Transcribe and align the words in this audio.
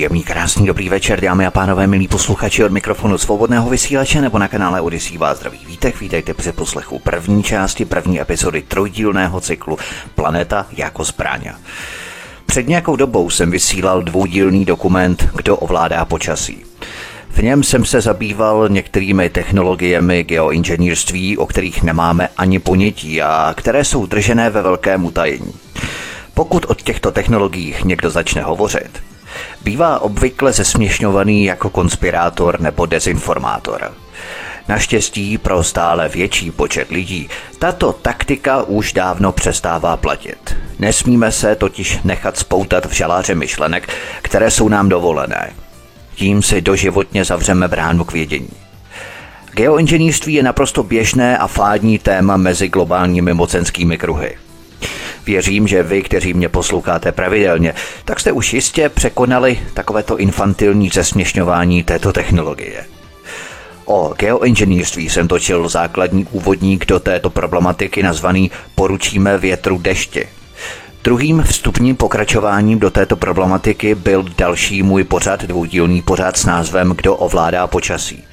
Příjemný, 0.00 0.22
krásný, 0.22 0.66
dobrý 0.66 0.88
večer, 0.88 1.20
dámy 1.20 1.46
a 1.46 1.50
pánové, 1.50 1.86
milí 1.86 2.08
posluchači 2.08 2.64
od 2.64 2.72
mikrofonu 2.72 3.18
svobodného 3.18 3.70
vysílače 3.70 4.20
nebo 4.20 4.38
na 4.38 4.48
kanále 4.48 4.80
Odisí 4.80 5.18
vás 5.18 5.38
zdraví 5.38 5.58
vítek. 5.66 6.00
Vítejte 6.00 6.34
při 6.34 6.52
poslechu 6.52 6.98
první 6.98 7.42
části, 7.42 7.84
první 7.84 8.20
epizody 8.20 8.62
trojdílného 8.62 9.40
cyklu 9.40 9.78
Planeta 10.14 10.66
jako 10.76 11.04
zbraň. 11.04 11.52
Před 12.46 12.68
nějakou 12.68 12.96
dobou 12.96 13.30
jsem 13.30 13.50
vysílal 13.50 14.02
dvoudílný 14.02 14.64
dokument 14.64 15.28
Kdo 15.34 15.56
ovládá 15.56 16.04
počasí. 16.04 16.64
V 17.30 17.42
něm 17.42 17.62
jsem 17.62 17.84
se 17.84 18.00
zabýval 18.00 18.68
některými 18.68 19.28
technologiemi 19.30 20.24
geoinženýrství, 20.24 21.38
o 21.38 21.46
kterých 21.46 21.82
nemáme 21.82 22.28
ani 22.36 22.58
ponětí 22.58 23.22
a 23.22 23.54
které 23.56 23.84
jsou 23.84 24.06
držené 24.06 24.50
ve 24.50 24.62
velkém 24.62 25.04
utajení. 25.04 25.52
Pokud 26.34 26.64
od 26.68 26.82
těchto 26.82 27.10
technologiích 27.10 27.84
někdo 27.84 28.10
začne 28.10 28.42
hovořit, 28.42 29.09
bývá 29.62 29.98
obvykle 29.98 30.52
zesměšňovaný 30.52 31.44
jako 31.44 31.70
konspirátor 31.70 32.60
nebo 32.60 32.86
dezinformátor. 32.86 33.92
Naštěstí 34.68 35.38
pro 35.38 35.64
stále 35.64 36.08
větší 36.08 36.50
počet 36.50 36.90
lidí 36.90 37.28
tato 37.58 37.92
taktika 37.92 38.62
už 38.62 38.92
dávno 38.92 39.32
přestává 39.32 39.96
platit. 39.96 40.56
Nesmíme 40.78 41.32
se 41.32 41.56
totiž 41.56 41.98
nechat 42.04 42.36
spoutat 42.38 42.86
v 42.86 42.92
žaláře 42.92 43.34
myšlenek, 43.34 43.88
které 44.22 44.50
jsou 44.50 44.68
nám 44.68 44.88
dovolené. 44.88 45.52
Tím 46.14 46.42
si 46.42 46.60
doživotně 46.60 47.24
zavřeme 47.24 47.68
bránu 47.68 48.04
k 48.04 48.12
vědění. 48.12 48.50
Geoinženýrství 49.52 50.34
je 50.34 50.42
naprosto 50.42 50.82
běžné 50.82 51.38
a 51.38 51.46
fádní 51.46 51.98
téma 51.98 52.36
mezi 52.36 52.68
globálními 52.68 53.34
mocenskými 53.34 53.98
kruhy. 53.98 54.36
Věřím, 55.26 55.68
že 55.68 55.82
vy, 55.82 56.02
kteří 56.02 56.34
mě 56.34 56.48
posloucháte 56.48 57.12
pravidelně, 57.12 57.74
tak 58.04 58.20
jste 58.20 58.32
už 58.32 58.52
jistě 58.52 58.88
překonali 58.88 59.60
takovéto 59.74 60.18
infantilní 60.18 60.88
zesměšňování 60.88 61.84
této 61.84 62.12
technologie. 62.12 62.84
O 63.84 64.14
geoinženýrství 64.18 65.10
jsem 65.10 65.28
točil 65.28 65.68
základní 65.68 66.26
úvodník 66.30 66.86
do 66.86 67.00
této 67.00 67.30
problematiky 67.30 68.02
nazvaný 68.02 68.50
Poručíme 68.74 69.38
větru 69.38 69.78
dešti. 69.78 70.28
Druhým 71.04 71.42
vstupním 71.42 71.96
pokračováním 71.96 72.78
do 72.78 72.90
této 72.90 73.16
problematiky 73.16 73.94
byl 73.94 74.24
další 74.38 74.82
můj 74.82 75.04
pořad, 75.04 75.44
dvoudílný 75.44 76.02
pořad 76.02 76.36
s 76.36 76.44
názvem 76.44 76.92
Kdo 76.96 77.16
ovládá 77.16 77.66
počasí. 77.66 78.24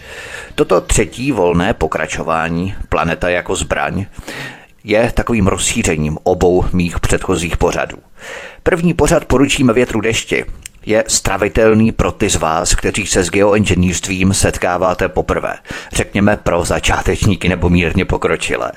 Toto 0.56 0.82
třetí 0.82 1.32
volné 1.32 1.74
pokračování, 1.74 2.76
Planeta 2.90 3.30
jako 3.30 3.56
zbraň, 3.56 4.06
je 4.88 5.12
takovým 5.14 5.48
rozšířením 5.48 6.18
obou 6.24 6.66
mých 6.74 7.00
předchozích 7.00 7.58
pořadů. 7.58 7.98
První 8.64 8.94
pořad 8.94 9.26
poručíme 9.26 9.74
větru 9.74 10.02
dešti 10.02 10.46
je 10.88 11.04
stravitelný 11.08 11.92
pro 11.92 12.12
ty 12.12 12.30
z 12.30 12.36
vás, 12.36 12.76
kteří 12.76 13.08
se 13.08 13.24
s 13.24 13.30
geoinženýrstvím 13.30 14.34
setkáváte 14.34 15.10
poprvé. 15.10 15.56
Řekněme 15.94 16.38
pro 16.38 16.66
začátečníky 16.66 17.50
nebo 17.50 17.70
mírně 17.70 18.06
pokročilé. 18.06 18.72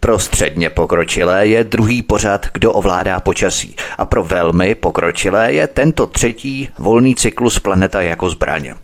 Pro 0.00 0.18
středně 0.18 0.70
pokročilé 0.70 1.46
je 1.46 1.64
druhý 1.64 2.02
pořad, 2.02 2.46
kdo 2.54 2.72
ovládá 2.72 3.20
počasí. 3.20 3.76
A 3.98 4.04
pro 4.04 4.24
velmi 4.24 4.74
pokročilé 4.74 5.52
je 5.52 5.66
tento 5.66 6.06
třetí 6.06 6.68
volný 6.78 7.14
cyklus 7.14 7.58
planeta 7.58 8.02
jako 8.02 8.30
zbraně. 8.30 8.74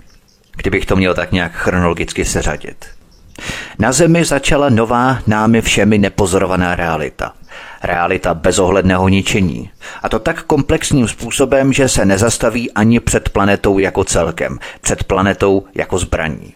Kdybych 0.57 0.87
to 0.87 0.97
měl 0.97 1.15
tak 1.15 1.33
nějak 1.33 1.53
chronologicky 1.53 2.25
seřadit. 2.25 2.96
Na 3.79 3.93
Zemi 3.93 4.25
začala 4.25 4.69
nová 4.69 5.19
námi 5.27 5.63
všemi 5.63 5.99
nepozorovaná 5.99 6.77
realita. 6.77 7.33
Realita 7.83 8.35
bezohledného 8.35 9.09
ničení. 9.09 9.71
A 10.03 10.09
to 10.09 10.19
tak 10.19 10.43
komplexním 10.43 11.09
způsobem, 11.09 11.73
že 11.73 11.89
se 11.89 12.05
nezastaví 12.05 12.73
ani 12.73 13.01
před 13.01 13.29
planetou 13.29 13.79
jako 13.79 14.05
celkem, 14.05 14.59
před 14.81 15.05
planetou 15.05 15.65
jako 15.75 15.99
zbraní. 15.99 16.55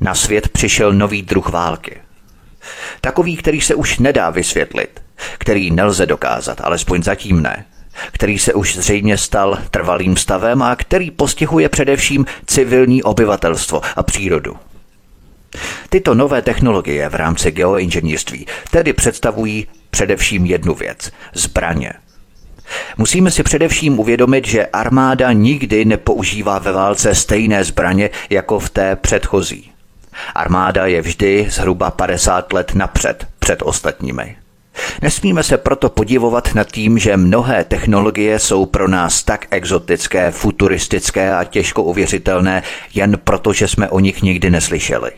Na 0.00 0.14
svět 0.14 0.48
přišel 0.48 0.92
nový 0.92 1.22
druh 1.22 1.48
války. 1.48 2.00
Takový, 3.00 3.36
který 3.36 3.60
se 3.60 3.74
už 3.74 3.98
nedá 3.98 4.30
vysvětlit, 4.30 5.02
který 5.38 5.70
nelze 5.70 6.06
dokázat, 6.06 6.60
alespoň 6.60 7.02
zatím 7.02 7.42
ne, 7.42 7.64
který 8.12 8.38
se 8.38 8.54
už 8.54 8.76
zřejmě 8.76 9.18
stal 9.18 9.58
trvalým 9.70 10.16
stavem 10.16 10.62
a 10.62 10.76
který 10.76 11.10
postihuje 11.10 11.68
především 11.68 12.26
civilní 12.46 13.02
obyvatelstvo 13.02 13.80
a 13.96 14.02
přírodu. 14.02 14.56
Tyto 15.88 16.14
nové 16.14 16.42
technologie 16.42 17.08
v 17.08 17.14
rámci 17.14 17.50
geoinženýrství 17.50 18.46
tedy 18.70 18.92
představují 18.92 19.66
především 19.90 20.46
jednu 20.46 20.74
věc– 20.74 21.10
zbraně. 21.34 21.92
Musíme 22.96 23.30
si 23.30 23.42
především 23.42 23.98
uvědomit, 23.98 24.46
že 24.46 24.66
armáda 24.66 25.32
nikdy 25.32 25.84
nepoužívá 25.84 26.58
ve 26.58 26.72
válce 26.72 27.14
stejné 27.14 27.64
zbraně 27.64 28.10
jako 28.30 28.58
v 28.58 28.70
té 28.70 28.96
předchozí. 28.96 29.70
Armáda 30.34 30.86
je 30.86 31.02
vždy 31.02 31.46
zhruba 31.50 31.90
50 31.90 32.52
let 32.52 32.74
napřed 32.74 33.26
před 33.38 33.62
ostatními. 33.62 34.36
Nesmíme 35.02 35.42
se 35.42 35.58
proto 35.58 35.88
podivovat 35.88 36.54
nad 36.54 36.72
tím, 36.72 36.98
že 36.98 37.16
mnohé 37.16 37.64
technologie 37.64 38.38
jsou 38.38 38.66
pro 38.66 38.88
nás 38.88 39.24
tak 39.24 39.46
exotické, 39.50 40.30
futuristické 40.30 41.36
a 41.36 41.44
těžko 41.44 41.82
uvěřitelné, 41.82 42.62
jen 42.94 43.18
proto, 43.24 43.52
že 43.52 43.68
jsme 43.68 43.88
o 43.88 44.00
nich 44.00 44.22
nikdy 44.22 44.50
neslyšeli. 44.50 45.12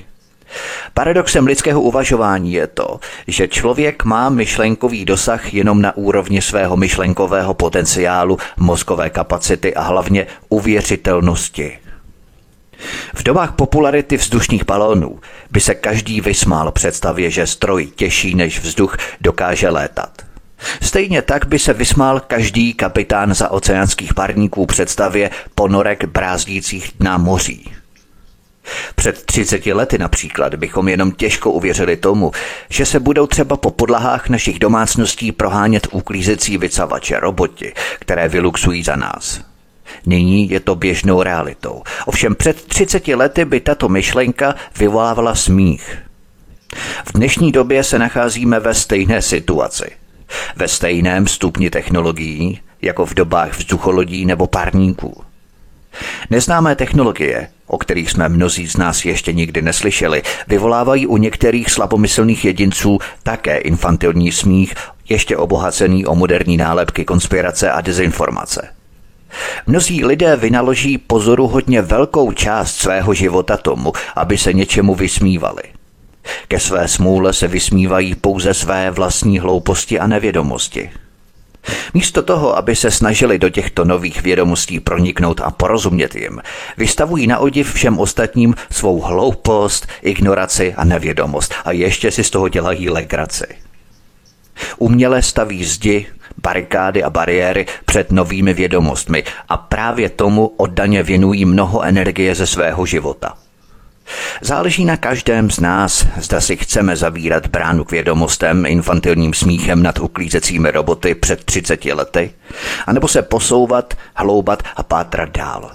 Paradoxem 0.94 1.46
lidského 1.46 1.80
uvažování 1.80 2.52
je 2.52 2.66
to, 2.66 3.00
že 3.26 3.48
člověk 3.48 4.04
má 4.04 4.28
myšlenkový 4.28 5.04
dosah 5.04 5.54
jenom 5.54 5.82
na 5.82 5.96
úrovni 5.96 6.42
svého 6.42 6.76
myšlenkového 6.76 7.54
potenciálu, 7.54 8.38
mozkové 8.56 9.10
kapacity 9.10 9.74
a 9.74 9.82
hlavně 9.82 10.26
uvěřitelnosti. 10.48 11.78
V 13.14 13.22
dobách 13.22 13.52
popularity 13.52 14.16
vzdušných 14.16 14.64
balónů 14.64 15.20
by 15.50 15.60
se 15.60 15.74
každý 15.74 16.20
vysmál 16.20 16.72
představě, 16.72 17.30
že 17.30 17.46
stroj 17.46 17.86
těžší 17.86 18.34
než 18.34 18.60
vzduch 18.60 18.96
dokáže 19.20 19.68
létat. 19.68 20.22
Stejně 20.82 21.22
tak 21.22 21.46
by 21.46 21.58
se 21.58 21.72
vysmál 21.72 22.20
každý 22.20 22.74
kapitán 22.74 23.34
za 23.34 23.50
oceánských 23.50 24.14
parníků 24.14 24.66
představě 24.66 25.30
ponorek 25.54 26.04
brázdících 26.04 26.92
na 27.00 27.18
moří. 27.18 27.77
Před 28.94 29.22
30 29.22 29.66
lety 29.66 29.98
například 29.98 30.54
bychom 30.54 30.88
jenom 30.88 31.12
těžko 31.12 31.50
uvěřili 31.50 31.96
tomu, 31.96 32.32
že 32.68 32.86
se 32.86 33.00
budou 33.00 33.26
třeba 33.26 33.56
po 33.56 33.70
podlahách 33.70 34.28
našich 34.28 34.58
domácností 34.58 35.32
prohánět 35.32 35.88
uklízecí 35.90 36.58
vycavače 36.58 37.20
roboti, 37.20 37.72
které 37.98 38.28
vyluxují 38.28 38.82
za 38.82 38.96
nás. 38.96 39.40
Nyní 40.06 40.50
je 40.50 40.60
to 40.60 40.74
běžnou 40.74 41.22
realitou. 41.22 41.82
Ovšem 42.06 42.34
před 42.34 42.64
30 42.64 43.08
lety 43.08 43.44
by 43.44 43.60
tato 43.60 43.88
myšlenka 43.88 44.54
vyvolávala 44.78 45.34
smích. 45.34 45.98
V 47.04 47.12
dnešní 47.12 47.52
době 47.52 47.84
se 47.84 47.98
nacházíme 47.98 48.60
ve 48.60 48.74
stejné 48.74 49.22
situaci. 49.22 49.90
Ve 50.56 50.68
stejném 50.68 51.26
stupni 51.26 51.70
technologií, 51.70 52.60
jako 52.82 53.06
v 53.06 53.14
dobách 53.14 53.58
vzducholodí 53.58 54.26
nebo 54.26 54.46
párníků. 54.46 55.24
Neznámé 56.30 56.76
technologie, 56.76 57.48
o 57.68 57.78
kterých 57.78 58.10
jsme 58.10 58.28
mnozí 58.28 58.68
z 58.68 58.76
nás 58.76 59.04
ještě 59.04 59.32
nikdy 59.32 59.62
neslyšeli, 59.62 60.22
vyvolávají 60.48 61.06
u 61.06 61.16
některých 61.16 61.70
slabomyslných 61.70 62.44
jedinců 62.44 62.98
také 63.22 63.58
infantilní 63.58 64.32
smích, 64.32 64.74
ještě 65.08 65.36
obohacený 65.36 66.06
o 66.06 66.14
moderní 66.14 66.56
nálepky 66.56 67.04
konspirace 67.04 67.70
a 67.70 67.80
dezinformace. 67.80 68.68
Mnozí 69.66 70.04
lidé 70.04 70.36
vynaloží 70.36 70.98
pozoruhodně 70.98 71.82
velkou 71.82 72.32
část 72.32 72.76
svého 72.76 73.14
života 73.14 73.56
tomu, 73.56 73.92
aby 74.16 74.38
se 74.38 74.52
něčemu 74.52 74.94
vysmívali. 74.94 75.62
Ke 76.48 76.60
své 76.60 76.88
smůle 76.88 77.32
se 77.32 77.48
vysmívají 77.48 78.14
pouze 78.14 78.54
své 78.54 78.90
vlastní 78.90 79.38
hlouposti 79.38 79.98
a 80.00 80.06
nevědomosti. 80.06 80.90
Místo 81.94 82.22
toho, 82.22 82.56
aby 82.56 82.76
se 82.76 82.90
snažili 82.90 83.38
do 83.38 83.48
těchto 83.48 83.84
nových 83.84 84.22
vědomostí 84.22 84.80
proniknout 84.80 85.40
a 85.40 85.50
porozumět 85.50 86.14
jim, 86.14 86.40
vystavují 86.76 87.26
na 87.26 87.38
odiv 87.38 87.72
všem 87.72 87.98
ostatním 87.98 88.54
svou 88.70 89.00
hloupost, 89.00 89.86
ignoraci 90.02 90.74
a 90.74 90.84
nevědomost 90.84 91.54
a 91.64 91.72
ještě 91.72 92.10
si 92.10 92.24
z 92.24 92.30
toho 92.30 92.48
dělají 92.48 92.90
legraci. 92.90 93.46
Uměle 94.78 95.22
staví 95.22 95.64
zdi, 95.64 96.06
barikády 96.42 97.02
a 97.02 97.10
bariéry 97.10 97.66
před 97.84 98.12
novými 98.12 98.54
vědomostmi 98.54 99.24
a 99.48 99.56
právě 99.56 100.08
tomu 100.08 100.46
oddaně 100.46 101.02
věnují 101.02 101.44
mnoho 101.44 101.82
energie 101.82 102.34
ze 102.34 102.46
svého 102.46 102.86
života. 102.86 103.34
Záleží 104.40 104.84
na 104.84 104.96
každém 104.96 105.50
z 105.50 105.60
nás, 105.60 106.06
zda 106.16 106.40
si 106.40 106.56
chceme 106.56 106.96
zavírat 106.96 107.46
bránu 107.46 107.84
k 107.84 107.90
vědomostem 107.90 108.66
infantilním 108.66 109.34
smíchem 109.34 109.82
nad 109.82 109.98
uklízecími 109.98 110.70
roboty 110.70 111.14
před 111.14 111.44
30 111.44 111.84
lety, 111.84 112.30
anebo 112.86 113.08
se 113.08 113.22
posouvat, 113.22 113.94
hloubat 114.14 114.62
a 114.76 114.82
pátrat 114.82 115.28
dál. 115.30 115.70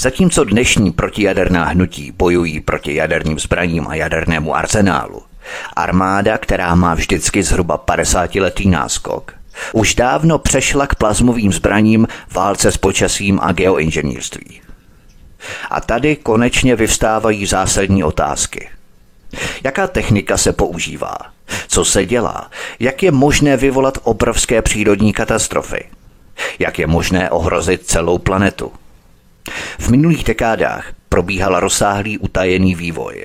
Zatímco 0.00 0.44
dnešní 0.44 0.92
protijaderná 0.92 1.64
hnutí 1.64 2.12
bojují 2.12 2.60
proti 2.60 2.94
jaderným 2.94 3.38
zbraním 3.38 3.86
a 3.88 3.94
jadernému 3.94 4.56
arzenálu, 4.56 5.22
armáda, 5.76 6.38
která 6.38 6.74
má 6.74 6.94
vždycky 6.94 7.42
zhruba 7.42 7.78
50-letý 7.78 8.68
náskok, 8.68 9.32
už 9.72 9.94
dávno 9.94 10.38
přešla 10.38 10.86
k 10.86 10.94
plazmovým 10.94 11.52
zbraním, 11.52 12.08
válce 12.32 12.72
s 12.72 12.76
počasím 12.76 13.38
a 13.42 13.52
geoinženýrství. 13.52 14.63
A 15.70 15.80
tady 15.80 16.16
konečně 16.16 16.76
vyvstávají 16.76 17.46
zásadní 17.46 18.04
otázky. 18.04 18.68
Jaká 19.64 19.86
technika 19.86 20.36
se 20.36 20.52
používá? 20.52 21.16
Co 21.68 21.84
se 21.84 22.06
dělá? 22.06 22.50
Jak 22.80 23.02
je 23.02 23.10
možné 23.10 23.56
vyvolat 23.56 23.98
obrovské 24.02 24.62
přírodní 24.62 25.12
katastrofy? 25.12 25.84
Jak 26.58 26.78
je 26.78 26.86
možné 26.86 27.30
ohrozit 27.30 27.86
celou 27.86 28.18
planetu? 28.18 28.72
V 29.78 29.88
minulých 29.88 30.24
dekádách 30.24 30.92
probíhal 31.08 31.60
rozsáhlý 31.60 32.18
utajený 32.18 32.74
vývoj. 32.74 33.24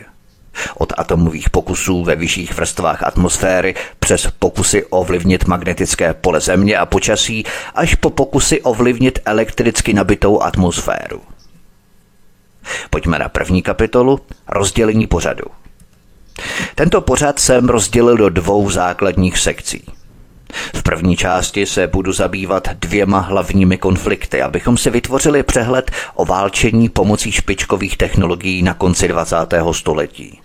Od 0.78 0.94
atomových 0.98 1.50
pokusů 1.50 2.04
ve 2.04 2.16
vyšších 2.16 2.54
vrstvách 2.54 3.04
atmosféry 3.04 3.76
přes 4.00 4.28
pokusy 4.40 4.86
ovlivnit 4.86 5.48
magnetické 5.48 6.14
pole 6.14 6.40
Země 6.40 6.78
a 6.78 6.86
počasí 6.86 7.44
až 7.76 7.96
po 7.96 8.10
pokusy 8.10 8.62
ovlivnit 8.62 9.20
elektricky 9.26 9.94
nabitou 9.94 10.42
atmosféru. 10.42 11.22
Pojďme 12.90 13.20
na 13.20 13.30
první 13.30 13.62
kapitolu 13.62 14.20
rozdělení 14.48 15.08
pořadu. 15.08 15.46
Tento 16.76 17.02
pořad 17.02 17.40
jsem 17.40 17.70
rozdělil 17.70 18.18
do 18.18 18.30
dvou 18.30 18.70
základních 18.70 19.38
sekcí. 19.38 19.84
V 20.76 20.84
první 20.84 21.18
části 21.18 21.66
se 21.66 21.88
budu 21.88 22.14
zabývat 22.14 22.68
dvěma 22.74 23.20
hlavními 23.20 23.78
konflikty, 23.78 24.42
abychom 24.42 24.78
si 24.78 24.90
vytvořili 24.90 25.44
přehled 25.44 25.92
o 26.16 26.26
válčení 26.26 26.90
pomocí 26.90 27.32
špičkových 27.32 27.98
technologií 27.98 28.64
na 28.64 28.74
konci 28.74 29.08
20. 29.08 29.36
století. 29.72 30.42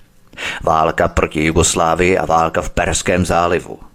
Válka 0.63 1.09
proti 1.09 1.45
Jugoslávii 1.45 2.19
a 2.19 2.27
válka 2.27 2.63
v 2.63 2.71
Perském 2.71 3.27
zálivu– 3.27 3.79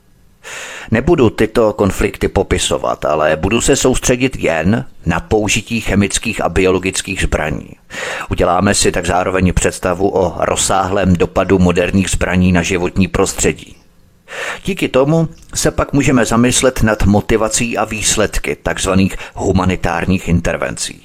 Nebudu 0.92 1.30
tyto 1.30 1.74
konflikty 1.74 2.28
popisovat, 2.28 3.06
ale 3.06 3.36
budu 3.36 3.62
se 3.62 3.76
soustředit 3.76 4.36
jen 4.36 4.86
na 5.06 5.20
použití 5.20 5.82
chemických 5.82 6.42
a 6.42 6.50
biologických 6.50 7.22
zbraní. 7.22 7.70
Uděláme 8.30 8.74
si 8.74 8.92
tak 8.92 9.06
zároveň 9.06 9.54
představu 9.54 10.10
o 10.16 10.36
rozsáhlém 10.40 11.14
dopadu 11.14 11.60
moderních 11.60 12.10
zbraní 12.10 12.52
na 12.52 12.62
životní 12.62 13.08
prostředí. 13.08 13.76
Díky 14.66 14.88
tomu 14.88 15.30
se 15.54 15.72
pak 15.72 15.94
můžeme 15.94 16.26
zamyslet 16.26 16.84
nad 16.84 17.04
motivací 17.04 17.78
a 17.78 17.86
výsledky 17.86 18.58
tzv. 18.74 18.90
humanitárních 19.34 20.28
intervencí. 20.28 21.02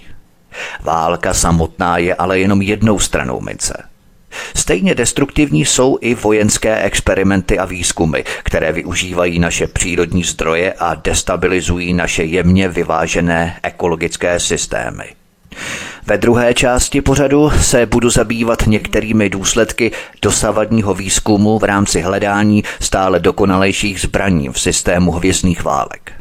Válka 0.82 1.34
samotná 1.34 1.98
je 1.98 2.14
ale 2.14 2.38
jenom 2.38 2.62
jednou 2.62 2.98
stranou 2.98 3.40
mince– 3.40 3.82
Stejně 4.56 4.94
destruktivní 4.94 5.64
jsou 5.64 5.98
i 6.00 6.14
vojenské 6.14 6.82
experimenty 6.82 7.58
a 7.58 7.64
výzkumy, 7.64 8.22
které 8.42 8.72
využívají 8.72 9.38
naše 9.38 9.66
přírodní 9.66 10.24
zdroje 10.24 10.72
a 10.72 10.94
destabilizují 10.94 11.94
naše 11.94 12.24
jemně 12.24 12.68
vyvážené 12.68 13.56
ekologické 13.62 14.40
systémy. 14.40 15.04
Ve 16.06 16.18
druhé 16.18 16.54
části 16.54 17.00
pořadu 17.00 17.50
se 17.50 17.86
budu 17.86 18.10
zabývat 18.10 18.66
některými 18.66 19.30
důsledky 19.30 19.90
dosavadního 20.22 20.94
výzkumu 20.94 21.58
v 21.58 21.64
rámci 21.64 22.00
hledání 22.00 22.64
stále 22.80 23.20
dokonalejších 23.20 24.00
zbraní 24.00 24.48
v 24.48 24.60
systému 24.60 25.12
hvězdných 25.12 25.64
válek. 25.64 26.12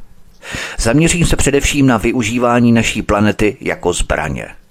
Zaměřím 0.77 1.25
se 1.25 1.35
především 1.35 1.87
na 1.87 1.97
využívání 1.97 2.71
naší 2.71 3.01
planety 3.01 3.57
jako 3.61 3.93
zbraně– 3.93 4.47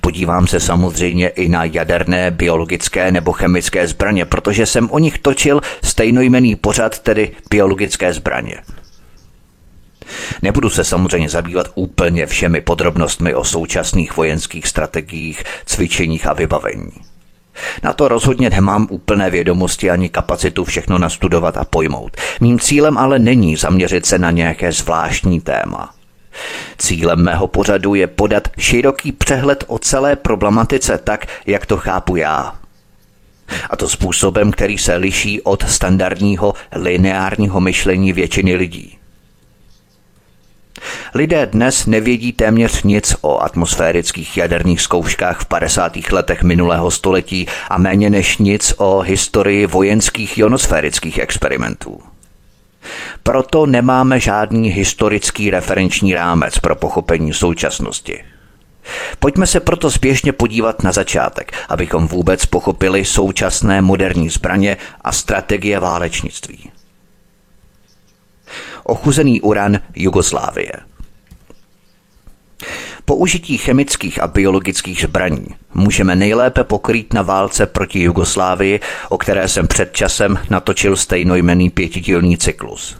Podívám 0.00 0.46
se 0.46 0.60
samozřejmě 0.60 1.28
i 1.28 1.48
na 1.48 1.64
jaderné, 1.64 2.30
biologické 2.30 3.12
nebo 3.12 3.32
chemické 3.32 3.86
zbraně, 3.86 4.24
protože 4.24 4.66
jsem 4.66 4.90
o 4.90 4.98
nich 4.98 5.18
točil 5.18 5.60
stejnojmený 5.84 6.56
pořad, 6.56 6.98
tedy 6.98 7.30
biologické 7.50 8.12
zbraně. 8.12 8.56
Nebudu 10.42 10.70
se 10.70 10.84
samozřejmě 10.84 11.28
zabývat 11.28 11.66
úplně 11.74 12.26
všemi 12.26 12.60
podrobnostmi 12.60 13.34
o 13.34 13.44
současných 13.44 14.16
vojenských 14.16 14.66
strategiích, 14.66 15.44
cvičeních 15.66 16.26
a 16.26 16.32
vybavení. 16.32 16.92
Na 17.82 17.92
to 17.92 18.08
rozhodně 18.08 18.50
nemám 18.50 18.86
úplné 18.90 19.30
vědomosti 19.30 19.90
ani 19.90 20.08
kapacitu 20.08 20.64
všechno 20.64 20.98
nastudovat 20.98 21.56
a 21.56 21.64
pojmout. 21.64 22.16
Mým 22.40 22.60
cílem 22.60 22.98
ale 22.98 23.18
není 23.18 23.56
zaměřit 23.56 24.06
se 24.06 24.18
na 24.18 24.30
nějaké 24.30 24.72
zvláštní 24.72 25.40
téma. 25.40 25.95
Cílem 26.78 27.18
mého 27.18 27.46
pořadu 27.46 27.94
je 27.94 28.06
podat 28.06 28.48
široký 28.58 29.12
přehled 29.12 29.64
o 29.66 29.78
celé 29.78 30.16
problematice 30.16 30.98
tak, 30.98 31.26
jak 31.46 31.66
to 31.66 31.76
chápu 31.76 32.16
já. 32.16 32.54
A 33.70 33.76
to 33.76 33.88
způsobem, 33.88 34.50
který 34.50 34.78
se 34.78 34.96
liší 34.96 35.42
od 35.42 35.68
standardního 35.68 36.54
lineárního 36.72 37.60
myšlení 37.60 38.12
většiny 38.12 38.56
lidí. 38.56 38.98
Lidé 41.14 41.46
dnes 41.46 41.86
nevědí 41.86 42.32
téměř 42.32 42.82
nic 42.82 43.16
o 43.20 43.42
atmosférických 43.42 44.36
jaderných 44.36 44.80
zkouškách 44.80 45.40
v 45.40 45.46
50. 45.46 45.96
letech 46.12 46.42
minulého 46.42 46.90
století 46.90 47.46
a 47.70 47.78
méně 47.78 48.10
než 48.10 48.38
nic 48.38 48.74
o 48.76 49.00
historii 49.00 49.66
vojenských 49.66 50.38
ionosférických 50.38 51.18
experimentů. 51.18 52.02
Proto 53.22 53.66
nemáme 53.66 54.20
žádný 54.20 54.68
historický 54.68 55.50
referenční 55.50 56.14
rámec 56.14 56.58
pro 56.58 56.76
pochopení 56.76 57.32
současnosti. 57.32 58.24
Pojďme 59.18 59.46
se 59.46 59.60
proto 59.60 59.90
spěšně 59.90 60.32
podívat 60.32 60.82
na 60.82 60.92
začátek, 60.92 61.52
abychom 61.68 62.08
vůbec 62.08 62.46
pochopili 62.46 63.04
současné 63.04 63.82
moderní 63.82 64.28
zbraně 64.28 64.76
a 65.00 65.12
strategie 65.12 65.80
válečnictví. 65.80 66.70
Ochuzený 68.84 69.40
uran 69.40 69.78
Jugoslávie 69.94 70.72
Použití 73.08 73.58
chemických 73.58 74.22
a 74.22 74.26
biologických 74.26 75.02
zbraní 75.02 75.46
můžeme 75.74 76.16
nejlépe 76.16 76.64
pokrýt 76.64 77.12
na 77.12 77.22
válce 77.22 77.66
proti 77.66 78.02
Jugoslávii, 78.02 78.80
o 79.08 79.18
které 79.18 79.48
jsem 79.48 79.66
před 79.68 79.92
časem 79.92 80.38
natočil 80.50 80.96
stejnojmený 80.96 81.70
pětidílný 81.70 82.38
cyklus. 82.38 82.96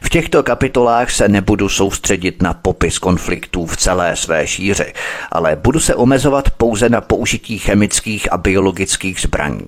V 0.00 0.08
těchto 0.08 0.42
kapitolách 0.42 1.10
se 1.10 1.28
nebudu 1.28 1.68
soustředit 1.68 2.42
na 2.42 2.54
popis 2.54 2.98
konfliktů 2.98 3.66
v 3.66 3.76
celé 3.76 4.16
své 4.16 4.46
šíři, 4.46 4.92
ale 5.32 5.56
budu 5.56 5.80
se 5.80 5.94
omezovat 5.94 6.50
pouze 6.50 6.88
na 6.88 7.00
použití 7.00 7.58
chemických 7.58 8.32
a 8.32 8.36
biologických 8.36 9.20
zbraní. 9.20 9.66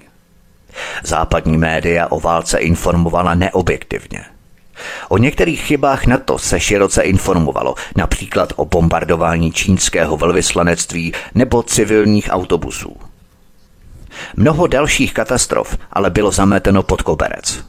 Západní 1.05 1.59
média 1.59 2.07
o 2.07 2.21
válce 2.21 2.59
informovala 2.59 3.35
neobjektivně. 3.35 4.25
O 5.09 5.19
některých 5.19 5.61
chybách 5.61 6.07
NATO 6.07 6.39
se 6.39 6.61
široce 6.61 7.03
informovalo, 7.03 7.75
například 7.97 8.53
o 8.57 8.65
bombardování 8.65 9.53
čínského 9.53 10.17
velvyslanectví 10.17 11.13
nebo 11.35 11.63
civilních 11.63 12.29
autobusů. 12.31 12.97
Mnoho 14.37 14.67
dalších 14.67 15.15
katastrof 15.15 15.79
ale 15.93 16.11
bylo 16.11 16.31
zameteno 16.31 16.83
pod 16.83 17.03
koberec. 17.03 17.65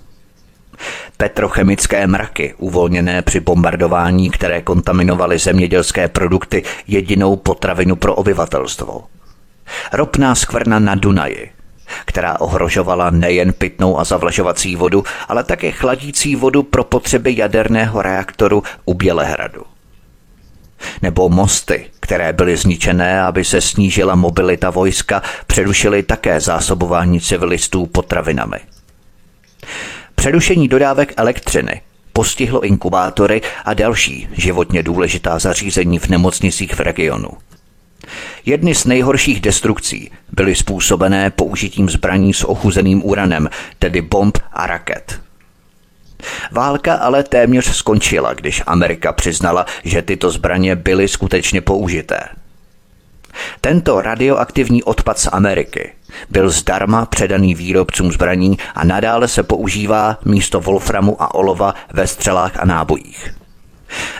Petrochemické 1.17 2.07
mraky, 2.07 2.53
uvolněné 2.57 3.21
při 3.21 3.39
bombardování, 3.39 4.29
které 4.29 4.61
kontaminovaly 4.61 5.39
zemědělské 5.39 6.07
produkty, 6.07 6.63
jedinou 6.87 7.35
potravinu 7.35 7.95
pro 7.95 8.15
obyvatelstvo. 8.15 9.03
Ropná 9.93 10.35
skvrna 10.35 10.79
na 10.79 10.95
Dunaji, 10.95 11.51
která 12.05 12.39
ohrožovala 12.39 13.09
nejen 13.09 13.53
pitnou 13.53 13.99
a 13.99 14.03
zavlažovací 14.03 14.75
vodu, 14.75 15.03
ale 15.27 15.43
také 15.43 15.71
chladící 15.71 16.35
vodu 16.35 16.63
pro 16.63 16.83
potřeby 16.83 17.37
jaderného 17.37 18.01
reaktoru 18.01 18.63
u 18.85 18.93
Bělehradu. 18.93 19.61
Nebo 21.01 21.29
mosty, 21.29 21.85
které 21.99 22.33
byly 22.33 22.57
zničené, 22.57 23.21
aby 23.21 23.45
se 23.45 23.61
snížila 23.61 24.15
mobilita 24.15 24.69
vojska, 24.69 25.21
přerušily 25.47 26.03
také 26.03 26.39
zásobování 26.39 27.21
civilistů 27.21 27.85
potravinami. 27.85 28.57
Přerušení 30.15 30.67
dodávek 30.67 31.13
elektřiny 31.17 31.81
postihlo 32.13 32.61
inkubátory 32.61 33.41
a 33.65 33.73
další 33.73 34.29
životně 34.31 34.83
důležitá 34.83 35.39
zařízení 35.39 35.99
v 35.99 36.07
nemocnicích 36.07 36.75
v 36.75 36.79
regionu. 36.79 37.29
Jedny 38.45 38.75
z 38.75 38.85
nejhorších 38.85 39.41
destrukcí 39.41 40.11
byly 40.31 40.55
způsobené 40.55 41.29
použitím 41.29 41.89
zbraní 41.89 42.33
s 42.33 42.47
ochuzeným 42.49 43.05
uranem, 43.05 43.49
tedy 43.79 44.01
bomb 44.01 44.37
a 44.53 44.67
raket. 44.67 45.19
Válka 46.51 46.93
ale 46.93 47.23
téměř 47.23 47.75
skončila, 47.75 48.33
když 48.33 48.63
Amerika 48.67 49.13
přiznala, 49.13 49.65
že 49.83 50.01
tyto 50.01 50.31
zbraně 50.31 50.75
byly 50.75 51.07
skutečně 51.07 51.61
použité. 51.61 52.19
Tento 53.61 54.01
radioaktivní 54.01 54.83
odpad 54.83 55.19
z 55.19 55.27
Ameriky 55.31 55.93
byl 56.29 56.49
zdarma 56.49 57.05
předaný 57.05 57.55
výrobcům 57.55 58.11
zbraní 58.11 58.57
a 58.75 58.83
nadále 58.83 59.27
se 59.27 59.43
používá 59.43 60.17
místo 60.25 60.59
wolframu 60.59 61.21
a 61.21 61.35
olova 61.35 61.73
ve 61.93 62.07
střelách 62.07 62.59
a 62.59 62.65
nábojích. 62.65 63.35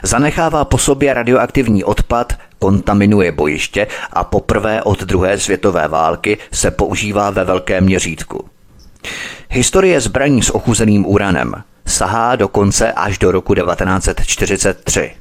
Zanechává 0.04 0.66
po 0.66 0.78
sobě 0.78 1.14
radioaktivní 1.14 1.84
odpad, 1.84 2.34
kontaminuje 2.60 3.32
bojiště 3.32 3.88
a 4.14 4.24
poprvé 4.24 4.84
od 4.84 5.04
druhé 5.04 5.40
světové 5.40 5.88
války 5.88 6.38
se 6.52 6.72
používá 6.72 7.30
ve 7.30 7.44
velkém 7.44 7.84
měřítku. 7.84 8.46
Historie 9.50 10.02
zbraní 10.02 10.42
s 10.42 10.56
ochuzeným 10.56 11.06
uranem 11.06 11.64
sahá 11.86 12.36
dokonce 12.36 12.92
až 12.92 13.18
do 13.18 13.32
roku 13.32 13.56
1943. 13.56 15.12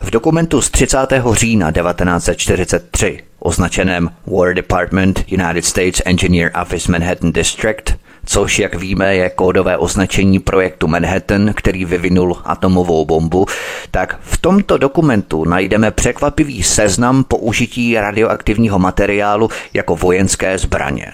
V 0.00 0.10
dokumentu 0.10 0.62
z 0.62 0.70
30. 0.70 0.98
října 1.32 1.72
1943, 1.72 3.22
označeném 3.38 4.10
War 4.26 4.54
Department 4.54 5.24
United 5.28 5.64
States 5.64 6.02
Engineer 6.04 6.50
Office 6.62 6.92
Manhattan 6.92 7.32
District, 7.32 7.96
což, 8.26 8.58
jak 8.58 8.74
víme, 8.74 9.16
je 9.16 9.30
kódové 9.30 9.76
označení 9.76 10.38
projektu 10.38 10.86
Manhattan, 10.86 11.52
který 11.54 11.84
vyvinul 11.84 12.36
atomovou 12.44 13.04
bombu, 13.04 13.46
tak 13.90 14.18
v 14.22 14.38
tomto 14.38 14.78
dokumentu 14.78 15.44
najdeme 15.44 15.90
překvapivý 15.90 16.62
seznam 16.62 17.24
použití 17.24 17.94
radioaktivního 17.94 18.78
materiálu 18.78 19.48
jako 19.72 19.96
vojenské 19.96 20.58
zbraně. 20.58 21.12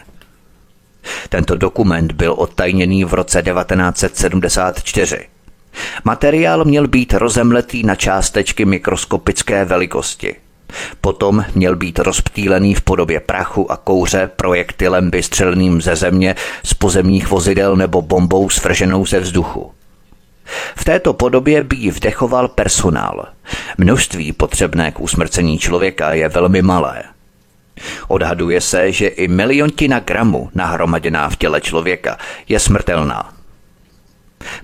Tento 1.28 1.56
dokument 1.56 2.12
byl 2.12 2.32
odtajněný 2.38 3.04
v 3.04 3.14
roce 3.14 3.42
1974. 3.42 5.28
Materiál 6.04 6.64
měl 6.64 6.88
být 6.88 7.14
rozemletý 7.14 7.82
na 7.82 7.94
částečky 7.94 8.64
mikroskopické 8.64 9.64
velikosti. 9.64 10.36
Potom 11.00 11.44
měl 11.54 11.76
být 11.76 11.98
rozptýlený 11.98 12.74
v 12.74 12.80
podobě 12.80 13.20
prachu 13.20 13.72
a 13.72 13.76
kouře 13.76 14.30
projektilem 14.36 15.10
vystřeleným 15.10 15.82
ze 15.82 15.96
země, 15.96 16.34
z 16.64 16.74
pozemních 16.74 17.28
vozidel 17.28 17.76
nebo 17.76 18.02
bombou 18.02 18.50
svrženou 18.50 19.06
ze 19.06 19.20
vzduchu. 19.20 19.72
V 20.76 20.84
této 20.84 21.12
podobě 21.12 21.64
by 21.64 21.76
ji 21.76 21.90
vdechoval 21.90 22.48
personál. 22.48 23.26
Množství 23.78 24.32
potřebné 24.32 24.92
k 24.92 25.00
usmrcení 25.00 25.58
člověka 25.58 26.12
je 26.12 26.28
velmi 26.28 26.62
malé. 26.62 27.02
Odhaduje 28.08 28.60
se, 28.60 28.92
že 28.92 29.06
i 29.06 29.28
miliontina 29.28 30.00
gramu 30.00 30.50
nahromaděná 30.54 31.30
v 31.30 31.36
těle 31.36 31.60
člověka 31.60 32.18
je 32.48 32.60
smrtelná. 32.60 33.32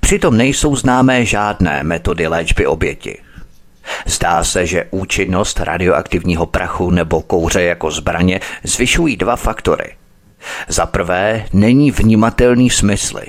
Přitom 0.00 0.36
nejsou 0.36 0.76
známé 0.76 1.24
žádné 1.24 1.82
metody 1.82 2.26
léčby 2.26 2.66
oběti. 2.66 3.18
Zdá 4.06 4.44
se, 4.44 4.66
že 4.66 4.84
účinnost 4.90 5.60
radioaktivního 5.60 6.46
prachu 6.46 6.90
nebo 6.90 7.22
kouře 7.22 7.62
jako 7.62 7.90
zbraně 7.90 8.40
zvyšují 8.64 9.16
dva 9.16 9.36
faktory. 9.36 9.92
Za 10.68 10.86
prvé, 10.86 11.44
není 11.52 11.90
vnímatelný 11.90 12.70
smysly. 12.70 13.26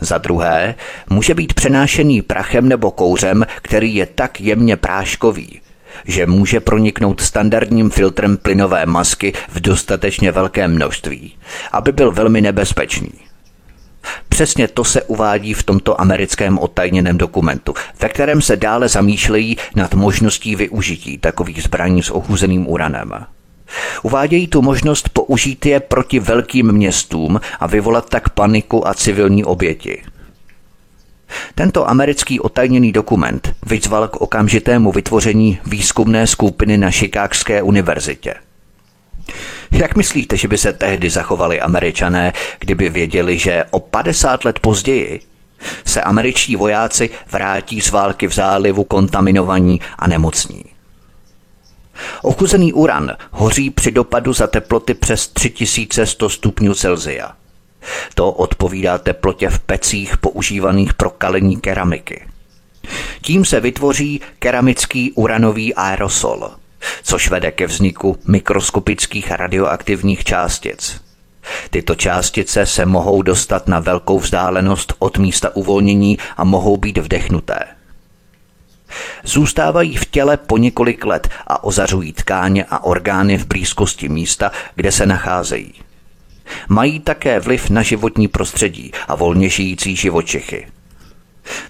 Za 0.00 0.18
druhé, 0.18 0.74
může 1.10 1.34
být 1.34 1.54
přenášený 1.54 2.22
prachem 2.22 2.68
nebo 2.68 2.90
kouřem, 2.90 3.46
který 3.62 3.94
je 3.94 4.06
tak 4.06 4.40
jemně 4.40 4.76
práškový, 4.76 5.60
že 6.04 6.26
může 6.26 6.60
proniknout 6.60 7.20
standardním 7.20 7.90
filtrem 7.90 8.36
plynové 8.36 8.86
masky 8.86 9.32
v 9.48 9.60
dostatečně 9.60 10.32
velkém 10.32 10.74
množství, 10.74 11.36
aby 11.72 11.92
byl 11.92 12.12
velmi 12.12 12.40
nebezpečný. 12.40 13.31
Přesně 14.28 14.68
to 14.68 14.84
se 14.84 15.02
uvádí 15.02 15.54
v 15.54 15.62
tomto 15.62 16.00
americkém 16.00 16.58
odtajněném 16.58 17.18
dokumentu, 17.18 17.74
ve 18.00 18.08
kterém 18.08 18.42
se 18.42 18.56
dále 18.56 18.88
zamýšlejí 18.88 19.56
nad 19.74 19.94
možností 19.94 20.56
využití 20.56 21.18
takových 21.18 21.62
zbraní 21.62 22.02
s 22.02 22.10
ochuzeným 22.10 22.68
uranem. 22.68 23.12
Uvádějí 24.02 24.46
tu 24.46 24.62
možnost 24.62 25.08
použít 25.08 25.66
je 25.66 25.80
proti 25.80 26.20
velkým 26.20 26.72
městům 26.72 27.40
a 27.60 27.66
vyvolat 27.66 28.08
tak 28.08 28.28
paniku 28.28 28.88
a 28.88 28.94
civilní 28.94 29.44
oběti. 29.44 30.02
Tento 31.54 31.90
americký 31.90 32.40
otajněný 32.40 32.92
dokument 32.92 33.54
vyzval 33.66 34.08
k 34.08 34.16
okamžitému 34.16 34.92
vytvoření 34.92 35.58
výzkumné 35.66 36.26
skupiny 36.26 36.78
na 36.78 36.90
Chicagské 36.90 37.62
univerzitě. 37.62 38.34
Jak 39.72 39.96
myslíte, 39.96 40.36
že 40.36 40.48
by 40.48 40.58
se 40.58 40.72
tehdy 40.72 41.10
zachovali 41.10 41.60
američané, 41.60 42.32
kdyby 42.58 42.88
věděli, 42.88 43.38
že 43.38 43.64
o 43.70 43.80
50 43.80 44.44
let 44.44 44.58
později 44.58 45.20
se 45.84 46.02
američtí 46.02 46.56
vojáci 46.56 47.10
vrátí 47.30 47.80
z 47.80 47.90
války 47.90 48.26
v 48.26 48.34
zálivu 48.34 48.84
kontaminovaní 48.84 49.80
a 49.98 50.06
nemocní? 50.06 50.64
Ochuzený 52.22 52.72
uran 52.72 53.16
hoří 53.30 53.70
při 53.70 53.90
dopadu 53.90 54.32
za 54.32 54.46
teploty 54.46 54.94
přes 54.94 55.28
3100 55.28 56.28
stupňů 56.28 56.74
Celsia. 56.74 57.32
To 58.14 58.32
odpovídá 58.32 58.98
teplotě 58.98 59.50
v 59.50 59.58
pecích 59.58 60.16
používaných 60.16 60.94
pro 60.94 61.10
kalení 61.10 61.56
keramiky. 61.56 62.26
Tím 63.22 63.44
se 63.44 63.60
vytvoří 63.60 64.20
keramický 64.38 65.12
uranový 65.12 65.74
aerosol– 65.74 66.50
což 67.02 67.30
vede 67.30 67.50
ke 67.50 67.66
vzniku 67.66 68.18
mikroskopických 68.26 69.30
radioaktivních 69.30 70.24
částic. 70.24 71.00
Tyto 71.70 71.94
částice 71.94 72.66
se 72.66 72.86
mohou 72.86 73.22
dostat 73.22 73.68
na 73.68 73.80
velkou 73.80 74.18
vzdálenost 74.18 74.92
od 74.98 75.18
místa 75.18 75.56
uvolnění 75.56 76.18
a 76.36 76.44
mohou 76.44 76.76
být 76.76 76.98
vdechnuté. 76.98 77.58
Zůstávají 79.24 79.96
v 79.96 80.04
těle 80.04 80.36
po 80.36 80.58
několik 80.58 81.04
let 81.04 81.28
a 81.46 81.64
ozařují 81.64 82.12
tkáně 82.12 82.64
a 82.64 82.84
orgány 82.84 83.38
v 83.38 83.46
blízkosti 83.46 84.08
místa, 84.08 84.52
kde 84.74 84.92
se 84.92 85.06
nacházejí. 85.06 85.74
Mají 86.68 87.00
také 87.00 87.40
vliv 87.40 87.70
na 87.70 87.82
životní 87.82 88.28
prostředí 88.28 88.92
a 89.08 89.14
volně 89.14 89.48
žijící 89.48 89.96
živočichy. 89.96 90.66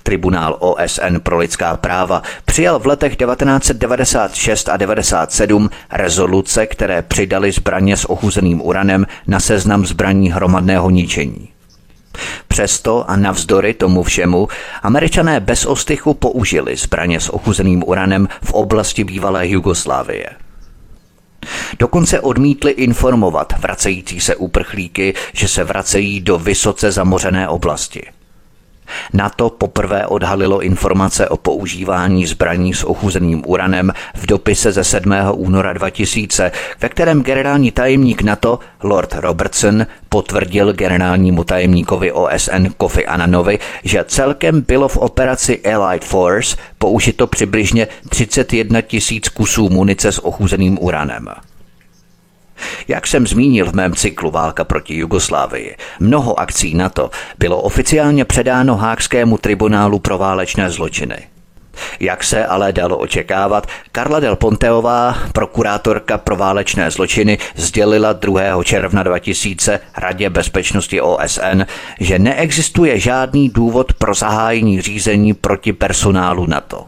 Tribunál 0.02 0.56
OSN 0.58 1.16
pro 1.22 1.38
lidská 1.38 1.76
práva 1.76 2.22
přijal 2.44 2.78
v 2.78 2.86
letech 2.86 3.16
1996 3.16 4.68
a 4.68 4.76
97 4.76 5.70
rezoluce, 5.92 6.66
které 6.66 7.02
přidali 7.02 7.52
zbraně 7.52 7.96
s 7.96 8.10
ochuzeným 8.10 8.62
uranem 8.62 9.06
na 9.26 9.40
seznam 9.40 9.86
zbraní 9.86 10.30
hromadného 10.32 10.90
ničení. 10.90 11.48
Přesto 12.48 13.10
a 13.10 13.16
navzdory 13.16 13.74
tomu 13.74 14.02
všemu, 14.02 14.48
američané 14.82 15.40
bez 15.40 15.66
ostychu 15.66 16.14
použili 16.14 16.76
zbraně 16.76 17.20
s 17.20 17.34
ochuzeným 17.34 17.82
uranem 17.86 18.28
v 18.44 18.52
oblasti 18.52 19.04
bývalé 19.04 19.48
Jugoslávie. 19.48 20.26
Dokonce 21.78 22.20
odmítli 22.20 22.70
informovat 22.70 23.52
vracející 23.58 24.20
se 24.20 24.36
uprchlíky, 24.36 25.14
že 25.32 25.48
se 25.48 25.64
vracejí 25.64 26.20
do 26.20 26.38
vysoce 26.38 26.92
zamořené 26.92 27.48
oblasti– 27.48 28.02
NATO 29.12 29.50
poprvé 29.50 30.06
odhalilo 30.06 30.60
informace 30.60 31.28
o 31.28 31.36
používání 31.36 32.26
zbraní 32.26 32.74
s 32.74 32.84
ochuzeným 32.84 33.42
uranem 33.46 33.92
v 34.14 34.26
dopise 34.26 34.72
ze 34.72 34.84
7. 34.84 35.12
února 35.32 35.72
2000, 35.72 36.52
ve 36.80 36.88
kterém 36.88 37.22
generální 37.22 37.70
tajemník 37.70 38.22
NATO 38.22 38.58
Lord 38.82 39.14
Robertson 39.14 39.86
potvrdil 40.08 40.72
generálnímu 40.72 41.44
tajemníkovi 41.44 42.12
OSN 42.12 42.66
Kofi 42.76 43.06
Annanovi, 43.06 43.58
že 43.84 44.04
celkem 44.08 44.60
bylo 44.60 44.88
v 44.88 44.96
operaci 44.96 45.60
Allied 45.60 46.04
Force 46.04 46.56
použito 46.78 47.26
přibližně 47.26 47.88
31 48.08 48.80
tisíc 48.80 49.28
kusů 49.28 49.68
munice 49.68 50.12
s 50.12 50.24
ochuzeným 50.24 50.78
uranem. 50.80 51.28
Jak 52.88 53.06
jsem 53.06 53.26
zmínil 53.26 53.70
v 53.70 53.74
mém 53.74 53.94
cyklu 53.94 54.30
Válka 54.30 54.64
proti 54.64 54.94
Jugoslávii, 54.96 55.76
mnoho 56.00 56.40
akcí 56.40 56.74
NATO 56.74 57.10
bylo 57.38 57.60
oficiálně 57.60 58.24
předáno 58.24 58.76
Hákskému 58.76 59.38
tribunálu 59.38 59.98
pro 59.98 60.18
válečné 60.18 60.70
zločiny. 60.70 61.16
Jak 62.00 62.24
se 62.24 62.46
ale 62.46 62.72
dalo 62.72 62.98
očekávat, 62.98 63.66
Karla 63.92 64.20
del 64.20 64.36
Ponteová, 64.36 65.16
prokurátorka 65.32 66.18
pro 66.18 66.36
válečné 66.36 66.90
zločiny, 66.90 67.38
sdělila 67.54 68.12
2. 68.12 68.64
června 68.64 69.02
2000 69.02 69.80
Radě 69.96 70.30
bezpečnosti 70.30 71.00
OSN, 71.00 71.62
že 72.00 72.18
neexistuje 72.18 72.98
žádný 72.98 73.48
důvod 73.48 73.92
pro 73.92 74.14
zahájení 74.14 74.80
řízení 74.80 75.34
proti 75.34 75.72
personálu 75.72 76.46
NATO. 76.46 76.86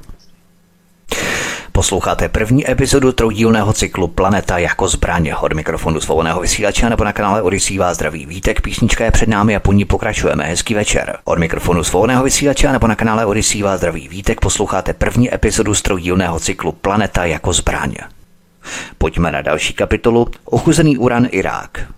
Posloucháte 1.77 2.29
první 2.29 2.71
epizodu 2.71 3.13
troudílného 3.13 3.73
cyklu 3.73 4.09
Planeta 4.09 4.59
jako 4.59 4.89
zbraně 4.89 5.37
od 5.37 5.53
mikrofonu 5.53 6.01
svobodného 6.01 6.41
vysílače 6.41 6.91
nebo 6.91 7.05
na 7.05 7.13
kanále 7.13 7.43
Odisí 7.43 7.79
vás 7.79 7.97
zdraví 7.97 8.27
vítek, 8.27 8.61
písnička 8.61 9.05
je 9.05 9.11
před 9.11 9.29
námi 9.29 9.57
a 9.57 9.61
po 9.61 9.73
ní 9.73 9.85
pokračujeme. 9.85 10.45
Hezký 10.45 10.75
večer. 10.75 11.19
Od 11.25 11.39
mikrofonu 11.39 11.85
svobodného 11.85 12.25
vysílače 12.25 12.73
nebo 12.73 12.87
na 12.87 12.97
kanále 12.97 13.27
Odisí 13.27 13.63
vás 13.63 13.81
zdraví 13.81 14.09
vítek, 14.09 14.41
posloucháte 14.41 14.93
první 14.93 15.35
epizodu 15.35 15.75
z 15.75 15.83
troudílného 15.83 16.41
cyklu 16.41 16.73
Planeta 16.73 17.25
jako 17.25 17.53
zbraně. 17.53 17.99
Pojďme 18.99 19.33
na 19.33 19.43
další 19.43 19.75
kapitolu 19.75 20.27
Ochuzený 20.45 20.99
uran 20.99 21.27
Irák. 21.31 21.94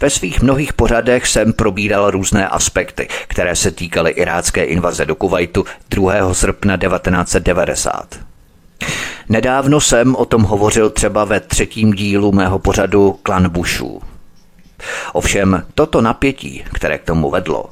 Ve 0.00 0.10
svých 0.10 0.42
mnohých 0.42 0.72
pořadech 0.72 1.26
jsem 1.26 1.52
probíral 1.52 2.10
různé 2.10 2.48
aspekty, 2.48 3.08
které 3.28 3.56
se 3.56 3.70
týkaly 3.70 4.10
irácké 4.10 4.64
invaze 4.64 5.06
do 5.06 5.14
Kuwaitu 5.14 5.64
2. 5.90 6.34
srpna 6.34 6.76
1990. 6.76 8.14
Nedávno 9.28 9.80
jsem 9.80 10.16
o 10.16 10.24
tom 10.24 10.42
hovořil 10.42 10.90
třeba 10.90 11.24
ve 11.24 11.40
třetím 11.40 11.92
dílu 11.92 12.32
mého 12.32 12.58
pořadu 12.58 13.18
Klan 13.22 13.48
Bushů. 13.48 14.02
Ovšem 15.12 15.62
toto 15.74 16.00
napětí, 16.00 16.64
které 16.72 16.98
k 16.98 17.04
tomu 17.04 17.30
vedlo, 17.30 17.64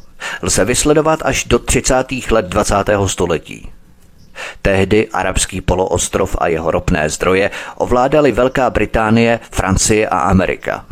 lze 0.42 0.64
vysledovat 0.64 1.20
až 1.24 1.44
do 1.44 1.58
30. 1.58 1.94
let 2.30 2.46
20. 2.46 2.74
století. 3.06 3.70
Tehdy 4.62 5.08
arabský 5.08 5.60
poloostrov 5.60 6.36
a 6.38 6.48
jeho 6.48 6.70
ropné 6.70 7.10
zdroje 7.10 7.50
ovládali 7.76 8.32
Velká 8.32 8.70
Británie, 8.70 9.40
Francie 9.50 10.08
a 10.08 10.18
Amerika. 10.18 10.84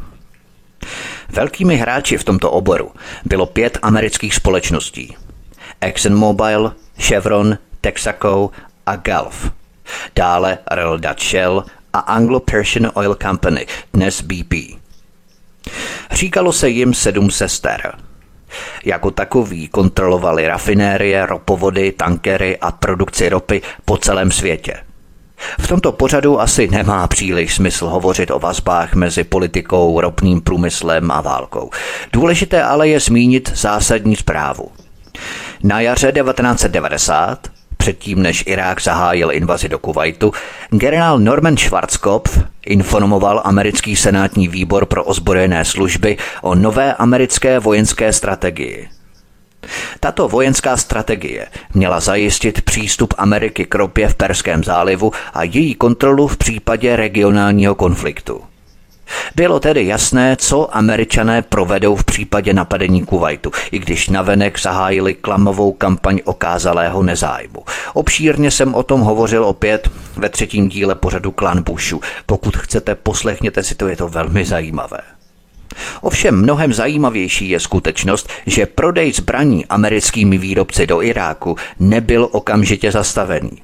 Velkými 1.28 1.76
hráči 1.76 2.16
v 2.16 2.24
tomto 2.24 2.50
oboru 2.50 2.92
bylo 3.24 3.46
pět 3.46 3.78
amerických 3.82 4.34
společností. 4.34 5.16
ExxonMobil, 5.80 6.72
Chevron, 6.98 7.58
Texaco 7.80 8.50
a 8.86 8.96
Gulf. 8.96 9.50
Dále 10.16 10.58
Royal 10.70 10.98
Dutch 10.98 11.22
Shell 11.22 11.64
a 11.92 11.98
Anglo-Persian 11.98 12.90
Oil 12.94 13.16
Company, 13.22 13.66
dnes 13.92 14.20
BP. 14.20 14.54
Říkalo 16.10 16.52
se 16.52 16.68
jim 16.68 16.94
sedm 16.94 17.30
sester. 17.30 17.98
Jako 18.84 19.10
takový 19.10 19.68
kontrolovali 19.68 20.46
rafinérie, 20.46 21.26
ropovody, 21.26 21.92
tankery 21.92 22.58
a 22.58 22.72
produkci 22.72 23.28
ropy 23.28 23.62
po 23.84 23.96
celém 23.96 24.30
světě. 24.30 24.74
V 25.60 25.68
tomto 25.68 25.92
pořadu 25.92 26.40
asi 26.40 26.68
nemá 26.68 27.06
příliš 27.06 27.54
smysl 27.54 27.86
hovořit 27.86 28.30
o 28.30 28.38
vazbách 28.38 28.94
mezi 28.94 29.24
politikou, 29.24 30.00
ropným 30.00 30.40
průmyslem 30.40 31.10
a 31.10 31.20
válkou. 31.20 31.70
Důležité 32.12 32.62
ale 32.62 32.88
je 32.88 33.00
zmínit 33.00 33.52
zásadní 33.54 34.16
zprávu. 34.16 34.68
Na 35.62 35.80
jaře 35.80 36.12
1990 36.12 37.38
předtím, 37.76 38.22
než 38.22 38.44
Irák 38.46 38.82
zahájil 38.82 39.32
invazi 39.32 39.68
do 39.68 39.78
Kuwaitu, 39.78 40.32
generál 40.70 41.18
Norman 41.18 41.56
Schwarzkopf 41.56 42.38
informoval 42.66 43.42
americký 43.44 43.96
senátní 43.96 44.48
výbor 44.48 44.86
pro 44.86 45.04
ozbrojené 45.04 45.64
služby 45.64 46.16
o 46.42 46.54
nové 46.54 46.94
americké 46.94 47.58
vojenské 47.58 48.12
strategii. 48.12 48.88
Tato 50.00 50.28
vojenská 50.28 50.76
strategie 50.76 51.46
měla 51.74 52.00
zajistit 52.00 52.62
přístup 52.62 53.14
Ameriky 53.18 53.66
k 53.66 53.74
ropě 53.74 54.08
v 54.08 54.14
Perském 54.14 54.64
zálivu 54.64 55.12
a 55.34 55.44
její 55.44 55.74
kontrolu 55.74 56.28
v 56.28 56.36
případě 56.36 56.96
regionálního 56.96 57.74
konfliktu. 57.74 58.40
Bylo 59.34 59.60
tedy 59.60 59.86
jasné, 59.86 60.36
co 60.36 60.76
američané 60.76 61.42
provedou 61.42 61.96
v 61.96 62.04
případě 62.04 62.54
napadení 62.54 63.04
Kuwaitu, 63.04 63.52
i 63.72 63.78
když 63.78 64.08
navenek 64.08 64.60
zahájili 64.60 65.14
klamovou 65.14 65.72
kampaň 65.72 66.20
okázalého 66.24 67.02
nezájmu. 67.02 67.64
Obšírně 67.94 68.50
jsem 68.50 68.74
o 68.74 68.82
tom 68.82 69.00
hovořil 69.00 69.44
opět 69.44 69.90
ve 70.16 70.28
třetím 70.28 70.68
díle 70.68 70.94
pořadu 70.94 71.30
Klan 71.30 71.62
Bushu. 71.62 72.00
Pokud 72.26 72.56
chcete, 72.56 72.94
poslechněte 72.94 73.62
si 73.62 73.74
to, 73.74 73.88
je 73.88 73.96
to 73.96 74.08
velmi 74.08 74.44
zajímavé. 74.44 74.98
Ovšem 76.00 76.42
mnohem 76.42 76.72
zajímavější 76.72 77.48
je 77.48 77.60
skutečnost, 77.60 78.28
že 78.46 78.66
prodej 78.66 79.12
zbraní 79.12 79.66
americkými 79.66 80.38
výrobci 80.38 80.86
do 80.86 81.02
Iráku 81.02 81.56
nebyl 81.78 82.28
okamžitě 82.32 82.92
zastavený. 82.92 83.62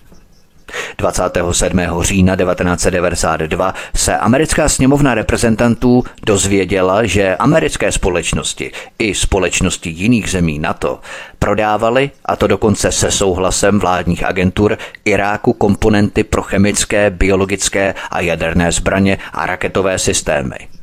27. 0.99 1.81
října 2.01 2.37
1992 2.37 3.75
se 3.97 4.17
americká 4.17 4.69
sněmovna 4.69 5.15
reprezentantů 5.15 6.05
dozvěděla, 6.27 7.05
že 7.05 7.37
americké 7.37 7.93
společnosti 7.93 8.73
i 8.99 9.15
společnosti 9.15 9.91
jiných 9.91 10.31
zemí 10.31 10.59
NATO 10.59 11.01
prodávaly, 11.39 12.11
a 12.25 12.37
to 12.37 12.47
dokonce 12.47 12.93
se 12.93 13.11
souhlasem 13.11 13.79
vládních 13.79 14.25
agentur, 14.25 14.79
Iráku 15.05 15.53
komponenty 15.53 16.25
pro 16.25 16.43
chemické, 16.43 17.11
biologické 17.11 17.95
a 18.11 18.21
jaderné 18.21 18.73
zbraně 18.73 19.19
a 19.33 19.47
raketové 19.47 19.99
systémy. 19.99 20.78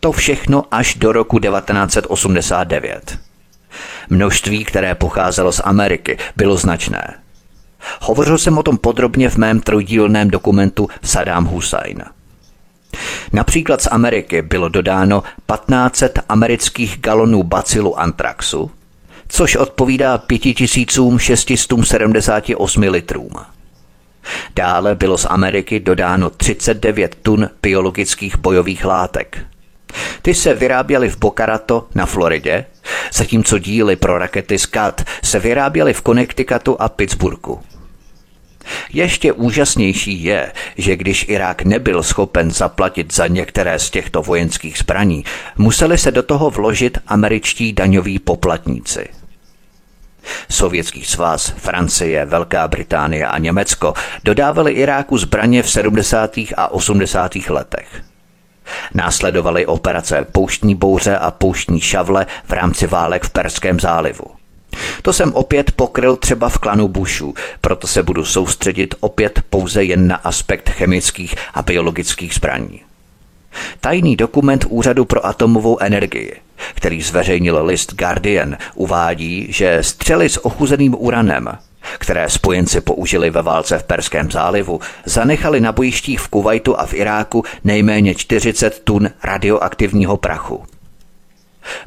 To 0.00 0.12
všechno 0.12 0.64
až 0.70 0.94
do 0.94 1.12
roku 1.12 1.38
1989. 1.38 3.18
Množství, 4.10 4.64
které 4.64 4.94
pocházelo 4.94 5.52
z 5.52 5.60
Ameriky, 5.64 6.18
bylo 6.36 6.56
značné– 6.56 7.14
Hovořil 8.00 8.38
jsem 8.38 8.58
o 8.58 8.62
tom 8.62 8.78
podrobně 8.78 9.30
v 9.30 9.36
mém 9.36 9.60
trojdílném 9.60 10.30
dokumentu 10.30 10.88
Saddam 11.02 11.44
Hussein. 11.44 12.04
Například 13.32 13.82
z 13.82 13.88
Ameriky 13.90 14.42
bylo 14.42 14.68
dodáno 14.68 15.20
1500 15.20 16.18
amerických 16.28 16.98
galonů 17.00 17.42
bacilu 17.42 17.98
antraxu, 17.98 18.70
což 19.28 19.56
odpovídá 19.56 20.18
5678 20.18 22.82
litrům. 22.82 23.32
Dále 24.56 24.94
bylo 24.94 25.18
z 25.18 25.26
Ameriky 25.30 25.80
dodáno 25.80 26.30
39 26.30 27.14
tun 27.22 27.50
biologických 27.62 28.38
bojových 28.38 28.84
látek. 28.84 29.38
Ty 30.22 30.34
se 30.34 30.54
vyráběly 30.54 31.08
v 31.08 31.18
Bocarato 31.18 31.86
na 31.94 32.06
Floridě, 32.06 32.64
zatímco 33.12 33.58
díly 33.58 33.96
pro 33.96 34.18
rakety 34.18 34.58
Scud 34.58 35.04
se 35.22 35.38
vyráběly 35.38 35.92
v 35.92 36.02
Connecticutu 36.02 36.82
a 36.82 36.88
Pittsburghu. 36.88 37.60
Ještě 38.92 39.32
úžasnější 39.32 40.24
je, 40.24 40.52
že 40.76 40.96
když 40.96 41.26
Irák 41.28 41.62
nebyl 41.62 42.02
schopen 42.02 42.50
zaplatit 42.50 43.14
za 43.14 43.26
některé 43.26 43.78
z 43.78 43.90
těchto 43.90 44.22
vojenských 44.22 44.78
zbraní, 44.78 45.24
museli 45.56 45.98
se 45.98 46.10
do 46.10 46.22
toho 46.22 46.50
vložit 46.50 46.98
američtí 47.06 47.72
daňoví 47.72 48.18
poplatníci. 48.18 49.08
Sovětský 50.50 51.04
svaz, 51.04 51.52
Francie, 51.56 52.24
Velká 52.24 52.68
Británie 52.68 53.26
a 53.26 53.38
Německo 53.38 53.94
dodávali 54.24 54.72
Iráku 54.72 55.18
zbraně 55.18 55.62
v 55.62 55.70
70. 55.70 56.38
a 56.56 56.68
80. 56.68 57.36
letech. 57.48 58.07
Následovaly 58.94 59.66
operace 59.66 60.26
Pouštní 60.32 60.74
bouře 60.74 61.16
a 61.16 61.30
Pouštní 61.30 61.80
šavle 61.80 62.26
v 62.44 62.52
rámci 62.52 62.86
válek 62.86 63.24
v 63.24 63.30
Perském 63.30 63.80
zálivu. 63.80 64.24
To 65.02 65.12
jsem 65.12 65.32
opět 65.32 65.72
pokryl 65.72 66.16
třeba 66.16 66.48
v 66.48 66.58
klanu 66.58 66.88
Bushu, 66.88 67.34
proto 67.60 67.86
se 67.86 68.02
budu 68.02 68.24
soustředit 68.24 68.94
opět 69.00 69.42
pouze 69.50 69.84
jen 69.84 70.08
na 70.08 70.16
aspekt 70.16 70.70
chemických 70.70 71.34
a 71.54 71.62
biologických 71.62 72.34
zbraní. 72.34 72.80
Tajný 73.80 74.16
dokument 74.16 74.64
Úřadu 74.68 75.04
pro 75.04 75.26
atomovou 75.26 75.78
energii, 75.78 76.36
který 76.74 77.02
zveřejnil 77.02 77.66
list 77.66 77.94
Guardian, 77.94 78.56
uvádí, 78.74 79.46
že 79.48 79.78
střely 79.80 80.28
s 80.28 80.44
ochuzeným 80.44 80.94
uranem, 80.98 81.58
které 81.98 82.30
spojenci 82.30 82.80
použili 82.80 83.30
ve 83.30 83.42
válce 83.42 83.78
v 83.78 83.82
Perském 83.82 84.30
zálivu, 84.30 84.80
zanechali 85.04 85.60
na 85.60 85.72
bojištích 85.72 86.20
v 86.20 86.28
Kuwaitu 86.28 86.80
a 86.80 86.86
v 86.86 86.94
Iráku 86.94 87.44
nejméně 87.64 88.14
40 88.14 88.80
tun 88.84 89.10
radioaktivního 89.24 90.16
prachu. 90.16 90.64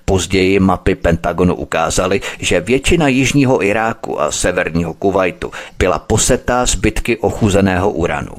Později 0.06 0.60
mapy 0.60 0.96
Pentagonu 0.96 1.56
ukázaly, 1.56 2.22
že 2.40 2.60
většina 2.60 3.08
jižního 3.08 3.64
Iráku 3.64 4.22
a 4.22 4.32
severního 4.32 4.94
Kuwaitu 4.94 5.52
byla 5.80 6.00
posetá 6.00 6.66
zbytky 6.66 7.18
ochuzeného 7.18 7.92
uranu. 7.92 8.34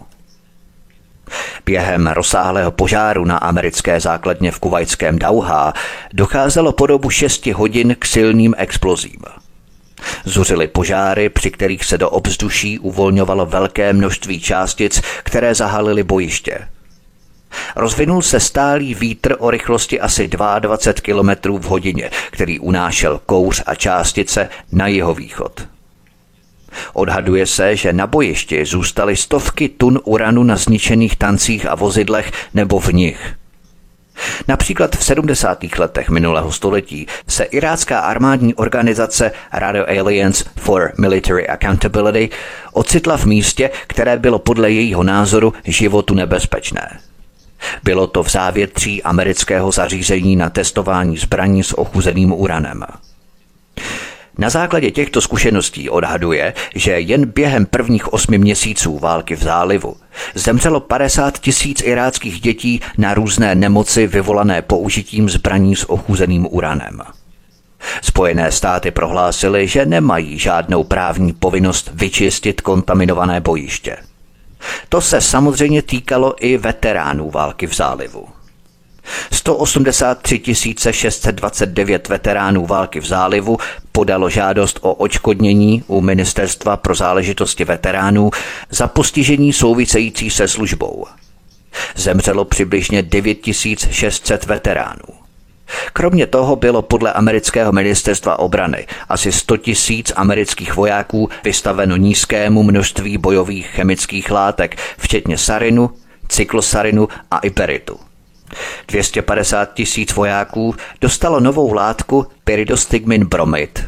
Během 1.67 2.07
rozsáhlého 2.07 2.71
požáru 2.71 3.25
na 3.25 3.37
americké 3.37 4.01
základně 4.01 4.51
v 4.51 4.59
kuvajském 4.59 5.19
Dauhá 5.19 5.73
docházelo 6.12 6.73
po 6.73 6.87
dobu 6.87 7.11
6 7.11 7.47
hodin 7.47 7.97
k 7.99 8.07
silným 8.07 8.55
explozím. 8.59 9.41
Zuřily 10.25 10.69
požáry, 10.69 11.29
při 11.29 11.51
kterých 11.51 11.85
se 11.85 11.99
do 11.99 12.11
obzduší 12.11 12.79
uvolňovalo 12.79 13.47
velké 13.47 13.93
množství 13.93 14.41
částic, 14.41 15.03
které 15.23 15.55
zahalily 15.55 16.03
bojiště– 16.03 16.59
Rozvinul 17.77 18.23
se 18.23 18.41
stálý 18.41 18.95
vítr 18.95 19.37
o 19.38 19.51
rychlosti 19.51 20.01
asi 20.01 20.29
22 20.29 20.93
km 21.03 21.53
v 21.59 21.65
hodině, 21.65 22.11
který 22.31 22.59
unášel 22.59 23.21
kouř 23.27 23.62
a 23.67 23.75
částice 23.75 24.49
na 24.73 24.87
jeho 24.87 25.15
východ. 25.15 25.69
Odhaduje 26.93 27.47
se, 27.47 27.77
že 27.77 27.93
na 27.93 28.07
bojišti 28.07 28.65
zůstaly 28.65 29.17
stovky 29.17 29.69
tun 29.69 30.01
uranu 30.05 30.43
na 30.43 30.57
zničených 30.57 31.17
tancích 31.17 31.67
a 31.67 31.75
vozidlech 31.75 32.33
nebo 32.55 32.81
v 32.81 32.93
nich. 32.93 33.35
Například 34.49 34.97
v 34.97 35.05
70. 35.05 35.65
letech 35.79 36.11
minulého 36.11 36.53
století 36.53 37.07
se 37.29 37.45
irácká 37.45 37.99
armádní 37.99 38.55
organizace 38.55 39.33
Radio 39.53 39.85
Alliance 40.01 40.45
for 40.57 40.93
Military 40.99 41.49
Accountability 41.49 42.31
ocitla 42.73 43.17
v 43.17 43.25
místě, 43.25 43.71
které 43.87 44.19
bylo 44.19 44.39
podle 44.39 44.71
jejího 44.71 45.03
názoru 45.03 45.53
životu 45.65 46.15
nebezpečné. 46.15 46.99
Bylo 47.83 48.07
to 48.07 48.23
v 48.23 48.31
závětří 48.31 49.03
amerického 49.03 49.73
zařízení 49.73 50.37
na 50.37 50.51
testování 50.51 51.17
zbraní 51.17 51.63
s 51.63 51.79
ochuzeným 51.79 52.33
uranem. 52.33 52.85
Na 54.38 54.51
základě 54.51 54.90
těchto 54.90 55.21
zkušeností 55.21 55.90
odhaduje, 55.90 56.55
že 56.75 57.01
jen 57.01 57.27
během 57.27 57.66
prvních 57.66 58.12
osmi 58.12 58.38
měsíců 58.38 58.99
války 58.99 59.37
v 59.37 59.42
zálivu 59.42 59.97
zemřelo 60.35 60.81
50 60.81 61.38
tisíc 61.38 61.83
iráckých 61.83 62.40
dětí 62.40 62.81
na 62.99 63.14
různé 63.14 63.55
nemoci 63.55 64.07
vyvolané 64.07 64.62
použitím 64.62 65.31
zbraní 65.31 65.77
s 65.77 65.90
ochuzeným 65.90 66.47
uranem. 66.51 67.03
Spojené 68.03 68.53
státy 68.53 68.90
prohlásily, 68.90 69.68
že 69.68 69.87
nemají 69.87 70.38
žádnou 70.38 70.85
právní 70.85 71.33
povinnost 71.33 71.90
vyčistit 71.95 72.61
kontaminované 72.61 73.40
bojiště. 73.40 73.97
To 74.88 75.01
se 75.01 75.21
samozřejmě 75.21 75.83
týkalo 75.83 76.35
i 76.40 76.57
veteránů 76.57 77.31
války 77.31 77.66
v 77.66 77.75
zálivu. 77.75 78.41
183 79.33 80.43
629 80.91 82.09
veteránů 82.09 82.67
války 82.67 83.01
v 83.01 83.07
zálivu 83.07 83.59
podalo 83.93 84.31
žádost 84.31 84.79
o 84.83 84.95
očkodnění 84.95 85.85
u 85.87 86.01
Ministerstva 86.01 86.77
pro 86.77 86.95
záležitosti 86.95 87.65
veteránů 87.65 88.31
za 88.71 88.88
postižení 88.88 89.53
související 89.53 90.31
se 90.31 90.49
službou. 90.49 91.07
Zemřelo 91.97 92.45
přibližně 92.45 93.03
9600 93.03 94.47
veteránů. 94.47 95.23
Kromě 95.93 96.27
toho 96.27 96.57
bylo 96.57 96.83
podle 96.83 97.12
amerického 97.12 97.73
ministerstva 97.73 98.38
obrany 98.38 98.87
asi 99.09 99.33
100 99.33 99.57
tisíc 99.57 100.12
amerických 100.17 100.77
vojáků 100.77 101.29
vystaveno 101.45 101.97
nízkému 101.97 102.62
množství 102.62 103.19
bojových 103.19 103.67
chemických 103.67 104.31
látek, 104.31 104.77
včetně 104.99 105.38
sarinu, 105.38 105.91
cyklosarinu 106.29 107.09
a 107.31 107.38
iperitu. 107.38 108.12
250 108.88 109.75
tisíc 109.75 110.15
vojáků 110.15 110.75
dostalo 111.01 111.41
novou 111.41 111.73
látku 111.73 112.27
pyridostigmin 112.45 113.27
bromid, 113.27 113.85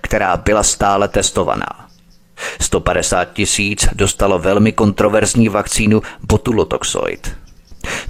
která 0.00 0.36
byla 0.36 0.62
stále 0.62 1.08
testovaná. 1.08 1.88
150 2.60 3.24
tisíc 3.32 3.86
dostalo 3.94 4.38
velmi 4.38 4.72
kontroverzní 4.72 5.48
vakcínu 5.48 6.02
botulotoxoid. 6.22 7.36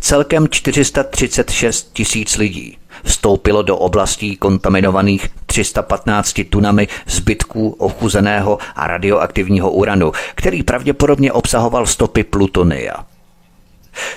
Celkem 0.00 0.48
436 0.48 1.92
tisíc 1.92 2.36
lidí 2.36 2.78
vstoupilo 3.04 3.62
do 3.62 3.76
oblastí 3.76 4.36
kontaminovaných 4.36 5.28
315 5.46 6.40
tunami 6.50 6.88
zbytků 7.06 7.70
ochuzeného 7.70 8.58
a 8.76 8.86
radioaktivního 8.86 9.70
uranu, 9.70 10.12
který 10.34 10.62
pravděpodobně 10.62 11.32
obsahoval 11.32 11.86
stopy 11.86 12.24
plutonia. 12.24 12.94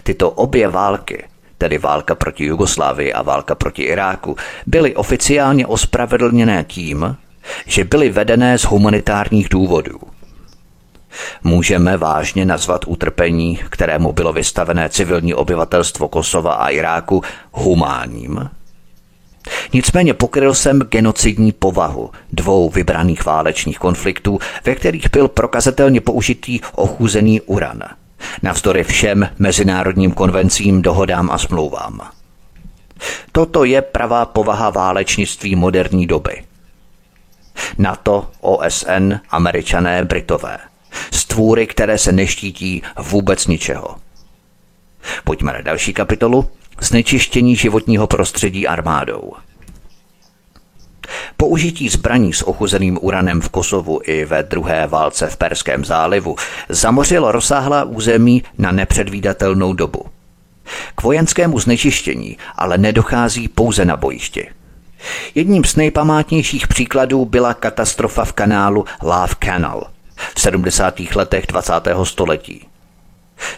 Tyto 0.03 0.31
obě 0.31 0.67
války 0.67 1.23
tedy 1.65 1.77
válka 1.77 2.15
proti 2.15 2.45
Jugoslávii 2.45 3.13
a 3.13 3.21
válka 3.21 3.55
proti 3.55 3.83
Iráku, 3.83 4.35
byly 4.65 4.95
oficiálně 4.95 5.67
ospravedlněné 5.67 6.63
tím, 6.67 7.17
že 7.65 7.83
byly 7.83 8.09
vedené 8.09 8.57
z 8.57 8.63
humanitárních 8.63 9.49
důvodů. 9.49 9.99
Můžeme 11.43 11.97
vážně 11.97 12.45
nazvat 12.45 12.85
utrpení, 12.87 13.59
kterému 13.69 14.11
bylo 14.11 14.33
vystavené 14.33 14.89
civilní 14.89 15.33
obyvatelstvo 15.33 16.07
Kosova 16.07 16.53
a 16.53 16.69
Iráku, 16.69 17.23
humánním? 17.51 18.49
Nicméně 19.73 20.13
pokryl 20.13 20.53
jsem 20.53 20.79
genocidní 20.79 21.51
povahu 21.51 22.11
dvou 22.33 22.69
vybraných 22.69 23.25
válečných 23.25 23.79
konfliktů, 23.79 24.39
ve 24.65 24.75
kterých 24.75 25.09
byl 25.11 25.27
prokazatelně 25.27 26.01
použitý 26.01 26.59
ochuzený 26.75 27.41
uran– 27.41 27.81
navzdory 28.41 28.83
všem 28.83 29.29
mezinárodním 29.39 30.11
konvencím, 30.11 30.81
dohodám 30.81 31.31
a 31.31 31.37
smlouvám. 31.37 32.01
Toto 33.31 33.63
je 33.63 33.81
pravá 33.81 34.25
povaha 34.25 34.69
válečnictví 34.69 35.55
moderní 35.55 36.07
doby. 36.07 36.43
NATO, 37.77 38.31
OSN, 38.41 39.13
američané, 39.29 40.05
Britové. 40.05 40.57
Stvůry, 41.11 41.67
které 41.67 41.97
se 41.97 42.11
neštítí 42.11 42.81
vůbec 42.99 43.47
ničeho. 43.47 43.95
Pojďme 45.23 45.53
na 45.53 45.61
další 45.61 45.93
kapitolu. 45.93 46.49
Znečištění 46.81 47.55
životního 47.55 48.07
prostředí 48.07 48.67
armádou. 48.67 49.33
Použití 51.37 51.89
zbraní 51.89 52.33
s 52.33 52.47
ochuzeným 52.47 52.99
uranem 53.01 53.41
v 53.41 53.49
Kosovu 53.49 53.99
i 54.03 54.25
ve 54.25 54.43
druhé 54.43 54.87
válce 54.87 55.27
v 55.27 55.37
Perském 55.37 55.85
zálivu 55.85 56.35
zamořilo 56.69 57.31
rozsáhlá 57.31 57.83
území 57.83 58.43
na 58.57 58.71
nepředvídatelnou 58.71 59.73
dobu. 59.73 60.05
K 60.95 61.03
vojenskému 61.03 61.59
znečištění 61.59 62.37
ale 62.55 62.77
nedochází 62.77 63.47
pouze 63.47 63.85
na 63.85 63.97
bojišti. 63.97 64.47
Jedním 65.35 65.63
z 65.63 65.75
nejpamátnějších 65.75 66.67
příkladů 66.67 67.25
byla 67.25 67.53
katastrofa 67.53 68.25
v 68.25 68.33
kanálu 68.33 68.85
Love 69.01 69.33
Canal 69.43 69.87
v 70.35 70.41
70. 70.41 70.99
letech 71.15 71.47
20. 71.47 71.73
století. 72.03 72.67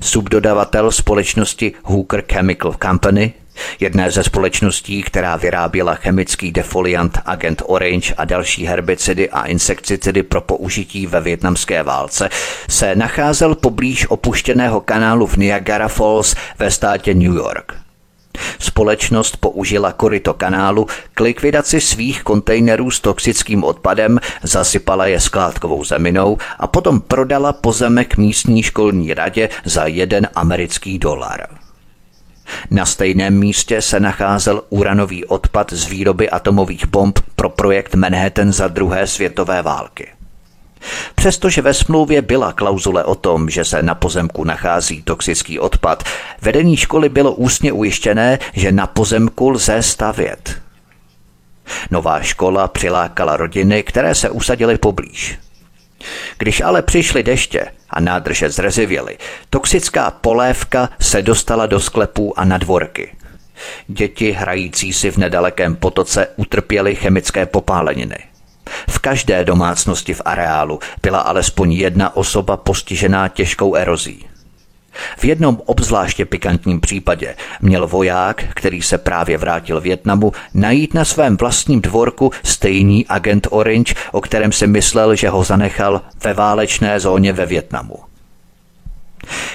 Subdodavatel 0.02 0.92
společnosti 0.92 1.74
Hooker 1.84 2.24
Chemical 2.34 2.76
Company 2.82 3.34
jedné 3.80 4.12
ze 4.12 4.24
společností, 4.24 5.04
která 5.04 5.36
vyráběla 5.36 5.96
chemický 5.96 6.52
defoliant 6.52 7.20
Agent 7.26 7.62
Orange 7.66 8.14
a 8.18 8.26
další 8.26 8.66
herbicidy 8.66 9.30
a 9.30 9.46
insekticidy 9.46 10.24
pro 10.24 10.42
použití 10.42 11.08
ve 11.08 11.22
větnamské 11.22 11.84
válce, 11.84 12.30
se 12.70 12.96
nacházel 12.96 13.56
poblíž 13.56 14.10
opuštěného 14.10 14.82
kanálu 14.82 15.28
v 15.28 15.38
Niagara 15.38 15.88
Falls 15.88 16.36
ve 16.60 16.72
státě 16.72 17.14
New 17.14 17.36
York. 17.36 17.87
Společnost 18.60 19.38
použila 19.38 19.92
koryto 19.92 20.34
kanálu 20.34 20.88
k 21.14 21.20
likvidaci 21.20 21.82
svých 21.82 22.24
kontejnerů 22.24 22.92
s 22.92 23.00
toxickým 23.00 23.64
odpadem, 23.64 24.20
zasypala 24.44 25.06
je 25.06 25.20
skládkovou 25.20 25.84
zeminou 25.84 26.38
a 26.60 26.68
potom 26.68 27.02
prodala 27.02 27.54
pozemek 27.54 28.18
místní 28.18 28.64
školní 28.64 29.14
radě 29.14 29.50
za 29.66 29.86
jeden 29.86 30.28
americký 30.36 31.00
dolar. 31.00 31.48
Na 32.72 32.86
stejném 32.86 33.40
místě 33.40 33.82
se 33.82 34.00
nacházel 34.00 34.64
uranový 34.70 35.26
odpad 35.26 35.74
z 35.74 35.88
výroby 35.88 36.30
atomových 36.30 36.88
bomb 36.88 37.20
pro 37.36 37.50
projekt 37.50 37.96
Manhattan 37.96 38.54
za 38.54 38.68
druhé 38.68 39.08
světové 39.08 39.62
války. 39.62 40.17
Přestože 41.16 41.62
ve 41.62 41.74
smlouvě 41.74 42.22
byla 42.22 42.54
klauzule 42.54 43.04
o 43.04 43.16
tom, 43.16 43.50
že 43.50 43.66
se 43.66 43.84
na 43.84 43.96
pozemku 43.96 44.44
nachází 44.44 45.02
toxický 45.02 45.60
odpad, 45.60 46.04
vedení 46.42 46.78
školy 46.78 47.10
bylo 47.10 47.34
ústně 47.34 47.72
ujištěné, 47.72 48.40
že 48.54 48.72
na 48.72 48.88
pozemku 48.88 49.50
lze 49.50 49.84
stavět. 49.84 50.62
Nová 51.92 52.22
škola 52.22 52.68
přilákala 52.68 53.38
rodiny, 53.38 53.84
které 53.84 54.16
se 54.16 54.30
usadily 54.30 54.78
poblíž. 54.78 55.40
Když 56.38 56.62
ale 56.62 56.82
přišly 56.82 57.24
deště 57.24 57.66
a 57.90 58.00
nádrže 58.00 58.50
zrezivěly, 58.50 59.18
toxická 59.50 60.12
polévka 60.12 60.90
se 61.00 61.22
dostala 61.22 61.66
do 61.66 61.80
sklepů 61.80 62.40
a 62.40 62.46
na 62.46 62.58
dvorky. 62.58 63.16
Děti 63.88 64.32
hrající 64.32 64.94
si 64.94 65.12
v 65.12 65.18
nedalekém 65.18 65.76
potoce 65.76 66.28
utrpěly 66.36 66.96
chemické 66.96 67.46
popáleniny. 67.46 68.18
V 68.90 69.00
každé 69.00 69.46
domácnosti 69.46 70.14
v 70.14 70.22
areálu 70.26 70.80
byla 71.02 71.20
alespoň 71.20 71.72
jedna 71.72 72.16
osoba 72.16 72.58
postižená 72.58 73.28
těžkou 73.28 73.76
erozí. 73.76 74.26
V 75.18 75.26
jednom 75.26 75.62
obzvláště 75.66 76.26
pikantním 76.26 76.82
případě 76.82 77.36
měl 77.62 77.88
voják, 77.88 78.44
který 78.54 78.82
se 78.82 78.98
právě 78.98 79.38
vrátil 79.38 79.82
Větnamu, 79.82 80.32
najít 80.54 80.94
na 80.94 81.06
svém 81.06 81.38
vlastním 81.38 81.82
dvorku 81.82 82.32
stejný 82.44 83.06
agent 83.08 83.48
Orange, 83.52 83.94
o 84.12 84.22
kterém 84.22 84.52
si 84.52 84.68
myslel, 84.68 85.16
že 85.16 85.30
ho 85.30 85.44
zanechal 85.44 86.02
ve 86.24 86.34
válečné 86.34 87.00
zóně 87.00 87.34
ve 87.34 87.46
Větnamu. 87.46 87.96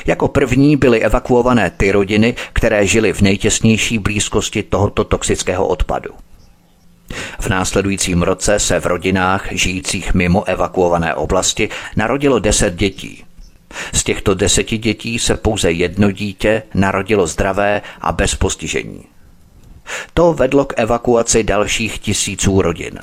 Jako 0.07 0.29
první 0.29 0.77
byly 0.77 1.03
evakuované 1.03 1.71
ty 1.71 1.93
rodiny, 1.93 2.35
které 2.53 2.87
žily 2.87 3.13
v 3.13 3.21
nejtěsnější 3.21 3.99
blízkosti 3.99 4.63
tohoto 4.63 5.05
toxického 5.05 5.67
odpadu. 5.67 6.11
V 7.41 7.49
následujícím 7.49 8.23
roce 8.23 8.59
se 8.59 8.81
v 8.81 8.87
rodinách 8.87 9.49
žijících 9.51 10.15
mimo 10.15 10.45
evakuované 10.45 11.15
oblasti 11.15 11.69
narodilo 11.97 12.39
deset 12.39 12.75
dětí– 12.75 13.25
z 13.93 14.05
těchto 14.05 14.35
deseti 14.35 14.79
dětí 14.79 15.19
se 15.19 15.37
pouze 15.37 15.73
jedno 15.73 16.11
dítě 16.11 16.63
narodilo 16.75 17.27
zdravé 17.27 17.83
a 18.01 18.13
bez 18.13 18.35
postižení. 18.35 19.05
To 20.15 20.33
vedlo 20.33 20.65
k 20.65 20.75
evakuaci 20.77 21.45
dalších 21.45 21.99
tisíců 21.99 22.63
rodin. 22.63 22.99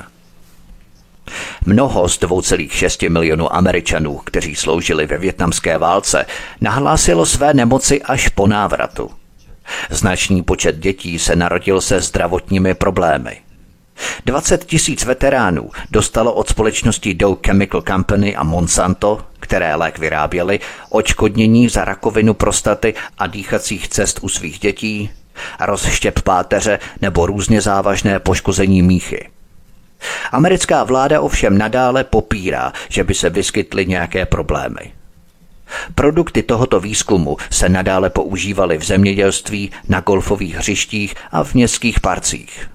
Mnoho 1.65 2.09
z 2.09 2.19
2,6 2.19 3.09
milionů 3.09 3.55
Američanů, 3.55 4.17
kteří 4.17 4.55
sloužili 4.55 5.05
ve 5.05 5.17
větnamské 5.17 5.77
válce, 5.77 6.25
nahlásilo 6.61 7.25
své 7.25 7.53
nemoci 7.53 8.01
až 8.01 8.29
po 8.29 8.47
návratu. 8.47 9.09
Značný 9.89 10.43
počet 10.43 10.79
dětí 10.79 11.19
se 11.19 11.35
narodil 11.35 11.81
se 11.81 11.99
zdravotními 11.99 12.73
problémy– 12.73 13.41
20 14.25 14.65
tisíc 14.65 15.05
veteránů 15.05 15.69
dostalo 15.91 16.33
od 16.33 16.49
společnosti 16.49 17.13
Dow 17.13 17.37
Chemical 17.45 17.81
Company 17.81 18.35
a 18.35 18.43
Monsanto, 18.43 19.21
které 19.39 19.75
lék 19.75 19.99
vyráběly, 19.99 20.59
očkodnění 20.89 21.69
za 21.69 21.85
rakovinu 21.85 22.33
prostaty 22.33 22.93
a 23.17 23.27
dýchacích 23.27 23.87
cest 23.87 24.19
u 24.21 24.29
svých 24.29 24.59
dětí, 24.59 25.09
rozštěp 25.59 26.21
páteře 26.21 26.79
nebo 27.01 27.25
různě 27.25 27.61
závažné 27.61 28.19
poškození 28.19 28.81
míchy. 28.81 29.29
Americká 30.31 30.83
vláda 30.83 31.21
ovšem 31.21 31.57
nadále 31.57 32.03
popírá, 32.03 32.73
že 32.89 33.03
by 33.03 33.13
se 33.13 33.29
vyskytly 33.29 33.85
nějaké 33.85 34.25
problémy. 34.25 34.93
Produkty 35.95 36.43
tohoto 36.43 36.79
výzkumu 36.79 37.37
se 37.49 37.69
nadále 37.69 38.09
používaly 38.09 38.77
v 38.77 38.83
zemědělství, 38.83 39.71
na 39.87 39.99
golfových 39.99 40.55
hřištích 40.55 41.15
a 41.31 41.43
v 41.43 41.53
městských 41.53 41.99
parcích. 41.99 42.69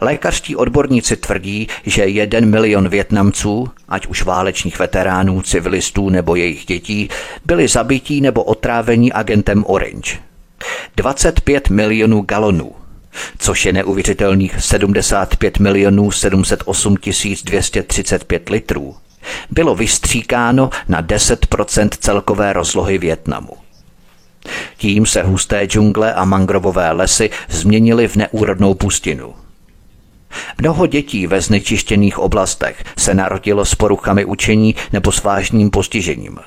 Lékařští 0.00 0.56
odborníci 0.56 1.16
tvrdí, 1.16 1.68
že 1.86 2.02
jeden 2.02 2.50
milion 2.50 2.88
Větnamců, 2.88 3.68
ať 3.88 4.06
už 4.06 4.22
válečných 4.22 4.78
veteránů, 4.78 5.42
civilistů 5.42 6.10
nebo 6.10 6.36
jejich 6.36 6.66
dětí, 6.66 7.08
byli 7.44 7.68
zabití 7.68 8.20
nebo 8.20 8.42
otrávení 8.42 9.12
agentem 9.12 9.64
Orange. 9.66 10.18
25 10.96 11.70
milionů 11.70 12.20
galonů, 12.20 12.72
což 13.38 13.66
je 13.66 13.72
neuvěřitelných 13.72 14.54
75 14.58 15.58
milionů 15.58 16.10
708 16.10 16.96
235 17.44 18.48
litrů, 18.48 18.96
bylo 19.50 19.74
vystříkáno 19.74 20.70
na 20.88 21.02
10% 21.02 21.88
celkové 22.00 22.52
rozlohy 22.52 22.98
Větnamu. 22.98 23.52
Tím 24.76 25.06
se 25.06 25.22
husté 25.22 25.64
džungle 25.64 26.14
a 26.14 26.24
mangrovové 26.24 26.92
lesy 26.92 27.30
změnily 27.48 28.08
v 28.08 28.16
neúrodnou 28.16 28.74
pustinu. 28.74 29.34
Mnoho 30.60 30.86
dětí 30.86 31.26
ve 31.26 31.40
znečištěných 31.40 32.18
oblastech 32.18 32.84
se 32.98 33.14
narodilo 33.14 33.64
s 33.64 33.74
poruchami 33.74 34.24
učení 34.24 34.74
nebo 34.92 35.12
s 35.12 35.22
vážným 35.22 35.70
postižením. 35.70 36.38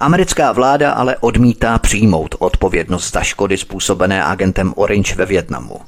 Americká 0.00 0.52
vláda 0.52 0.92
ale 0.92 1.16
odmítá 1.16 1.78
přijmout 1.78 2.34
odpovědnost 2.38 3.12
za 3.12 3.22
škody 3.22 3.58
způsobené 3.58 4.24
agentem 4.24 4.72
Orange 4.76 5.14
ve 5.14 5.26
Větnamu. 5.26 5.80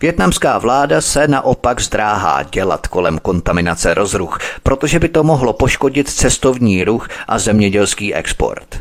Větnamská 0.00 0.58
vláda 0.58 1.00
se 1.00 1.28
naopak 1.28 1.80
zdráhá 1.80 2.42
dělat 2.42 2.86
kolem 2.86 3.18
kontaminace 3.18 3.94
rozruch, 3.94 4.38
protože 4.62 4.98
by 4.98 5.08
to 5.08 5.24
mohlo 5.24 5.52
poškodit 5.52 6.10
cestovní 6.10 6.84
ruch 6.84 7.08
a 7.28 7.38
zemědělský 7.38 8.14
export. 8.14 8.80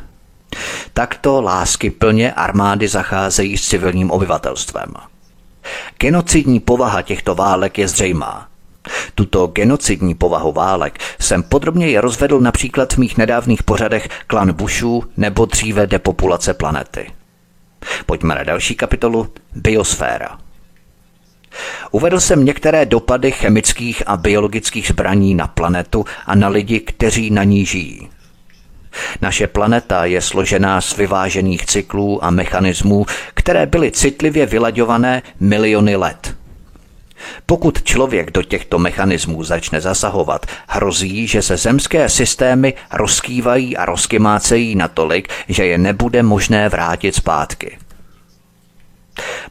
Takto 0.94 1.42
lásky 1.42 1.90
plně 1.90 2.34
armády 2.34 2.88
zacházejí 2.88 3.58
s 3.58 3.68
civilním 3.68 4.12
obyvatelstvem. 4.12 4.94
Genocidní 6.00 6.60
povaha 6.60 7.02
těchto 7.02 7.36
válek 7.36 7.78
je 7.78 7.88
zřejmá. 7.88 8.48
Tuto 9.16 9.48
genocidní 9.48 10.16
povahu 10.16 10.52
válek 10.52 11.00
jsem 11.20 11.44
podrobněji 11.44 12.00
rozvedl 12.00 12.40
například 12.40 12.94
v 12.94 12.98
mých 12.98 13.18
nedávných 13.18 13.64
pořadech 13.64 14.10
Klan 14.28 14.54
Bushů 14.54 15.04
nebo 15.18 15.46
dříve 15.46 15.88
depopulace 15.88 16.54
planety. 16.54 17.12
Pojďme 18.06 18.36
na 18.36 18.44
další 18.44 18.76
kapitolu 18.76 19.30
Biosféra. 19.56 20.38
Uvedl 21.92 22.20
jsem 22.20 22.46
některé 22.46 22.86
dopady 22.86 23.32
chemických 23.32 24.04
a 24.06 24.18
biologických 24.18 24.88
zbraní 24.88 25.36
na 25.36 25.48
planetu 25.48 26.06
a 26.26 26.36
na 26.36 26.48
lidi, 26.48 26.80
kteří 26.80 27.30
na 27.30 27.44
ní 27.44 27.66
žijí. 27.66 28.10
Naše 29.22 29.48
planeta 29.48 30.06
je 30.06 30.22
složená 30.22 30.82
z 30.82 30.98
vyvážených 30.98 31.66
cyklů 31.66 32.26
a 32.26 32.30
mechanismů, 32.30 33.06
které 33.48 33.66
byly 33.66 33.92
citlivě 33.92 34.46
vylaďované 34.46 35.22
miliony 35.40 35.96
let. 35.96 36.36
Pokud 37.46 37.84
člověk 37.84 38.32
do 38.32 38.44
těchto 38.44 38.80
mechanismů 38.80 39.44
začne 39.44 39.82
zasahovat, 39.82 40.46
hrozí, 40.68 41.28
že 41.28 41.42
se 41.42 41.58
zemské 41.58 42.10
systémy 42.10 42.74
rozkývají 42.94 43.78
a 43.78 43.86
rozkymácejí 43.86 44.76
natolik, 44.76 45.30
že 45.48 45.66
je 45.66 45.78
nebude 45.78 46.24
možné 46.24 46.70
vrátit 46.70 47.16
zpátky. 47.16 47.78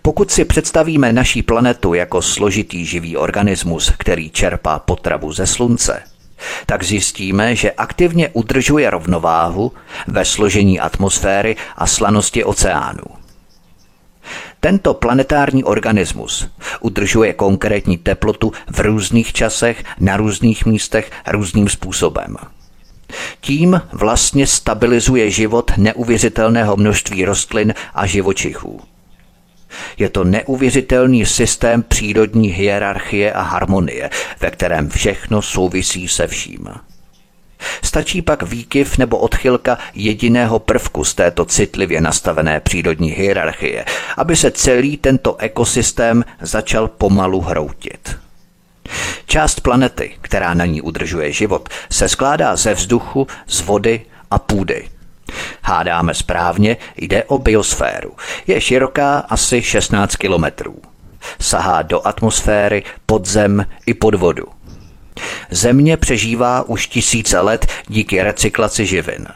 Pokud 0.02 0.30
si 0.30 0.44
představíme 0.44 1.12
naší 1.12 1.42
planetu 1.42 1.94
jako 1.94 2.22
složitý 2.22 2.86
živý 2.86 3.16
organismus, 3.16 3.92
který 3.98 4.30
čerpá 4.30 4.78
potravu 4.78 5.32
ze 5.32 5.46
slunce, 5.46 6.02
tak 6.66 6.82
zjistíme, 6.82 7.56
že 7.56 7.72
aktivně 7.72 8.28
udržuje 8.32 8.90
rovnováhu 8.90 9.72
ve 10.06 10.24
složení 10.24 10.80
atmosféry 10.80 11.56
a 11.76 11.86
slanosti 11.86 12.44
oceánů. 12.44 13.25
Tento 14.60 14.94
planetární 14.94 15.64
organismus 15.64 16.48
udržuje 16.80 17.32
konkrétní 17.32 17.98
teplotu 17.98 18.52
v 18.70 18.80
různých 18.80 19.32
časech, 19.32 19.84
na 20.00 20.16
různých 20.16 20.66
místech, 20.66 21.10
různým 21.26 21.68
způsobem. 21.68 22.36
Tím 23.40 23.82
vlastně 23.92 24.46
stabilizuje 24.46 25.30
život 25.30 25.70
neuvěřitelného 25.76 26.76
množství 26.76 27.24
rostlin 27.24 27.74
a 27.94 28.06
živočichů. 28.06 28.80
Je 29.98 30.08
to 30.08 30.24
neuvěřitelný 30.24 31.26
systém 31.26 31.82
přírodní 31.82 32.48
hierarchie 32.48 33.32
a 33.32 33.42
harmonie, 33.42 34.10
ve 34.40 34.50
kterém 34.50 34.88
všechno 34.88 35.42
souvisí 35.42 36.08
se 36.08 36.26
vším. 36.26 36.68
Stačí 37.82 38.22
pak 38.22 38.42
výkyv 38.42 38.98
nebo 38.98 39.18
odchylka 39.18 39.78
jediného 39.94 40.58
prvku 40.58 41.04
z 41.04 41.14
této 41.14 41.44
citlivě 41.44 42.00
nastavené 42.00 42.60
přírodní 42.60 43.10
hierarchie, 43.10 43.84
aby 44.16 44.36
se 44.36 44.50
celý 44.50 44.96
tento 44.96 45.36
ekosystém 45.36 46.24
začal 46.40 46.88
pomalu 46.88 47.40
hroutit. 47.40 48.16
Část 49.26 49.60
planety, 49.60 50.14
která 50.20 50.54
na 50.54 50.64
ní 50.64 50.82
udržuje 50.82 51.32
život, 51.32 51.68
se 51.90 52.08
skládá 52.08 52.56
ze 52.56 52.74
vzduchu, 52.74 53.26
z 53.46 53.60
vody 53.60 54.00
a 54.30 54.38
půdy– 54.38 54.88
Hádáme 55.62 56.14
správně, 56.14 56.76
jde 56.96 57.24
o 57.24 57.38
biosféru. 57.38 58.12
Je 58.46 58.60
široká 58.60 59.18
asi 59.18 59.62
16 59.62 60.16
kilometrů. 60.16 60.76
Sahá 61.40 61.82
do 61.82 62.06
atmosféry, 62.06 62.82
pod 63.06 63.26
zem 63.26 63.66
i 63.86 63.94
pod 63.94 64.14
vodu. 64.14 64.44
Země 65.50 65.96
přežívá 65.96 66.62
už 66.62 66.86
tisíce 66.86 67.40
let 67.40 67.66
díky 67.88 68.22
recyklaci 68.22 68.86
živin. 68.86 69.26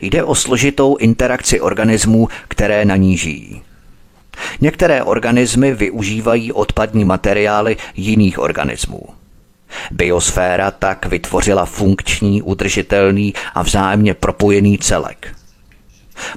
Jde 0.00 0.24
o 0.24 0.34
složitou 0.34 0.96
interakci 0.96 1.60
organismů, 1.60 2.28
které 2.48 2.84
na 2.84 2.96
ní 2.96 3.16
žijí. 3.16 3.62
Některé 4.60 5.02
organismy 5.02 5.74
využívají 5.74 6.52
odpadní 6.52 7.04
materiály 7.04 7.76
jiných 7.96 8.38
organismů. 8.38 9.00
Biosféra 9.90 10.70
tak 10.70 11.06
vytvořila 11.06 11.64
funkční, 11.64 12.42
udržitelný 12.42 13.34
a 13.54 13.62
vzájemně 13.62 14.14
propojený 14.14 14.78
celek. 14.78 15.34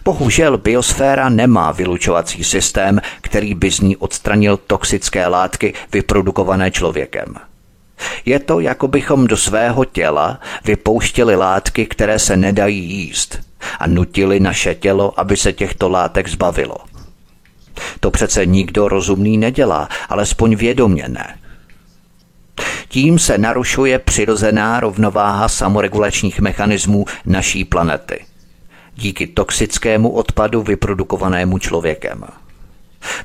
Bohužel 0.04 0.58
biosféra 0.58 1.30
nemá 1.30 1.72
vylučovací 1.72 2.44
systém, 2.44 3.02
který 3.22 3.54
by 3.54 3.72
z 3.72 3.80
ní 3.80 3.98
odstranil 3.98 4.58
toxické 4.58 5.28
látky 5.28 5.74
vyprodukované 5.92 6.72
člověkem. 6.72 7.36
Je 8.26 8.40
to, 8.40 8.60
jako 8.60 8.88
bychom 8.88 9.28
do 9.28 9.38
svého 9.38 9.86
těla 9.86 10.40
vypouštěli 10.66 11.36
látky, 11.36 11.86
které 11.86 12.20
se 12.20 12.38
nedají 12.38 12.90
jíst 12.92 13.40
a 13.80 13.88
nutili 13.88 14.40
naše 14.40 14.76
tělo, 14.76 15.20
aby 15.20 15.38
se 15.38 15.54
těchto 15.54 15.90
látek 15.90 16.28
zbavilo. 16.28 16.78
To 18.00 18.12
přece 18.12 18.46
nikdo 18.46 18.88
rozumný 18.88 19.38
nedělá, 19.38 19.90
alespoň 20.10 20.56
vědomě 20.56 21.06
ne. 21.08 21.38
Tím 22.88 23.20
se 23.20 23.38
narušuje 23.38 24.00
přirozená 24.00 24.80
rovnováha 24.80 25.50
samoregulačních 25.50 26.40
mechanismů 26.40 27.06
naší 27.26 27.66
planety. 27.66 28.26
Díky 28.96 29.28
toxickému 29.28 30.10
odpadu 30.10 30.62
vyprodukovanému 30.62 31.58
člověkem. 31.58 32.24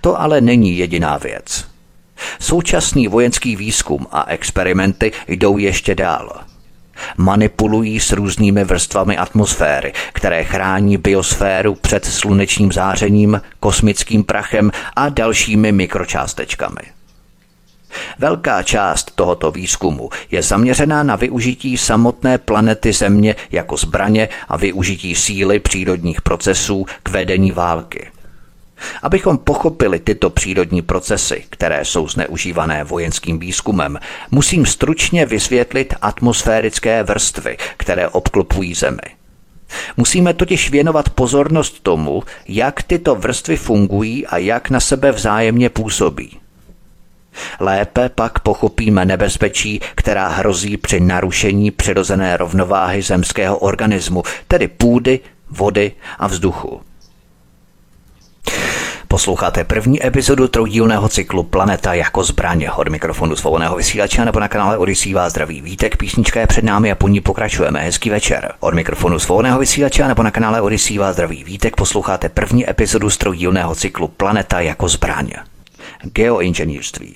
To 0.00 0.20
ale 0.20 0.40
není 0.40 0.78
jediná 0.78 1.16
věc. 1.16 1.64
Současný 2.40 3.08
vojenský 3.08 3.56
výzkum 3.56 4.06
a 4.12 4.30
experimenty 4.30 5.12
jdou 5.28 5.58
ještě 5.58 5.94
dál. 5.94 6.40
Manipulují 7.16 8.00
s 8.00 8.12
různými 8.12 8.64
vrstvami 8.64 9.16
atmosféry, 9.16 9.92
které 10.12 10.44
chrání 10.44 10.96
biosféru 10.96 11.74
před 11.74 12.04
slunečním 12.04 12.72
zářením, 12.72 13.40
kosmickým 13.60 14.24
prachem 14.24 14.70
a 14.96 15.08
dalšími 15.08 15.72
mikročástečkami. 15.72 16.80
Velká 18.18 18.62
část 18.62 19.10
tohoto 19.14 19.50
výzkumu 19.50 20.10
je 20.30 20.42
zaměřená 20.42 21.02
na 21.02 21.16
využití 21.16 21.76
samotné 21.76 22.38
planety 22.38 22.92
Země 22.92 23.36
jako 23.50 23.76
zbraně 23.76 24.28
a 24.48 24.56
využití 24.56 25.14
síly 25.14 25.58
přírodních 25.60 26.22
procesů 26.22 26.86
k 27.02 27.08
vedení 27.08 27.52
války. 27.52 28.10
Abychom 29.02 29.38
pochopili 29.38 29.98
tyto 29.98 30.30
přírodní 30.30 30.82
procesy, 30.82 31.44
které 31.50 31.84
jsou 31.84 32.08
zneužívané 32.08 32.84
vojenským 32.84 33.38
výzkumem, 33.38 33.98
musím 34.30 34.66
stručně 34.66 35.26
vysvětlit 35.26 35.94
atmosférické 36.00 37.02
vrstvy, 37.02 37.56
které 37.76 38.08
obklopují 38.08 38.74
Zemi. 38.74 39.18
Musíme 39.96 40.34
totiž 40.34 40.70
věnovat 40.70 41.10
pozornost 41.10 41.82
tomu, 41.82 42.22
jak 42.48 42.82
tyto 42.82 43.14
vrstvy 43.14 43.56
fungují 43.56 44.26
a 44.26 44.38
jak 44.38 44.70
na 44.70 44.80
sebe 44.80 45.12
vzájemně 45.12 45.70
působí. 45.70 46.38
Lépe 47.60 48.08
pak 48.08 48.38
pochopíme 48.38 49.04
nebezpečí, 49.04 49.80
která 49.94 50.28
hrozí 50.28 50.76
při 50.76 51.00
narušení 51.00 51.70
přirozené 51.70 52.36
rovnováhy 52.36 53.02
zemského 53.02 53.58
organismu, 53.58 54.22
tedy 54.48 54.68
půdy, 54.68 55.20
vody 55.50 55.92
a 56.18 56.26
vzduchu. 56.26 56.80
Posloucháte 59.10 59.64
první 59.64 60.06
epizodu 60.06 60.48
troudílného 60.48 61.08
cyklu 61.08 61.42
Planeta 61.42 61.94
jako 61.94 62.24
zbraně 62.24 62.72
od 62.72 62.88
mikrofonu 62.88 63.36
svobodného 63.36 63.76
vysílače 63.76 64.24
nebo 64.24 64.40
na 64.40 64.48
kanále 64.48 64.78
Odisí 64.78 65.14
vás 65.14 65.32
zdraví 65.32 65.60
vítek, 65.60 65.96
písnička 65.96 66.40
je 66.40 66.46
před 66.46 66.64
námi 66.64 66.92
a 66.92 66.94
po 66.94 67.08
ní 67.08 67.20
pokračujeme. 67.20 67.80
Hezký 67.80 68.10
večer. 68.10 68.52
Od 68.60 68.74
mikrofonu 68.74 69.18
svobodného 69.18 69.58
vysílače 69.58 70.08
nebo 70.08 70.22
na 70.22 70.30
kanále 70.30 70.60
Odisí 70.60 70.98
vás 70.98 71.14
zdraví 71.14 71.44
vítek 71.44 71.76
posloucháte 71.76 72.28
první 72.28 72.70
epizodu 72.70 73.10
troudílného 73.10 73.74
cyklu 73.74 74.08
Planeta 74.08 74.60
jako 74.60 74.88
zbraně. 74.88 75.36
geoinženýrství. 76.02 77.14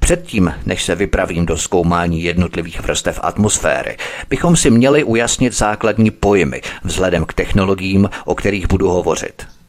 Předtím, 0.00 0.54
než 0.66 0.84
se 0.84 0.94
vypravím 0.94 1.46
do 1.46 1.56
zkoumání 1.56 2.22
jednotlivých 2.22 2.80
vrstev 2.80 3.20
atmosféry, 3.22 3.96
bychom 4.28 4.56
si 4.56 4.70
měli 4.70 5.04
ujasnit 5.04 5.52
základní 5.52 6.10
pojmy 6.10 6.60
vzhledem 6.84 7.24
k 7.24 7.32
technologiím, 7.32 8.10
o 8.24 8.34
kterých 8.34 8.68
budu 8.68 8.88
hovořit. 8.90 9.59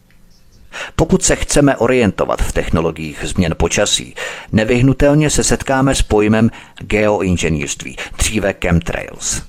Pokud 0.95 1.23
se 1.23 1.35
chceme 1.35 1.77
orientovat 1.77 2.41
v 2.41 2.51
technologiích 2.51 3.19
změn 3.23 3.55
počasí, 3.57 4.15
nevyhnutelně 4.51 5.29
se 5.29 5.43
setkáme 5.43 5.95
s 5.95 6.01
pojmem 6.01 6.51
geoinženýrství, 6.79 7.97
dříve 8.17 8.53
chemtrails. 8.63 9.41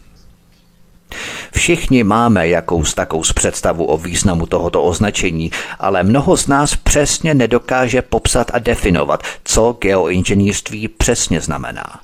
Všichni 1.54 2.04
máme 2.04 2.48
jakous 2.48 2.94
takou 2.94 3.22
představu 3.34 3.84
o 3.84 3.98
významu 3.98 4.46
tohoto 4.46 4.82
označení, 4.82 5.50
ale 5.78 6.02
mnoho 6.02 6.36
z 6.36 6.46
nás 6.46 6.76
přesně 6.76 7.34
nedokáže 7.34 8.02
popsat 8.02 8.50
a 8.54 8.58
definovat, 8.58 9.22
co 9.44 9.76
geoinženýrství 9.80 10.88
přesně 10.88 11.40
znamená. 11.40 12.00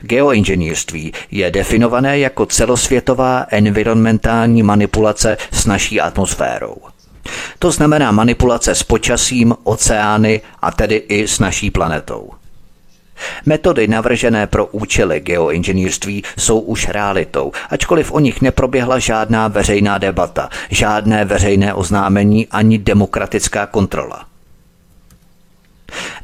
Geoinženýrství 0.00 1.12
je 1.30 1.50
definované 1.50 2.18
jako 2.18 2.46
celosvětová 2.46 3.46
environmentální 3.50 4.62
manipulace 4.62 5.36
s 5.52 5.66
naší 5.66 6.00
atmosférou. 6.00 6.76
To 7.58 7.70
znamená 7.70 8.12
manipulace 8.12 8.74
s 8.74 8.82
počasím, 8.82 9.54
oceány 9.62 10.40
a 10.62 10.70
tedy 10.70 10.96
i 10.96 11.28
s 11.28 11.38
naší 11.38 11.70
planetou. 11.70 12.30
Metody 13.46 13.88
navržené 13.88 14.46
pro 14.46 14.66
účely 14.66 15.20
geoinženýrství 15.20 16.24
jsou 16.38 16.60
už 16.60 16.88
realitou, 16.88 17.52
ačkoliv 17.70 18.12
o 18.12 18.18
nich 18.18 18.42
neproběhla 18.42 18.98
žádná 18.98 19.48
veřejná 19.48 19.98
debata, 19.98 20.48
žádné 20.70 21.24
veřejné 21.24 21.74
oznámení 21.74 22.48
ani 22.48 22.78
demokratická 22.78 23.66
kontrola. 23.66 24.31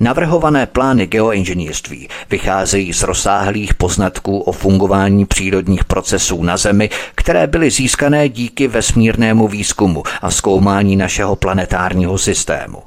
Navrhované 0.00 0.66
plány 0.66 1.06
geoinženýrství 1.06 2.08
vycházejí 2.30 2.92
z 2.92 3.02
rozsáhlých 3.02 3.74
poznatků 3.74 4.38
o 4.38 4.52
fungování 4.52 5.26
přírodních 5.26 5.84
procesů 5.84 6.42
na 6.42 6.56
Zemi, 6.56 6.90
které 7.14 7.46
byly 7.46 7.70
získané 7.70 8.28
díky 8.28 8.68
vesmírnému 8.68 9.48
výzkumu 9.48 10.02
a 10.22 10.30
zkoumání 10.30 10.96
našeho 10.96 11.36
planetárního 11.36 12.18
systému. 12.18 12.82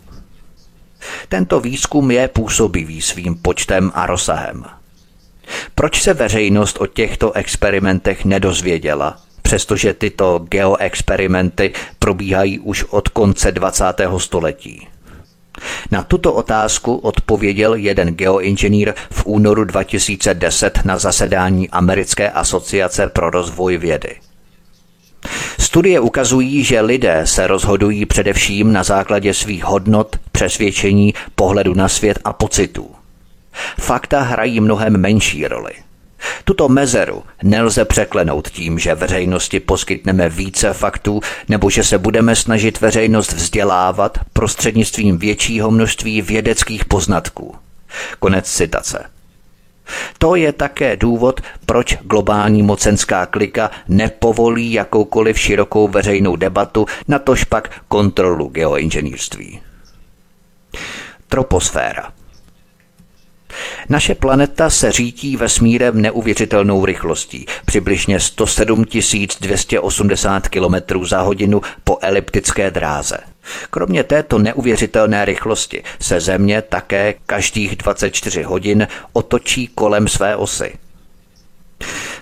Tento 1.30 1.60
výzkum 1.60 2.12
je 2.12 2.28
působivý 2.28 3.02
svým 3.02 3.36
počtem 3.36 3.91
a 3.96 4.06
rozsahem. 4.06 4.65
Proč 5.76 6.02
se 6.02 6.13
veřejnost 6.13 6.78
o 6.82 6.88
těchto 6.88 7.32
experimentech 7.32 8.26
nedozvěděla, 8.26 9.17
přestože 9.41 9.94
tyto 9.94 10.39
geoexperimenty 10.39 11.74
probíhají 12.00 12.60
už 12.60 12.84
od 12.84 13.10
konce 13.10 13.52
20. 13.52 13.86
století? 14.17 14.88
Na 15.91 16.04
tuto 16.04 16.34
otázku 16.34 16.95
odpověděl 16.95 17.76
jeden 17.76 18.10
geoinženýr 18.10 18.93
v 19.12 19.26
únoru 19.26 19.65
2010 19.65 20.80
na 20.86 20.97
zasedání 20.97 21.69
Americké 21.69 22.30
asociace 22.30 23.08
pro 23.08 23.30
rozvoj 23.30 23.78
vědy. 23.78 24.15
Studie 25.60 26.00
ukazují, 26.00 26.63
že 26.63 26.82
lidé 26.82 27.21
se 27.26 27.47
rozhodují 27.47 28.06
především 28.06 28.74
na 28.74 28.84
základě 28.84 29.34
svých 29.34 29.63
hodnot, 29.63 30.15
přesvědčení, 30.32 31.13
pohledu 31.36 31.74
na 31.74 31.88
svět 31.88 32.19
a 32.24 32.34
pocitů. 32.34 32.91
Fakta 33.80 34.21
hrají 34.21 34.60
mnohem 34.60 34.97
menší 34.97 35.47
roli. 35.47 35.74
Tuto 36.44 36.70
mezeru 36.70 37.24
nelze 37.44 37.86
překlenout 37.86 38.50
tím, 38.50 38.80
že 38.80 38.96
veřejnosti 38.96 39.60
poskytneme 39.60 40.30
více 40.30 40.74
faktů 40.74 41.22
nebo 41.50 41.70
že 41.70 41.84
se 41.84 41.98
budeme 41.98 42.36
snažit 42.36 42.82
veřejnost 42.82 43.34
vzdělávat 43.34 44.18
prostřednictvím 44.34 45.18
většího 45.18 45.72
množství 45.72 46.22
vědeckých 46.22 46.86
poznatků. 46.86 47.56
Konec 48.20 48.52
citace. 48.52 49.06
To 50.18 50.36
je 50.36 50.54
také 50.54 50.98
důvod, 50.98 51.42
proč 51.66 51.98
globální 52.02 52.64
mocenská 52.64 53.26
klika 53.26 53.72
nepovolí 53.88 54.74
jakoukoliv 54.74 55.40
širokou 55.40 55.88
veřejnou 55.88 56.36
debatu, 56.36 56.86
na 57.08 57.20
tož 57.20 57.44
pak 57.44 57.82
kontrolu 57.88 58.48
geoinženýrství. 58.48 59.62
Troposféra– 61.28 62.14
naše 63.90 64.16
planeta 64.16 64.70
se 64.70 64.92
řítí 64.92 65.38
vesmírem 65.38 66.02
neuvěřitelnou 66.02 66.86
rychlostí, 66.86 67.46
přibližně 67.66 68.20
107 68.20 68.86
280 69.42 70.48
km 70.48 71.06
za 71.06 71.22
hodinu 71.22 71.62
po 71.84 71.98
eliptické 72.02 72.72
dráze. 72.72 73.18
Kromě 73.70 74.04
této 74.04 74.40
neuvěřitelné 74.40 75.26
rychlosti 75.26 75.84
se 76.00 76.20
Země 76.20 76.62
také 76.62 77.14
každých 77.26 77.76
24 77.76 78.44
hodin 78.44 78.88
otočí 79.14 79.68
kolem 79.68 80.08
své 80.08 80.36
osy. 80.36 80.74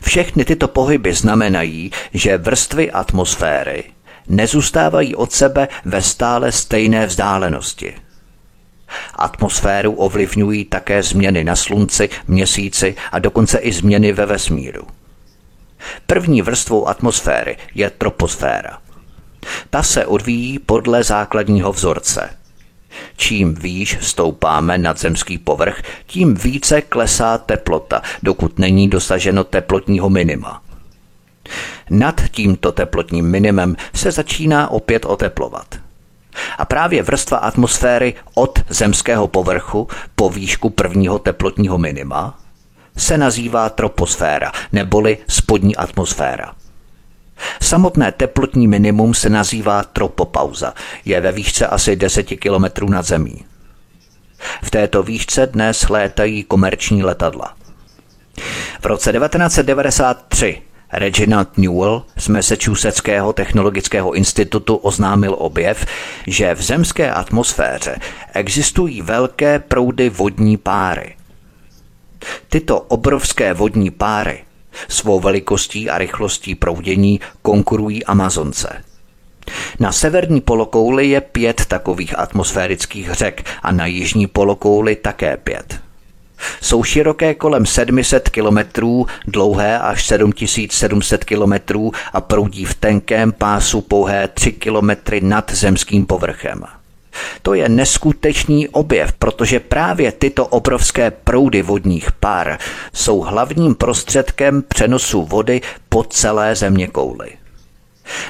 Všechny 0.02 0.46
tyto 0.46 0.68
pohyby 0.68 1.13
znamenají, 1.13 1.92
že 2.13 2.38
vrstvy 2.38 2.92
atmosféry 2.92 3.84
nezůstávají 4.28 5.15
od 5.15 5.32
sebe 5.32 5.68
ve 5.86 6.02
stále 6.02 6.52
stejné 6.52 7.06
vzdálenosti– 7.06 7.94
Atmosféru 9.15 9.93
ovlivňují 9.93 10.65
také 10.65 11.04
změny 11.04 11.43
na 11.43 11.56
Slunci, 11.56 12.10
Měsíci 12.28 12.95
a 13.12 13.19
dokonce 13.19 13.58
i 13.58 13.71
změny 13.71 14.12
ve 14.12 14.25
vesmíru. 14.25 14.88
První 16.08 16.41
vrstvou 16.41 16.88
atmosféry 16.88 17.58
je 17.75 17.89
troposféra. 17.89 18.78
Ta 19.69 19.84
se 19.84 20.06
odvíjí 20.06 20.60
podle 20.60 21.04
základního 21.04 21.73
vzorce. 21.73 22.30
Čím 23.17 23.56
výš 23.56 23.97
stoupáme 24.02 24.78
nad 24.78 24.99
zemský 24.99 25.38
povrch, 25.38 25.82
tím 26.06 26.34
více 26.34 26.82
klesá 26.82 27.38
teplota, 27.38 28.02
dokud 28.23 28.60
není 28.60 28.88
dosaženo 28.88 29.43
teplotního 29.43 30.10
minima. 30.10 30.63
Nad 31.89 32.21
tímto 32.32 32.71
teplotním 32.71 33.25
minimem 33.25 33.75
se 33.95 34.12
začíná 34.12 34.71
opět 34.71 35.06
oteplovat. 35.06 35.88
A 36.58 36.65
právě 36.65 37.04
vrstva 37.04 37.38
atmosféry 37.38 38.13
od 38.34 38.60
zemského 38.70 39.28
povrchu 39.28 39.88
po 40.15 40.30
výšku 40.30 40.70
prvního 40.70 41.20
teplotního 41.20 41.78
minima 41.78 42.39
se 42.98 43.18
nazývá 43.18 43.70
troposféra 43.70 44.52
neboli 44.72 45.18
spodní 45.28 45.76
atmosféra. 45.76 46.54
Samotné 47.62 48.12
teplotní 48.12 48.68
minimum 48.68 49.13
se 49.13 49.30
nazývá 49.30 49.84
tropopauza, 49.84 50.74
je 51.06 51.22
ve 51.22 51.32
výšce 51.32 51.68
asi 51.68 51.96
10 51.96 52.24
km 52.24 52.92
nad 52.92 53.06
zemí. 53.06 53.46
V 54.63 54.72
této 54.72 55.04
výšce 55.04 55.48
dnes 55.48 55.89
létají 55.89 56.44
komerční 56.44 57.04
letadla. 57.04 57.54
V 58.82 58.86
roce 58.86 59.12
1993 59.12 60.62
Reginald 60.91 61.58
Newell 61.58 62.04
z 62.17 62.28
Massachusettského 62.28 63.34
technologického 63.34 64.12
institutu 64.12 64.75
oznámil 64.75 65.36
objev, 65.38 65.86
že 66.28 66.56
v 66.56 66.62
zemské 66.62 67.12
atmosféře 67.12 67.97
existují 68.34 69.02
velké 69.02 69.60
proudy 69.60 70.10
vodní 70.10 70.58
páry. 70.58 71.15
Tyto 72.49 72.80
obrovské 72.80 73.54
vodní 73.54 73.91
páry 73.91 74.43
svou 74.88 75.19
velikostí 75.19 75.89
a 75.89 75.97
rychlostí 75.97 76.56
proudění 76.56 77.19
konkurují 77.41 78.06
Amazonce. 78.06 78.84
Na 79.80 79.91
severní 79.91 80.41
polokouli 80.41 81.10
je 81.10 81.21
pět 81.21 81.65
takových 81.65 82.19
atmosférických 82.19 83.12
řek 83.12 83.45
a 83.62 83.71
na 83.71 83.86
jižní 83.86 84.28
polokouli 84.28 84.95
také 84.95 85.38
pět. 85.38 85.88
Jsou 86.62 86.84
široké 86.84 87.34
kolem 87.34 87.65
700 87.65 88.30
kilometrů, 88.30 89.08
dlouhé 89.28 89.80
až 89.80 90.06
7700 90.06 91.23
kilometrů 91.23 91.91
a 92.13 92.21
proudí 92.21 92.65
v 92.65 92.75
tenkém 92.75 93.32
pásu 93.32 93.82
pouhé 93.82 94.28
3 94.28 94.52
kilometry 94.52 95.21
nad 95.21 95.52
zemským 95.54 96.06
povrchem. 96.06 96.63
To 97.41 97.54
je 97.54 97.69
neskutečný 97.69 98.67
objev, 98.67 99.12
protože 99.13 99.60
právě 99.60 100.12
tyto 100.12 100.45
obrovské 100.45 101.12
proudy 101.12 101.62
vodních 101.62 102.12
pár 102.12 102.58
jsou 102.93 103.19
hlavním 103.19 103.75
prostředkem 103.75 104.63
přenosu 104.67 105.23
vody 105.23 105.62
po 105.89 106.04
celé 106.04 106.56
země 106.56 106.88
kouly. 106.88 107.30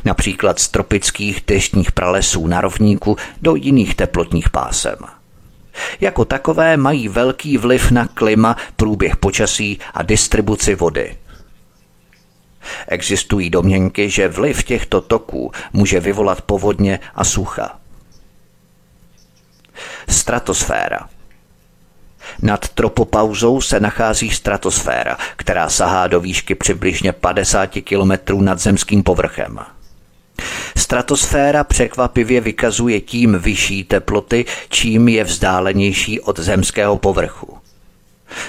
Například 0.05 0.59
z 0.59 0.67
tropických 0.67 1.43
deštních 1.47 1.91
pralesů 1.91 2.47
na 2.47 2.61
rovníku 2.61 3.17
do 3.41 3.55
jiných 3.55 3.95
teplotních 3.95 4.49
pásem. 4.49 5.18
Jako 5.99 6.25
takové 6.25 6.77
mají 6.77 7.07
velký 7.07 7.57
vliv 7.57 7.91
na 7.91 8.07
klima, 8.07 8.55
průběh 8.75 9.17
počasí 9.17 9.79
a 9.93 10.03
distribuci 10.03 10.75
vody. 10.75 11.17
Existují 12.87 13.49
domněnky, 13.49 14.09
že 14.09 14.27
vliv 14.27 14.63
těchto 14.63 15.01
toků 15.01 15.51
může 15.73 15.99
vyvolat 15.99 16.41
povodně 16.41 16.99
a 17.15 17.23
sucha. 17.23 17.79
Stratosféra 20.09 21.09
nad 22.41 22.69
tropopauzou 22.69 23.61
se 23.61 23.79
nachází 23.79 24.29
stratosféra, 24.29 25.17
která 25.35 25.69
sahá 25.69 26.07
do 26.07 26.19
výšky 26.19 26.55
přibližně 26.55 27.13
50 27.13 27.69
km 27.83 28.45
nad 28.45 28.59
zemským 28.59 29.03
povrchem. 29.03 29.59
Stratosféra 30.77 31.63
překvapivě 31.63 32.41
vykazuje 32.41 33.01
tím 33.01 33.39
vyšší 33.39 33.83
teploty, 33.83 34.45
čím 34.69 35.07
je 35.07 35.23
vzdálenější 35.23 36.19
od 36.19 36.39
zemského 36.39 36.97
povrchu. 36.97 37.57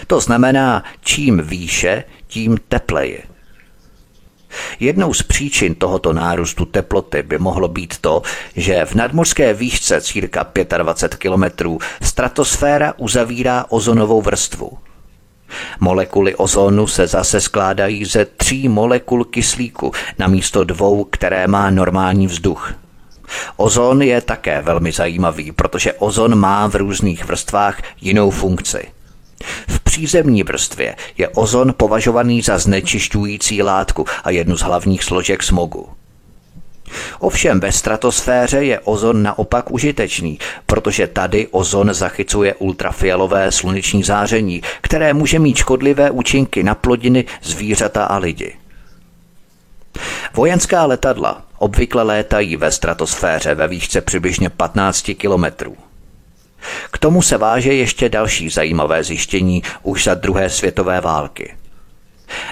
To 0.07 0.20
znamená, 0.20 0.84
čím 1.01 1.41
výše, 1.41 2.05
tím 2.26 2.59
tepleji. 2.68 3.22
Jednou 4.80 5.14
z 5.14 5.22
příčin 5.22 5.74
tohoto 5.74 6.12
nárůstu 6.12 6.64
teploty 6.64 7.22
by 7.22 7.38
mohlo 7.38 7.68
být 7.68 7.99
to, 7.99 8.22
že 8.57 8.84
v 8.84 8.95
nadmořské 8.95 9.55
výšce 9.55 10.01
círka 10.01 10.47
25 10.78 11.18
km 11.18 11.78
stratosféra 12.03 12.95
uzavírá 12.97 13.64
ozonovou 13.68 14.22
vrstvu. 14.22 14.78
Molekuly 15.80 16.34
ozonu 16.34 16.86
se 16.86 17.07
zase 17.07 17.40
skládají 17.40 18.05
ze 18.05 18.24
tří 18.24 18.68
molekul 18.68 19.24
kyslíku 19.24 19.92
na 20.18 20.26
místo 20.26 20.64
dvou, 20.64 21.05
které 21.05 21.46
má 21.46 21.70
normální 21.70 22.26
vzduch. 22.26 22.74
Ozon 23.57 24.03
je 24.03 24.20
také 24.20 24.62
velmi 24.62 24.92
zajímavý, 24.92 25.53
protože 25.53 25.92
ozon 25.92 26.34
má 26.34 26.66
v 26.66 26.74
různých 26.74 27.24
vrstvách 27.24 27.82
jinou 28.01 28.30
funkci. 28.30 28.88
V 29.68 29.80
přízemní 29.80 30.42
vrstvě 30.42 30.96
je 31.18 31.28
ozon 31.28 31.74
považovaný 31.76 32.42
za 32.42 32.59
znečišťující 32.59 33.62
látku 33.62 34.05
a 34.24 34.30
jednu 34.30 34.57
z 34.57 34.62
hlavních 34.62 35.05
složek 35.05 35.42
smogu. 35.42 35.88
Ovšem 37.18 37.61
ve 37.61 37.72
stratosféře 37.72 38.64
je 38.64 38.80
ozon 38.80 39.22
naopak 39.22 39.70
užitečný, 39.70 40.38
protože 40.66 41.07
tady 41.07 41.47
ozon 41.51 41.95
zachycuje 41.95 42.55
ultrafialové 42.55 43.53
sluneční 43.53 44.03
záření, 44.03 44.62
které 44.80 45.14
může 45.14 45.38
mít 45.38 45.57
škodlivé 45.57 46.11
účinky 46.11 46.62
na 46.62 46.74
plodiny, 46.74 47.24
zvířata 47.43 48.05
a 48.05 48.16
lidi. 48.16 48.57
Vojenská 50.34 50.86
letadla 50.86 51.43
obvykle 51.59 52.03
létají 52.03 52.57
ve 52.57 52.72
stratosféře 52.72 53.55
ve 53.55 53.68
výšce 53.68 54.01
přibližně 54.01 54.51
15 54.51 55.11
kilometrů. 55.16 55.76
K 56.91 56.99
tomu 56.99 57.22
se 57.22 57.38
váže 57.38 57.74
ještě 57.74 58.09
další 58.09 58.51
zajímavé 58.51 59.05
zjištění 59.05 59.62
už 59.82 60.05
za 60.05 60.14
druhé 60.14 60.51
světové 60.51 61.01
války. 61.01 61.55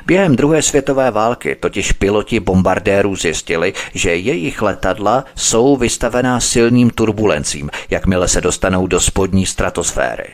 Během 0.07 0.37
druhé 0.37 0.63
světové 0.63 1.11
války 1.11 1.55
totiž 1.55 1.93
piloti 1.93 2.41
bombardérů 2.41 3.17
zjistili, 3.17 3.73
že 3.95 4.17
jejich 4.17 4.63
letadla 4.63 5.25
jsou 5.35 5.77
vystavená 5.77 6.41
silným 6.41 6.91
turbulencím, 6.91 7.71
jakmile 7.91 8.29
se 8.29 8.41
dostanou 8.41 8.87
do 8.87 9.01
spodní 9.01 9.47
stratosféry. 9.47 10.29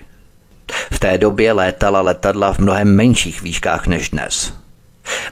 V 0.93 0.99
té 0.99 1.19
době 1.19 1.53
létala 1.53 2.01
letadla 2.01 2.53
v 2.53 2.59
mnohem 2.59 2.97
menších 2.97 3.43
výškách 3.43 3.87
než 3.87 4.11
dnes. 4.11 4.53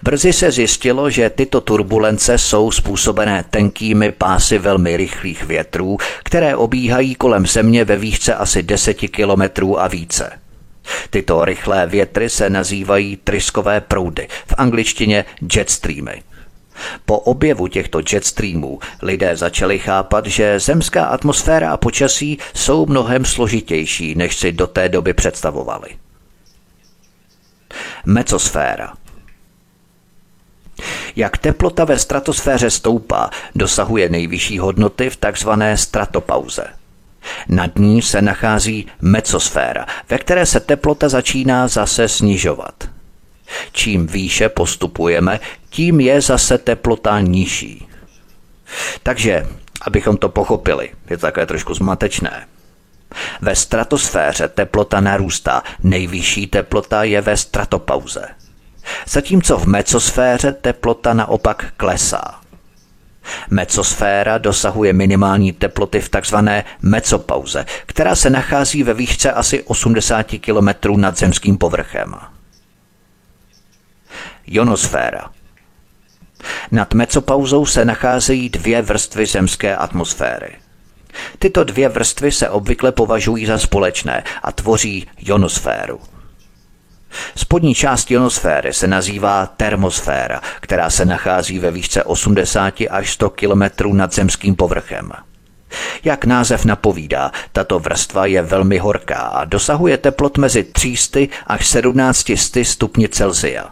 Brzy 0.02 0.32
se 0.32 0.50
zjistilo, 0.50 1.10
že 1.10 1.30
tyto 1.30 1.60
turbulence 1.60 2.38
jsou 2.38 2.70
způsobené 2.70 3.44
tenkými 3.50 4.12
pásy 4.12 4.58
velmi 4.58 4.96
rychlých 4.96 5.44
větrů, 5.44 5.96
které 6.24 6.56
obíhají 6.56 7.14
kolem 7.14 7.46
Země 7.46 7.84
ve 7.84 7.96
výšce 7.96 8.34
asi 8.34 8.62
10 8.62 8.94
kilometrů 8.94 9.80
a 9.80 9.88
více. 9.88 10.41
Tyto 11.10 11.44
rychlé 11.44 11.86
větry 11.86 12.30
se 12.30 12.50
nazývají 12.50 13.16
tryskové 13.16 13.80
proudy, 13.80 14.28
v 14.46 14.54
angličtině 14.58 15.24
jetstreamy. 15.56 16.22
Po 17.04 17.18
objevu 17.18 17.66
těchto 17.66 18.00
jetstreamů 18.12 18.78
lidé 19.02 19.36
začali 19.36 19.78
chápat, 19.78 20.26
že 20.26 20.60
zemská 20.60 21.04
atmosféra 21.04 21.72
a 21.72 21.76
počasí 21.76 22.38
jsou 22.54 22.86
mnohem 22.86 23.24
složitější, 23.24 24.14
než 24.14 24.36
si 24.36 24.52
do 24.52 24.66
té 24.66 24.88
doby 24.88 25.14
představovali. 25.14 25.88
Mecosféra 28.06 28.92
jak 31.16 31.38
teplota 31.38 31.84
ve 31.84 31.98
stratosféře 31.98 32.70
stoupá, 32.70 33.30
dosahuje 33.54 34.08
nejvyšší 34.08 34.58
hodnoty 34.58 35.10
v 35.10 35.16
takzvané 35.16 35.76
stratopauze– 35.76 36.64
nad 37.48 37.78
ní 37.78 38.02
se 38.02 38.22
nachází 38.22 38.86
mecosféra, 39.00 39.86
ve 40.08 40.18
které 40.18 40.46
se 40.46 40.60
teplota 40.60 41.08
začíná 41.08 41.68
zase 41.68 42.08
snižovat. 42.08 42.88
Čím 43.72 44.06
výše 44.06 44.48
postupujeme, 44.48 45.40
tím 45.70 46.00
je 46.00 46.20
zase 46.20 46.58
teplota 46.58 47.20
nižší. 47.20 47.88
Takže, 49.02 49.46
abychom 49.82 50.16
to 50.16 50.28
pochopili, 50.28 50.90
je 51.10 51.16
to 51.16 51.20
takové 51.20 51.46
trošku 51.46 51.74
zmatečné. 51.74 52.46
Ve 53.40 53.56
stratosféře 53.56 54.48
teplota 54.48 55.00
narůstá, 55.00 55.62
nejvyšší 55.82 56.46
teplota 56.46 57.04
je 57.04 57.20
ve 57.20 57.36
stratopauze. 57.36 58.28
Zatímco 59.08 59.58
v 59.58 59.66
mecosféře 59.66 60.52
teplota 60.52 61.14
naopak 61.14 61.72
klesá. 61.76 62.41
Mecosféra 63.50 64.38
dosahuje 64.38 64.92
minimální 64.92 65.52
teploty 65.52 66.00
v 66.00 66.08
takzvané 66.08 66.64
mecopauze, 66.82 67.66
která 67.86 68.14
se 68.14 68.30
nachází 68.30 68.82
ve 68.82 68.94
výšce 68.94 69.32
asi 69.32 69.62
80 69.62 70.26
km 70.40 71.00
nad 71.00 71.18
zemským 71.18 71.58
povrchem. 71.58 72.14
Ionosféra 74.46 75.30
Nad 76.70 76.94
mecopauzou 76.94 77.66
se 77.66 77.84
nacházejí 77.84 78.48
dvě 78.48 78.82
vrstvy 78.82 79.26
zemské 79.26 79.76
atmosféry. 79.76 80.56
Tyto 81.38 81.64
dvě 81.64 81.88
vrstvy 81.88 82.32
se 82.32 82.50
obvykle 82.50 82.92
považují 82.92 83.46
za 83.46 83.58
společné 83.58 84.24
a 84.42 84.52
tvoří 84.52 85.06
ionosféru. 85.16 86.00
Spodní 87.36 87.74
část 87.74 88.10
ionosféry 88.10 88.72
se 88.72 88.86
nazývá 88.86 89.46
termosféra, 89.46 90.40
která 90.60 90.90
se 90.90 91.04
nachází 91.04 91.58
ve 91.58 91.70
výšce 91.70 92.04
80 92.04 92.74
až 92.90 93.12
100 93.12 93.30
km 93.30 93.62
nad 93.92 94.14
zemským 94.14 94.56
povrchem. 94.56 95.12
Jak 96.04 96.24
název 96.24 96.64
napovídá, 96.64 97.32
tato 97.52 97.78
vrstva 97.78 98.26
je 98.26 98.42
velmi 98.42 98.78
horká 98.78 99.16
a 99.16 99.44
dosahuje 99.44 99.98
teplot 99.98 100.38
mezi 100.38 100.64
300 100.64 101.20
až 101.46 101.60
1700 101.60 102.66
stupni 102.66 103.08
Celsia. 103.08 103.64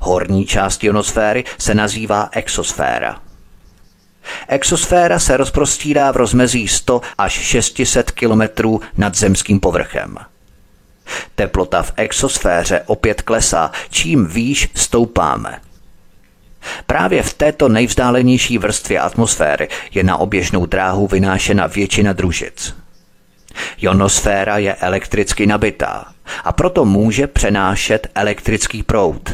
Horní 0.00 0.46
část 0.46 0.84
ionosféry 0.84 1.44
se 1.58 1.74
nazývá 1.74 2.28
exosféra. 2.32 3.20
Exosféra 4.48 5.18
se 5.18 5.36
rozprostírá 5.36 6.12
v 6.12 6.16
rozmezí 6.16 6.68
100 6.68 7.00
až 7.18 7.32
600 7.32 8.10
km 8.10 8.42
nad 8.96 9.14
zemským 9.14 9.60
povrchem. 9.60 10.18
Teplota 11.34 11.82
v 11.82 11.92
exosféře 11.96 12.82
opět 12.86 13.22
klesá, 13.22 13.70
čím 13.90 14.26
výš 14.26 14.68
stoupáme. 14.74 15.60
Právě 16.86 17.22
v 17.22 17.34
této 17.34 17.68
nejvzdálenější 17.68 18.58
vrstvě 18.58 19.00
atmosféry 19.00 19.68
je 19.94 20.04
na 20.04 20.16
oběžnou 20.16 20.66
dráhu 20.66 21.06
vynášena 21.06 21.66
většina 21.66 22.12
družic. 22.12 22.74
Ionosféra 23.78 24.58
je 24.58 24.74
elektricky 24.74 25.46
nabitá 25.46 26.04
a 26.44 26.52
proto 26.52 26.84
může 26.84 27.26
přenášet 27.26 28.06
elektrický 28.14 28.82
proud. 28.82 29.30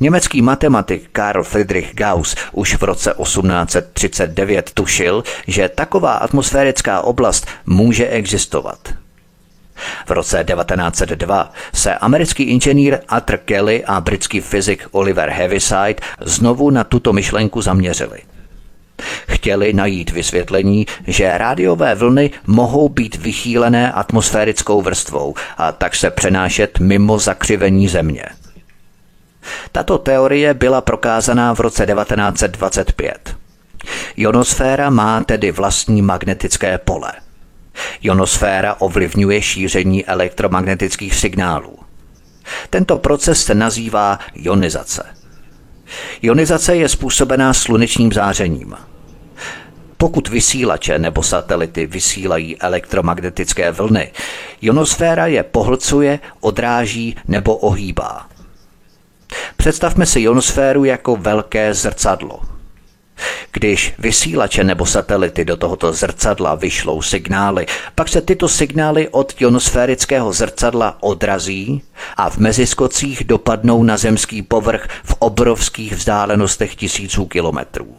Německý 0.00 0.42
matematik 0.42 1.08
Karl 1.12 1.44
Friedrich 1.44 1.94
Gauss 1.94 2.34
už 2.52 2.76
v 2.76 2.82
roce 2.82 3.14
1839 3.22 4.70
tušil, 4.74 5.24
že 5.46 5.68
taková 5.68 6.12
atmosférická 6.12 7.00
oblast 7.00 7.46
může 7.66 8.08
existovat– 8.08 8.78
v 10.06 10.10
roce 10.10 10.44
1902 10.44 11.52
se 11.74 11.94
americký 11.94 12.42
inženýr 12.42 12.98
Arthur 13.08 13.36
Kelly 13.36 13.84
a 13.84 14.00
britský 14.00 14.40
fyzik 14.40 14.86
Oliver 14.90 15.30
Heaviside 15.30 15.96
znovu 16.20 16.70
na 16.70 16.84
tuto 16.84 17.12
myšlenku 17.12 17.62
zaměřili. 17.62 18.18
Chtěli 19.28 19.72
najít 19.72 20.10
vysvětlení, 20.10 20.86
že 21.06 21.38
rádiové 21.38 21.94
vlny 21.94 22.30
mohou 22.46 22.88
být 22.88 23.16
vychýlené 23.16 23.92
atmosférickou 23.92 24.82
vrstvou 24.82 25.34
a 25.56 25.72
tak 25.72 25.96
se 25.96 26.10
přenášet 26.10 26.78
mimo 26.78 27.18
zakřivení 27.18 27.88
Země. 27.88 28.24
Tato 29.72 29.98
teorie 29.98 30.54
byla 30.54 30.80
prokázaná 30.80 31.54
v 31.54 31.60
roce 31.60 31.86
1925. 31.86 33.36
Ionosféra 34.16 34.90
má 34.90 35.24
tedy 35.24 35.52
vlastní 35.52 36.02
magnetické 36.02 36.78
pole– 36.78 37.12
Ionosféra 38.02 38.74
ovlivňuje 38.78 39.42
šíření 39.42 40.06
elektromagnetických 40.06 41.14
signálů. 41.14 41.78
Tento 42.70 42.98
proces 42.98 43.44
se 43.44 43.54
nazývá 43.54 44.18
ionizace. 44.34 45.04
Ionizace 46.22 46.76
je 46.76 46.88
způsobená 46.88 47.54
slunečním 47.54 48.12
zářením. 48.12 48.74
Pokud 49.96 50.28
vysílače 50.28 50.98
nebo 50.98 51.22
satelity 51.22 51.86
vysílají 51.86 52.58
elektromagnetické 52.58 53.70
vlny, 53.70 54.12
ionosféra 54.60 55.26
je 55.26 55.42
pohlcuje, 55.42 56.18
odráží 56.40 57.16
nebo 57.28 57.56
ohýbá. 57.56 58.28
Představme 59.56 60.06
si 60.06 60.20
ionosféru 60.20 60.84
jako 60.84 61.16
velké 61.16 61.74
zrcadlo– 61.74 62.40
když 63.52 63.94
vysílače 63.98 64.64
nebo 64.64 64.86
satelity 64.86 65.44
do 65.44 65.56
tohoto 65.56 65.92
zrcadla 65.92 66.54
vyšlou 66.54 67.02
signály, 67.02 67.66
pak 67.94 68.08
se 68.08 68.20
tyto 68.20 68.48
signály 68.48 69.08
od 69.08 69.34
ionosférického 69.40 70.32
zrcadla 70.32 70.96
odrazí 71.00 71.82
a 72.16 72.30
v 72.30 72.38
meziskocích 72.38 73.24
dopadnou 73.24 73.82
na 73.82 73.96
zemský 73.96 74.42
povrch 74.42 74.88
v 75.04 75.14
obrovských 75.18 75.92
vzdálenostech 75.92 76.74
tisíců 76.74 77.26
kilometrů. 77.26 77.96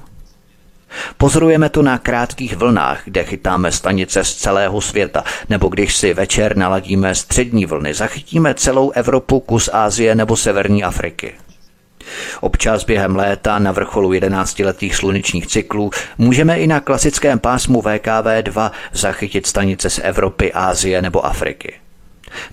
Pozorujeme 1.17 1.69
to 1.69 1.81
na 1.81 1.97
krátkých 1.97 2.55
vlnách, 2.57 3.01
kde 3.05 3.23
chytáme 3.23 3.71
stanice 3.71 4.23
z 4.23 4.35
celého 4.35 4.81
světa, 4.81 5.23
nebo 5.49 5.67
když 5.67 5.95
si 5.97 6.13
večer 6.13 6.57
naladíme 6.57 7.15
střední 7.15 7.65
vlny, 7.65 7.93
zachytíme 7.93 8.53
celou 8.53 8.91
Evropu, 8.91 9.39
kus 9.39 9.69
Ázie 9.73 10.15
nebo 10.15 10.35
Severní 10.37 10.83
Afriky. 10.83 11.33
Občas 12.41 12.83
během 12.83 13.15
léta 13.15 13.59
na 13.59 13.71
vrcholu 13.71 14.11
11-letých 14.11 14.95
slunečních 14.95 15.47
cyklů 15.47 15.91
můžeme 16.17 16.59
i 16.59 16.67
na 16.67 16.79
klasickém 16.79 17.39
pásmu 17.39 17.81
VKV2 17.81 18.71
zachytit 18.93 19.47
stanice 19.47 19.89
z 19.89 19.99
Evropy, 20.03 20.53
Ázie 20.53 21.01
nebo 21.01 21.25
Afriky. 21.25 21.73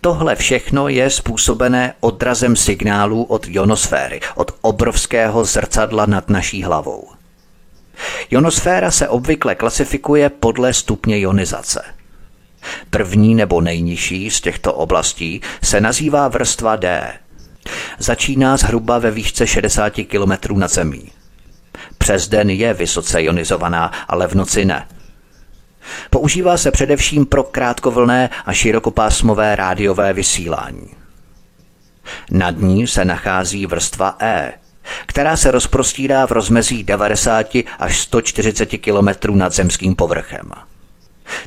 Tohle 0.01 0.37
všechno 0.37 0.89
je 0.89 1.11
způsobené 1.11 1.95
odrazem 2.01 2.57
signálů 2.57 3.25
od 3.25 3.47
ionosféry, 3.49 4.21
od 4.35 4.51
obrovského 4.61 5.45
zrcadla 5.45 6.07
nad 6.07 6.31
naší 6.31 6.63
hlavou. 6.63 7.09
Ionosféra 8.31 8.91
se 8.91 9.09
obvykle 9.09 9.55
klasifikuje 9.55 10.29
podle 10.29 10.75
stupně 10.75 11.19
ionizace. 11.19 11.83
První 12.91 13.35
nebo 13.35 13.61
nejnižší 13.61 14.31
z 14.31 14.41
těchto 14.41 14.75
oblastí 14.75 15.41
se 15.63 15.81
nazývá 15.81 16.29
vrstva 16.29 16.77
D. 16.77 17.13
Začíná 17.99 18.57
zhruba 18.57 18.99
ve 18.99 19.11
výšce 19.11 19.47
60 19.47 19.93
km 20.11 20.59
nad 20.59 20.71
zemí. 20.71 21.11
Přes 21.99 22.29
den 22.29 22.51
je 22.51 22.75
vysoce 22.75 23.23
ionizovaná, 23.23 23.93
ale 24.09 24.27
v 24.27 24.35
noci 24.35 24.65
ne. 24.65 24.87
Používá 26.11 26.57
se 26.57 26.71
především 26.71 27.27
pro 27.27 27.43
krátkovlné 27.43 28.31
a 28.47 28.53
širokopásmové 28.53 29.57
rádiové 29.57 30.13
vysílání. 30.13 30.89
Nad 32.31 32.59
ní 32.59 32.87
se 32.87 33.05
nachází 33.05 33.67
vrstva 33.67 34.17
E, 34.21 34.53
která 35.07 35.37
se 35.37 35.51
rozprostírá 35.51 36.27
v 36.27 36.31
rozmezí 36.31 36.85
90 36.85 37.47
až 37.79 37.99
140 37.99 38.67
km 38.67 39.39
nad 39.39 39.53
zemským 39.53 39.95
povrchem. 39.95 40.51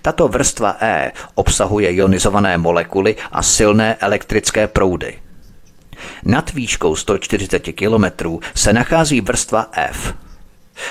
Tato 0.01 0.27
vrstva 0.27 0.77
E 0.81 1.11
obsahuje 1.35 1.93
ionizované 1.93 2.57
molekuly 2.57 3.15
a 3.31 3.43
silné 3.43 3.95
elektrické 3.95 4.67
proudy. 4.67 5.19
Nad 6.25 6.53
výškou 6.53 6.95
140 6.95 7.59
km 7.59 8.37
se 8.55 8.73
nachází 8.73 9.21
vrstva 9.21 9.69
F. 9.71 10.13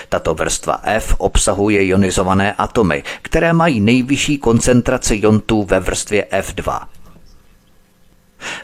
Tato 0.09 0.35
vrstva 0.35 0.81
F 0.83 1.15
obsahuje 1.19 1.85
ionizované 1.87 2.53
atomy, 2.53 3.03
které 3.23 3.53
mají 3.53 3.81
nejvyšší 3.81 4.39
koncentraci 4.39 5.21
jontů 5.23 5.63
ve 5.63 5.81
vrstvě 5.81 6.27
F2. 6.33 6.87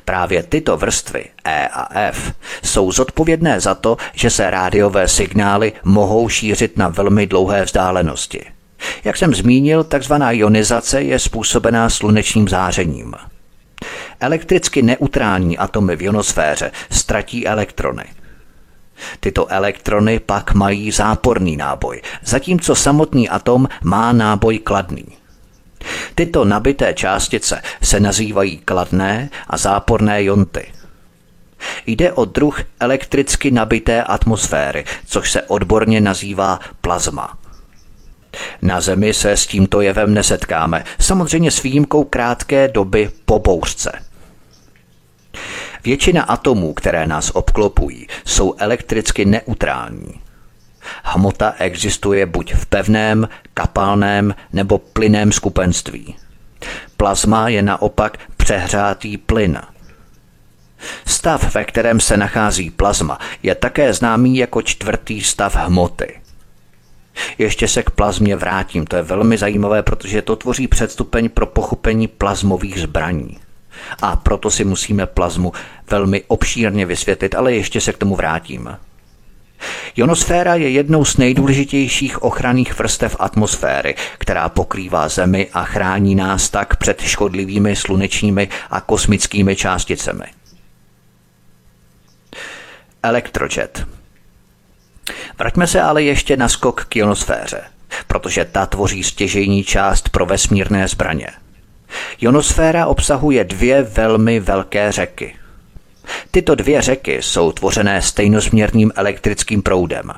Právě 0.04 0.42
tyto 0.42 0.76
vrstvy 0.76 1.24
E 1.44 1.68
a 1.68 1.98
F 1.98 2.32
jsou 2.62 2.92
zodpovědné 2.92 3.60
za 3.60 3.74
to, 3.74 3.96
že 4.12 4.30
se 4.30 4.50
rádiové 4.50 5.08
signály 5.08 5.72
mohou 5.84 6.28
šířit 6.28 6.76
na 6.76 6.88
velmi 6.88 7.26
dlouhé 7.26 7.64
vzdálenosti. 7.64 8.44
Jak 9.04 9.16
jsem 9.16 9.34
zmínil, 9.34 9.84
takzvaná 9.84 10.32
ionizace 10.32 11.02
je 11.02 11.18
způsobená 11.18 11.90
slunečním 11.90 12.48
zářením. 12.48 13.14
Elektricky 14.20 14.82
neutrální 14.82 15.58
atomy 15.58 15.96
v 15.96 16.02
ionosféře 16.02 16.70
ztratí 16.90 17.46
elektrony. 17.46 18.04
Tyto 19.20 19.46
elektrony 19.50 20.20
pak 20.20 20.54
mají 20.54 20.90
záporný 20.90 21.56
náboj, 21.56 22.02
zatímco 22.24 22.74
samotný 22.74 23.28
atom 23.28 23.68
má 23.84 24.12
náboj 24.12 24.58
kladný. 24.58 25.06
Tyto 26.14 26.44
nabité 26.44 26.94
částice 26.94 27.62
se 27.82 28.00
nazývají 28.00 28.58
kladné 28.58 29.30
a 29.46 29.56
záporné 29.56 30.24
jonty. 30.24 30.72
Jde 31.86 32.12
o 32.12 32.24
druh 32.24 32.60
elektricky 32.80 33.50
nabité 33.50 34.02
atmosféry, 34.02 34.84
což 35.06 35.32
se 35.32 35.42
odborně 35.42 36.00
nazývá 36.00 36.60
plazma. 36.80 37.38
Na 38.62 38.80
Zemi 38.80 39.14
se 39.14 39.32
s 39.32 39.46
tímto 39.46 39.80
jevem 39.80 40.14
nesetkáme, 40.14 40.84
samozřejmě 41.00 41.50
s 41.50 41.62
výjimkou 41.62 42.04
krátké 42.04 42.68
doby 42.68 43.10
po 43.24 43.38
bouřce. 43.38 43.92
Většina 45.84 46.22
atomů, 46.22 46.74
které 46.74 47.06
nás 47.06 47.30
obklopují, 47.34 48.06
jsou 48.24 48.54
elektricky 48.58 49.24
neutrální. 49.24 50.20
Hmota 51.02 51.54
existuje 51.58 52.26
buď 52.26 52.54
v 52.54 52.66
pevném, 52.66 53.28
kapalném 53.54 54.34
nebo 54.52 54.78
plynném 54.78 55.32
skupenství. 55.32 56.16
Plazma 56.96 57.48
je 57.48 57.62
naopak 57.62 58.18
přehrátý 58.36 59.16
plyn. 59.16 59.60
Stav, 61.06 61.54
ve 61.54 61.64
kterém 61.64 62.00
se 62.00 62.16
nachází 62.16 62.70
plazma, 62.70 63.18
je 63.42 63.54
také 63.54 63.94
známý 63.94 64.36
jako 64.36 64.62
čtvrtý 64.62 65.20
stav 65.22 65.56
hmoty. 65.56 66.21
Ještě 67.38 67.68
se 67.68 67.82
k 67.82 67.90
plazmě 67.90 68.36
vrátím, 68.36 68.86
to 68.86 68.96
je 68.96 69.02
velmi 69.02 69.38
zajímavé, 69.38 69.82
protože 69.82 70.22
to 70.22 70.36
tvoří 70.36 70.68
předstupeň 70.68 71.28
pro 71.28 71.46
pochopení 71.46 72.08
plazmových 72.08 72.80
zbraní. 72.80 73.38
A 74.02 74.16
proto 74.16 74.50
si 74.50 74.64
musíme 74.64 75.06
plazmu 75.06 75.52
velmi 75.90 76.22
obšírně 76.28 76.86
vysvětlit, 76.86 77.34
ale 77.34 77.54
ještě 77.54 77.80
se 77.80 77.92
k 77.92 77.98
tomu 77.98 78.16
vrátím. 78.16 78.76
Ionosféra 79.96 80.54
je 80.54 80.70
jednou 80.70 81.04
z 81.04 81.16
nejdůležitějších 81.16 82.22
ochranných 82.22 82.78
vrstev 82.78 83.16
atmosféry, 83.18 83.94
která 84.18 84.48
pokrývá 84.48 85.08
Zemi 85.08 85.48
a 85.52 85.64
chrání 85.64 86.14
nás 86.14 86.50
tak 86.50 86.76
před 86.76 87.00
škodlivými 87.00 87.76
slunečními 87.76 88.48
a 88.70 88.80
kosmickými 88.80 89.56
částicemi. 89.56 90.24
Elektrojet 93.02 93.86
Vraťme 95.38 95.66
se 95.66 95.80
ale 95.80 96.02
ještě 96.02 96.36
na 96.36 96.48
skok 96.48 96.84
k 96.88 96.96
ionosféře, 96.96 97.62
protože 98.06 98.44
ta 98.44 98.66
tvoří 98.66 99.04
stěžejní 99.04 99.64
část 99.64 100.08
pro 100.08 100.26
vesmírné 100.26 100.88
zbraně. 100.88 101.28
Ionosféra 102.20 102.86
obsahuje 102.86 103.44
dvě 103.44 103.82
velmi 103.82 104.40
velké 104.40 104.92
řeky– 104.92 105.34
Tyto 106.30 106.54
dvě 106.54 106.82
řeky 106.82 107.18
jsou 107.22 107.52
tvořené 107.52 108.02
stejnosměrným 108.02 108.92
elektrickým 108.94 109.62
proudem. 109.62 110.12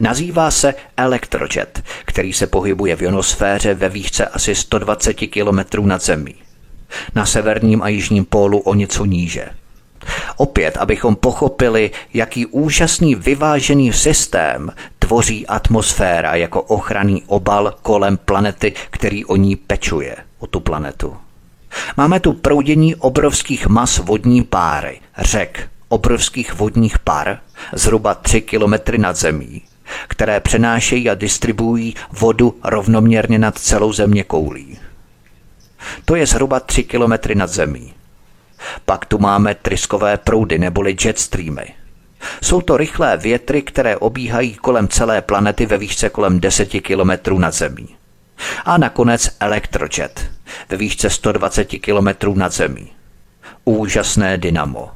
Nazývá 0.00 0.50
se 0.50 0.74
elektrojet, 0.96 1.82
který 2.04 2.32
se 2.32 2.46
pohybuje 2.46 2.96
v 2.96 3.02
ionosféře 3.02 3.74
ve 3.74 3.88
výšce 3.88 4.26
asi 4.26 4.54
120 4.54 5.14
km 5.14 5.86
nad 5.86 6.02
zemí. 6.02 6.34
Na 7.14 7.26
severním 7.26 7.82
a 7.82 7.88
jižním 7.88 8.24
pólu 8.24 8.58
o 8.58 8.74
něco 8.74 9.04
níže. 9.04 9.48
Opět, 10.36 10.76
abychom 10.76 11.16
pochopili, 11.16 11.90
jaký 12.14 12.46
úžasný 12.46 13.14
vyvážený 13.14 13.92
systém 13.92 14.72
tvoří 14.98 15.46
atmosféra 15.46 16.34
jako 16.34 16.62
ochranný 16.62 17.22
obal 17.26 17.74
kolem 17.82 18.16
planety, 18.16 18.72
který 18.90 19.24
o 19.24 19.36
ní 19.36 19.56
pečuje, 19.56 20.16
o 20.38 20.46
tu 20.46 20.60
planetu. 20.60 21.16
Máme 21.96 22.20
tu 22.20 22.32
proudění 22.32 22.94
obrovských 22.94 23.66
mas 23.66 23.98
vodní 23.98 24.44
páry, 24.44 25.00
řek, 25.18 25.68
obrovských 25.88 26.54
vodních 26.54 26.98
par, 26.98 27.38
zhruba 27.72 28.14
3 28.14 28.40
kilometry 28.40 28.98
nad 28.98 29.16
zemí, 29.16 29.62
které 30.08 30.40
přenášejí 30.40 31.10
a 31.10 31.14
distribuují 31.14 31.94
vodu 32.12 32.54
rovnoměrně 32.64 33.38
nad 33.38 33.58
celou 33.58 33.92
země 33.92 34.24
koulí. 34.24 34.78
To 36.04 36.16
je 36.16 36.26
zhruba 36.26 36.60
3 36.60 36.84
kilometry 36.84 37.34
nad 37.34 37.50
zemí. 37.50 37.94
Pak 38.84 39.06
tu 39.06 39.18
máme 39.18 39.54
tryskové 39.54 40.16
proudy 40.16 40.58
neboli 40.58 40.96
jetstreamy. 41.04 41.74
Jsou 42.42 42.60
to 42.60 42.76
rychlé 42.76 43.16
větry, 43.16 43.62
které 43.62 43.96
obíhají 43.96 44.54
kolem 44.54 44.88
celé 44.88 45.22
planety 45.22 45.66
ve 45.66 45.78
výšce 45.78 46.08
kolem 46.08 46.40
10 46.40 46.66
kilometrů 46.66 47.38
nad 47.38 47.54
zemí. 47.54 47.88
A 48.64 48.78
nakonec 48.78 49.36
elektrojet 49.40 50.30
ve 50.68 50.76
výšce 50.76 51.10
120 51.10 51.64
km 51.64 52.38
nad 52.38 52.52
zemí. 52.52 52.88
Úžasné 53.64 54.38
dynamo. 54.38 54.90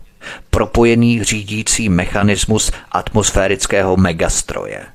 Propojený 0.51 1.25
řídící 1.25 1.89
mechanismus 1.89 2.73
atmosférického 2.93 3.97
megastroje. 3.97 4.87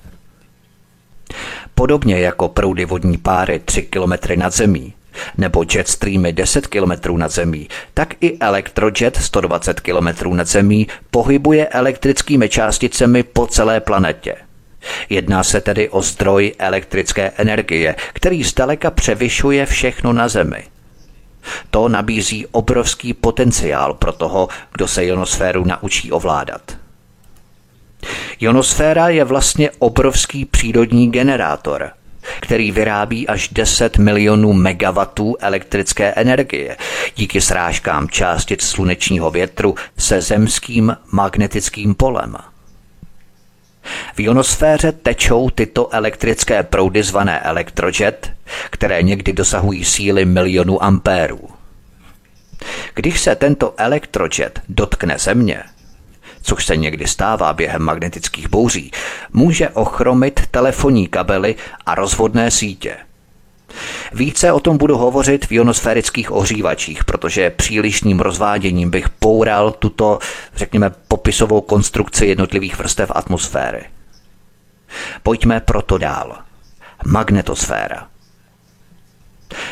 Podobně 1.76 2.20
jako 2.20 2.50
proudy 2.50 2.86
vodní 2.86 3.18
páry 3.18 3.60
3 3.60 3.82
km 3.82 4.14
nad 4.36 4.54
zemí, 4.54 4.94
nebo 5.38 5.66
jetstreamy 5.74 6.34
10 6.34 6.68
km 6.68 7.18
nad 7.18 7.32
zemí, 7.32 7.68
tak 7.94 8.14
i 8.22 8.38
elektrojet 8.40 9.18
120 9.18 9.80
km 9.80 10.36
nad 10.36 10.48
zemí 10.48 10.88
pohybuje 11.12 11.68
elektrickými 11.68 12.50
částicemi 12.50 13.24
po 13.24 13.48
celé 13.48 13.80
planetě– 13.80 14.36
Jedná 15.10 15.44
se 15.44 15.62
tedy 15.62 15.90
o 15.90 16.02
zdroj 16.02 16.54
elektrické 16.60 17.32
energie, 17.38 17.96
který 18.14 18.44
zdaleka 18.44 18.92
převyšuje 18.92 19.66
všechno 19.66 20.14
na 20.14 20.28
Zemi. 20.28 20.64
To 21.70 21.90
nabízí 21.90 22.48
obrovský 22.48 23.14
potenciál 23.14 23.94
pro 23.94 24.12
toho, 24.12 24.48
kdo 24.74 24.88
se 24.88 25.06
ionosféru 25.06 25.66
naučí 25.66 26.12
ovládat. 26.12 26.78
Ionosféra 28.40 29.10
je 29.10 29.24
vlastně 29.24 29.72
obrovský 29.80 30.46
přírodní 30.46 31.12
generátor, 31.12 31.92
který 32.40 32.72
vyrábí 32.72 33.28
až 33.28 33.50
10 33.50 33.98
milionů 33.98 34.54
megawatů 34.54 35.36
elektrické 35.40 36.14
energie 36.14 36.78
díky 37.16 37.42
srážkám 37.42 38.10
částic 38.10 38.64
slunečního 38.64 39.32
větru 39.32 39.76
se 39.98 40.22
zemským 40.22 40.98
magnetickým 41.12 41.96
polem. 41.96 42.38
V 44.16 44.20
ionosféře 44.20 44.92
tečou 44.92 45.50
tyto 45.50 45.94
elektrické 45.94 46.64
proudy 46.64 47.04
zvané 47.04 47.40
elektrojet, 47.40 48.32
které 48.70 49.04
někdy 49.04 49.34
dosahují 49.34 49.86
síly 49.86 50.26
milionů 50.26 50.84
ampérů. 50.84 51.50
Když 52.96 53.22
se 53.22 53.36
tento 53.36 53.74
elektrojet 53.78 54.62
dotkne 54.70 55.18
Země, 55.18 55.64
což 56.42 56.66
se 56.66 56.78
někdy 56.78 57.08
stává 57.08 57.54
během 57.54 57.82
magnetických 57.82 58.50
bouří, 58.50 58.92
může 59.34 59.70
ochromit 59.70 60.42
telefonní 60.52 61.08
kabely 61.08 61.56
a 61.86 61.96
rozvodné 61.96 62.52
sítě. 62.52 62.98
Více 64.14 64.52
o 64.52 64.60
tom 64.60 64.78
budu 64.78 64.98
hovořit 64.98 65.46
v 65.46 65.52
ionosférických 65.52 66.32
ohřívačích, 66.32 67.04
protože 67.04 67.50
přílišným 67.50 68.20
rozváděním 68.20 68.90
bych 68.90 69.10
poural 69.10 69.72
tuto, 69.72 70.20
řekněme, 70.56 70.92
popisovou 71.08 71.62
konstrukci 71.62 72.26
jednotlivých 72.26 72.78
vrstev 72.78 73.12
atmosféry. 73.16 73.84
Pojďme 75.24 75.60
proto 75.60 75.98
dál. 75.98 76.38
Magnetosféra. 77.06 78.11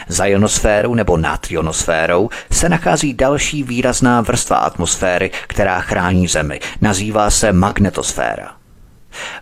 Za 0.08 0.26
ionosféru 0.26 0.96
nebo 0.96 1.18
nad 1.18 1.52
ionosférou 1.52 2.30
se 2.52 2.70
nachází 2.70 3.14
další 3.14 3.64
výrazná 3.64 4.22
vrstva 4.22 4.58
atmosféry, 4.58 5.32
která 5.48 5.82
chrání 5.82 6.28
Zemi. 6.28 6.60
Nazývá 6.82 7.30
se 7.30 7.54
magnetosféra. 7.54 8.56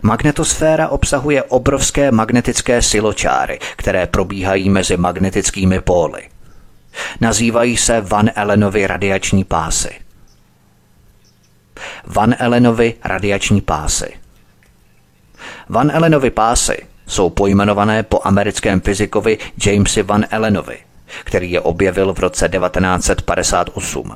Magnetosféra 0.02 0.88
obsahuje 0.88 1.42
obrovské 1.42 2.10
magnetické 2.10 2.82
siločáry, 2.82 3.58
které 3.76 4.06
probíhají 4.06 4.70
mezi 4.70 4.96
magnetickými 4.96 5.80
póly. 5.80 6.22
Nazývají 7.20 7.76
se 7.76 8.00
Van 8.00 8.30
Allenovy 8.36 8.86
radiační 8.86 9.44
pásy. 9.44 9.90
Van 12.06 12.34
Allenovy 12.40 12.94
radiační 13.04 13.60
pásy. 13.60 14.12
Van 15.68 15.92
Allenovy 15.94 16.30
pásy 16.30 16.86
jsou 17.08 17.30
pojmenované 17.30 18.02
po 18.02 18.20
americkém 18.24 18.80
fyzikovi 18.80 19.38
Jamesi 19.66 20.02
Van 20.02 20.26
Allenovi, 20.30 20.78
který 21.24 21.50
je 21.50 21.60
objevil 21.60 22.14
v 22.14 22.18
roce 22.18 22.48
1958. 22.48 24.14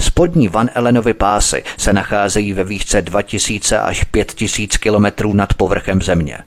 Spodní 0.00 0.48
Van 0.48 0.70
Allenovy 0.74 1.14
pásy 1.14 1.62
se 1.78 1.92
nacházejí 1.92 2.52
ve 2.52 2.64
výšce 2.64 3.02
2000 3.02 3.78
až 3.78 4.04
5000 4.04 4.76
km 4.76 5.36
nad 5.36 5.54
povrchem 5.54 6.02
Země. 6.02 6.38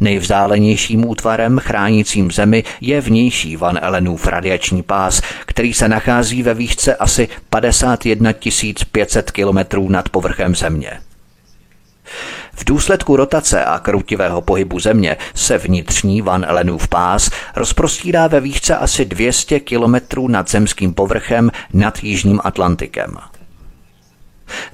Nejvzdálenějším 0.00 1.08
útvarem 1.08 1.58
chránícím 1.58 2.30
Zemi 2.30 2.64
je 2.80 3.00
vnější 3.00 3.56
Van 3.56 3.78
Allenův 3.82 4.26
radiační 4.26 4.82
pás, 4.82 5.22
který 5.46 5.74
se 5.74 5.88
nachází 5.88 6.42
ve 6.42 6.54
výšce 6.54 6.96
asi 6.96 7.28
51 7.50 8.32
500 8.92 9.30
km 9.30 9.92
nad 9.92 10.08
povrchem 10.08 10.54
Země. 10.54 11.00
Důsledku 12.66 13.16
rotace 13.16 13.64
a 13.64 13.78
krutivého 13.78 14.40
pohybu 14.40 14.80
Země 14.80 15.16
se 15.34 15.58
vnitřní 15.58 16.22
Van 16.22 16.46
Allenův 16.48 16.88
pás 16.88 17.30
rozprostírá 17.56 18.26
ve 18.26 18.40
výšce 18.40 18.76
asi 18.76 19.04
200 19.04 19.60
kilometrů 19.60 20.28
nad 20.28 20.50
zemským 20.50 20.94
povrchem 20.94 21.50
nad 21.72 22.02
Jižním 22.02 22.40
Atlantikem. 22.44 23.16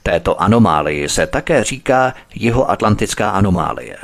Této 0.02 0.42
anomálii 0.42 1.08
se 1.08 1.26
také 1.26 1.64
říká 1.64 2.14
jihoatlantická 2.34 3.30
anomálie. 3.30 3.96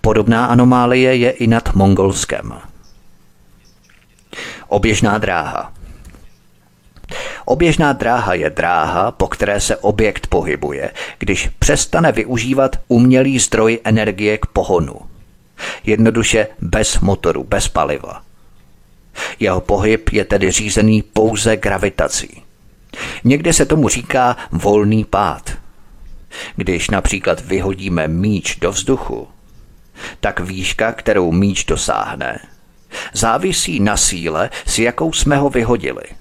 Podobná 0.00 0.46
anomálie 0.46 1.16
je 1.16 1.30
i 1.30 1.46
nad 1.46 1.74
Mongolskem. 1.74 2.52
Oběžná 4.68 5.18
dráha 5.18 5.72
Oběžná 7.48 7.92
dráha 7.92 8.34
je 8.34 8.50
dráha, 8.50 9.10
po 9.10 9.28
které 9.28 9.60
se 9.60 9.76
objekt 9.76 10.26
pohybuje, 10.26 10.90
když 11.18 11.50
přestane 11.58 12.12
využívat 12.12 12.76
umělý 12.88 13.38
zdroj 13.38 13.78
energie 13.84 14.38
k 14.38 14.46
pohonu. 14.46 14.94
Jednoduše 15.84 16.46
bez 16.60 17.00
motoru, 17.00 17.44
bez 17.44 17.68
paliva. 17.68 18.22
Jeho 19.40 19.60
pohyb 19.60 20.08
je 20.12 20.24
tedy 20.24 20.50
řízený 20.50 21.02
pouze 21.02 21.56
gravitací. 21.56 22.42
Někde 23.24 23.52
se 23.52 23.66
tomu 23.66 23.88
říká 23.88 24.36
volný 24.52 25.04
pád. 25.04 25.52
Když 26.56 26.90
například 26.90 27.40
vyhodíme 27.40 28.08
míč 28.08 28.56
do 28.56 28.72
vzduchu, 28.72 29.28
tak 30.20 30.40
výška, 30.40 30.92
kterou 30.92 31.32
míč 31.32 31.64
dosáhne, 31.64 32.38
závisí 33.12 33.80
na 33.80 33.96
síle, 33.96 34.50
s 34.66 34.78
jakou 34.78 35.12
jsme 35.12 35.36
ho 35.36 35.50
vyhodili– 35.50 36.02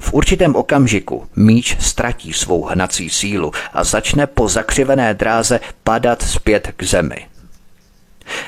v 0.00 0.12
určitém 0.12 0.56
okamžiku 0.56 1.26
míč 1.36 1.76
ztratí 1.80 2.32
svou 2.32 2.64
hnací 2.64 3.10
sílu 3.10 3.52
a 3.72 3.84
začne 3.84 4.26
po 4.26 4.48
zakřivené 4.48 5.14
dráze 5.14 5.60
padat 5.84 6.22
zpět 6.22 6.72
k 6.76 6.82
zemi. 6.82 7.26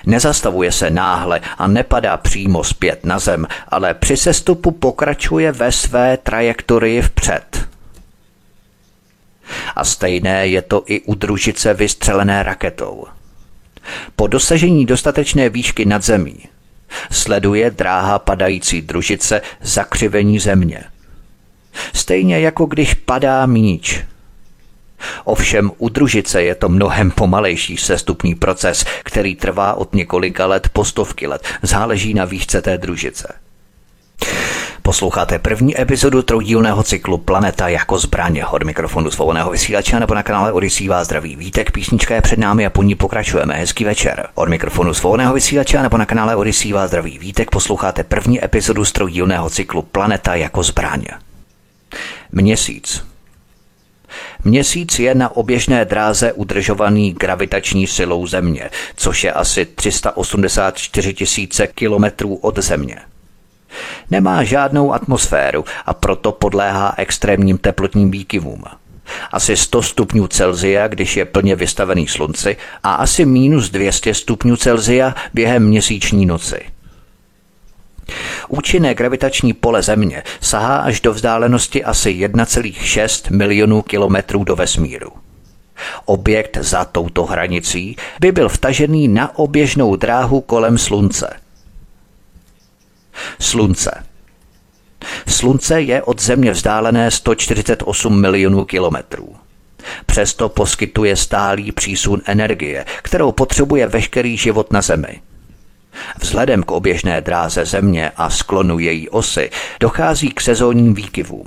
Nezastavuje 0.07 0.73
se 0.73 0.91
náhle 0.91 1.41
a 1.59 1.67
nepadá 1.67 2.17
přímo 2.17 2.65
zpět 2.65 3.05
na 3.05 3.19
zem, 3.19 3.47
ale 3.69 3.95
při 3.95 4.17
sestupu 4.17 4.71
pokračuje 4.71 5.53
ve 5.53 5.73
své 5.73 6.17
trajektorii 6.17 7.03
vpřed. 7.03 7.69
A 9.77 9.85
stejné 9.85 10.47
je 10.47 10.63
to 10.63 10.83
i 10.87 11.01
u 11.01 11.15
družice 11.15 11.75
vystřelené 11.75 12.43
raketou. 12.43 13.05
Po 14.17 14.27
dosažení 14.27 14.87
dostatečné 14.87 15.49
výšky 15.49 15.85
nad 15.85 16.03
zemí 16.03 16.39
sleduje 17.11 17.71
dráha 17.71 18.19
padající 18.19 18.83
družice 18.83 19.43
zakřivení 19.61 20.39
země. 20.39 20.85
Stejně 21.93 22.41
jako 22.41 22.67
když 22.67 22.95
padá 22.95 23.47
míč. 23.47 24.05
Ovšem 25.25 25.71
u 25.79 25.89
družice 25.89 26.43
je 26.43 26.55
to 26.55 26.69
mnohem 26.69 27.11
pomalejší 27.11 27.77
sestupný 27.77 28.35
proces, 28.35 28.85
který 29.05 29.35
trvá 29.37 29.75
od 29.75 29.95
několika 29.95 30.47
let 30.47 30.69
po 30.73 30.85
stovky 30.85 31.27
let. 31.27 31.43
Záleží 31.63 32.15
na 32.15 32.25
výšce 32.25 32.63
té 32.63 32.79
družice. 32.79 33.35
Posloucháte 34.83 35.39
první 35.39 35.81
epizodu 35.81 36.23
troudílného 36.23 36.83
cyklu 36.83 37.19
Planeta 37.19 37.69
jako 37.69 37.99
zbraně 37.99 38.47
od 38.47 38.63
mikrofonu 38.63 39.11
svobodného 39.11 39.51
vysílače 39.51 40.01
nebo 40.01 40.15
na 40.15 40.23
kanále 40.23 40.53
Odisí 40.53 40.89
vás 40.89 41.07
zdraví 41.07 41.37
vítek, 41.37 41.71
písnička 41.71 42.15
je 42.15 42.21
před 42.21 42.39
námi 42.39 42.67
a 42.67 42.71
po 42.71 42.83
ní 42.83 42.95
pokračujeme. 42.95 43.55
Hezký 43.55 43.85
večer. 43.85 44.29
Od 44.35 44.49
mikrofonu 44.49 44.95
svobodného 44.95 45.35
vysílače 45.35 45.83
nebo 45.83 45.97
na 45.97 46.07
kanále 46.07 46.37
Odisí 46.37 46.73
vás 46.73 46.91
zdraví 46.91 47.19
vítek 47.19 47.51
posloucháte 47.51 48.05
první 48.05 48.45
epizodu 48.45 48.85
troudílného 48.85 49.51
cyklu 49.51 49.83
Planeta 49.83 50.35
jako 50.35 50.63
zbraně. 50.63 51.09
Měsíc. 52.33 53.05
Měsíc 54.45 54.99
je 54.99 55.15
na 55.15 55.37
oběžné 55.37 55.85
dráze 55.85 56.33
udržovaný 56.33 57.13
gravitační 57.13 57.87
silou 57.87 58.27
Země, 58.27 58.71
což 58.97 59.25
je 59.25 59.33
asi 59.33 59.67
384 59.67 61.15
tisíce 61.15 61.67
kilometrů 61.67 62.35
od 62.35 62.59
Země. 62.59 62.99
Nemá 64.11 64.45
žádnou 64.45 64.93
atmosféru 64.93 65.65
a 65.87 65.95
proto 65.95 66.33
podléhá 66.33 66.95
extrémním 66.97 67.59
teplotním 67.59 68.11
výkyvům. 68.11 68.65
Asi 69.33 69.57
100 69.57 69.83
stupňů 69.83 70.27
Celzia, 70.27 70.89
když 70.89 71.17
je 71.17 71.25
plně 71.25 71.57
vystavený 71.57 72.09
slunci, 72.09 72.57
a 72.83 72.95
asi 72.95 73.25
minus 73.25 73.71
200 73.71 74.15
stupňů 74.15 74.57
Celzia 74.57 75.15
během 75.35 75.67
měsíční 75.67 76.27
noci. 76.27 76.72
Účinné 78.49 78.95
gravitační 78.95 79.53
pole 79.53 79.83
Země 79.83 80.23
sahá 80.41 80.77
až 80.77 81.01
do 81.01 81.13
vzdálenosti 81.13 81.85
asi 81.85 82.11
1,6 82.11 83.37
milionů 83.37 83.83
kilometrů 83.83 84.45
do 84.45 84.57
vesmíru. 84.57 85.13
Objekt 86.05 86.59
za 86.61 86.85
touto 86.85 87.25
hranicí 87.25 87.97
by 88.21 88.33
byl 88.33 88.49
vtažený 88.49 89.09
na 89.09 89.39
oběžnou 89.39 89.97
dráhu 89.97 90.41
kolem 90.41 90.79
Slunce. 90.79 91.31
Slunce. 93.41 94.05
Slunce 95.27 95.81
je 95.81 96.03
od 96.03 96.23
Země 96.23 96.51
vzdálené 96.51 97.11
148 97.11 98.21
milionů 98.21 98.65
kilometrů. 98.65 99.37
Přesto 100.07 100.49
poskytuje 100.49 101.17
stálý 101.17 101.73
přísun 101.73 102.23
energie, 102.27 102.85
kterou 103.03 103.33
potřebuje 103.33 103.87
veškerý 103.87 104.37
život 104.37 104.73
na 104.73 104.83
Zemi. 104.83 105.21
Vzhledem 106.21 106.63
k 106.63 106.71
oběžné 106.71 107.21
dráze 107.21 107.65
Země 107.65 108.11
a 108.17 108.31
sklonu 108.31 108.79
její 108.79 109.09
osy 109.09 109.51
dochází 109.81 110.31
k 110.31 110.41
sezónním 110.41 110.95
výkyvům. 110.95 111.47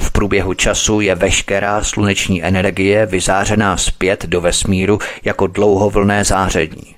V 0.00 0.10
průběhu 0.10 0.54
času 0.54 1.00
je 1.00 1.14
veškerá 1.14 1.84
sluneční 1.84 2.44
energie 2.44 3.06
vyzářená 3.06 3.76
zpět 3.76 4.26
do 4.26 4.40
vesmíru 4.40 4.98
jako 5.24 5.46
dlouhovlné 5.46 6.24
záření. 6.24 6.94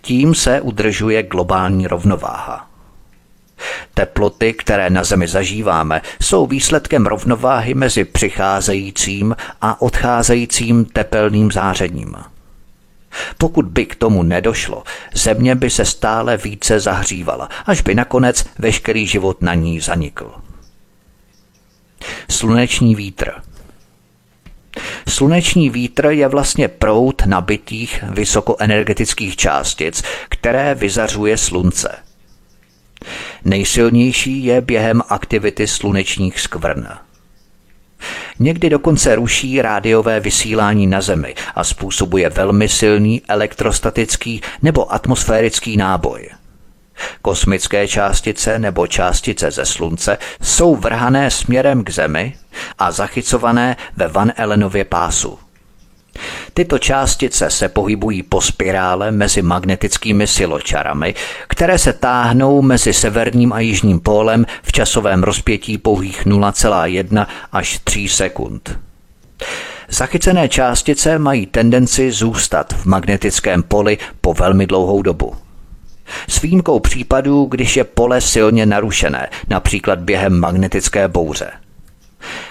Tím 0.00 0.34
se 0.34 0.60
udržuje 0.60 1.22
globální 1.22 1.86
rovnováha. 1.86 2.66
Teploty, 3.94 4.52
které 4.52 4.90
na 4.90 5.04
Zemi 5.04 5.28
zažíváme, 5.28 6.02
jsou 6.22 6.46
výsledkem 6.46 7.06
rovnováhy 7.06 7.74
mezi 7.74 8.04
přicházejícím 8.04 9.36
a 9.60 9.82
odcházejícím 9.82 10.84
tepelným 10.84 11.52
zářením. 11.52 12.16
Pokud 13.38 13.66
by 13.66 13.86
k 13.86 13.94
tomu 13.94 14.22
nedošlo, 14.22 14.82
země 15.14 15.54
by 15.54 15.70
se 15.70 15.84
stále 15.84 16.36
více 16.36 16.80
zahřívala, 16.80 17.48
až 17.66 17.80
by 17.80 17.94
nakonec 17.94 18.44
veškerý 18.58 19.06
život 19.06 19.42
na 19.42 19.54
ní 19.54 19.80
zanikl. 19.80 20.32
Sluneční 22.30 22.94
vítr 22.94 23.32
Sluneční 25.08 25.70
vítr 25.70 26.06
je 26.06 26.28
vlastně 26.28 26.68
proud 26.68 27.22
nabitých 27.26 28.04
vysokoenergetických 28.10 29.36
částic, 29.36 30.02
které 30.28 30.74
vyzařuje 30.74 31.36
slunce. 31.36 31.98
Nejsilnější 33.44 34.44
je 34.44 34.60
během 34.60 35.02
aktivity 35.08 35.66
slunečních 35.66 36.40
skvrn. 36.40 36.88
Někdy 38.38 38.70
dokonce 38.70 39.14
ruší 39.14 39.62
rádiové 39.62 40.20
vysílání 40.20 40.86
na 40.86 41.00
Zemi 41.00 41.34
a 41.54 41.64
způsobuje 41.64 42.30
velmi 42.30 42.68
silný 42.68 43.22
elektrostatický 43.28 44.40
nebo 44.62 44.92
atmosférický 44.92 45.76
náboj. 45.76 46.28
Kosmické 47.22 47.88
částice 47.88 48.58
nebo 48.58 48.86
částice 48.86 49.50
ze 49.50 49.66
Slunce 49.66 50.18
jsou 50.42 50.76
vrhané 50.76 51.30
směrem 51.30 51.84
k 51.84 51.90
Zemi 51.90 52.36
a 52.78 52.90
zachycované 52.90 53.76
ve 53.96 54.08
Van 54.08 54.32
Allenově 54.36 54.84
pásu. 54.84 55.38
Tyto 56.54 56.78
částice 56.78 57.50
se 57.50 57.68
pohybují 57.68 58.22
po 58.22 58.40
spirále 58.40 59.10
mezi 59.10 59.42
magnetickými 59.42 60.26
siločarami, 60.26 61.14
které 61.48 61.78
se 61.78 61.92
táhnou 61.92 62.62
mezi 62.62 62.92
severním 62.92 63.52
a 63.52 63.60
jižním 63.60 64.00
pólem 64.00 64.46
v 64.62 64.72
časovém 64.72 65.22
rozpětí 65.22 65.78
pouhých 65.78 66.26
0,1 66.26 67.26
až 67.52 67.80
3 67.84 68.08
sekund. 68.08 68.78
Zachycené 69.88 70.48
částice 70.48 71.18
mají 71.18 71.46
tendenci 71.46 72.12
zůstat 72.12 72.72
v 72.72 72.86
magnetickém 72.86 73.62
poli 73.62 73.98
po 74.20 74.34
velmi 74.34 74.66
dlouhou 74.66 75.02
dobu. 75.02 75.34
S 76.28 76.40
výjimkou 76.42 76.80
případů, 76.80 77.44
když 77.44 77.76
je 77.76 77.84
pole 77.84 78.20
silně 78.20 78.66
narušené, 78.66 79.28
například 79.48 79.98
během 79.98 80.40
magnetické 80.40 81.08
bouře. 81.08 81.50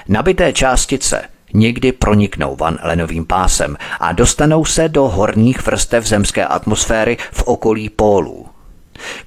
Nabité 0.08 0.54
částice 0.54 1.22
někdy 1.54 1.92
proniknou 1.92 2.56
Van 2.56 2.78
Allenovým 2.82 3.26
pásem 3.26 3.78
a 4.00 4.12
dostanou 4.12 4.66
se 4.66 4.90
do 4.90 5.04
horních 5.04 5.66
vrstev 5.66 6.06
zemské 6.06 6.46
atmosféry 6.46 7.18
v 7.32 7.44
okolí 7.44 7.90
pólů. 7.90 8.48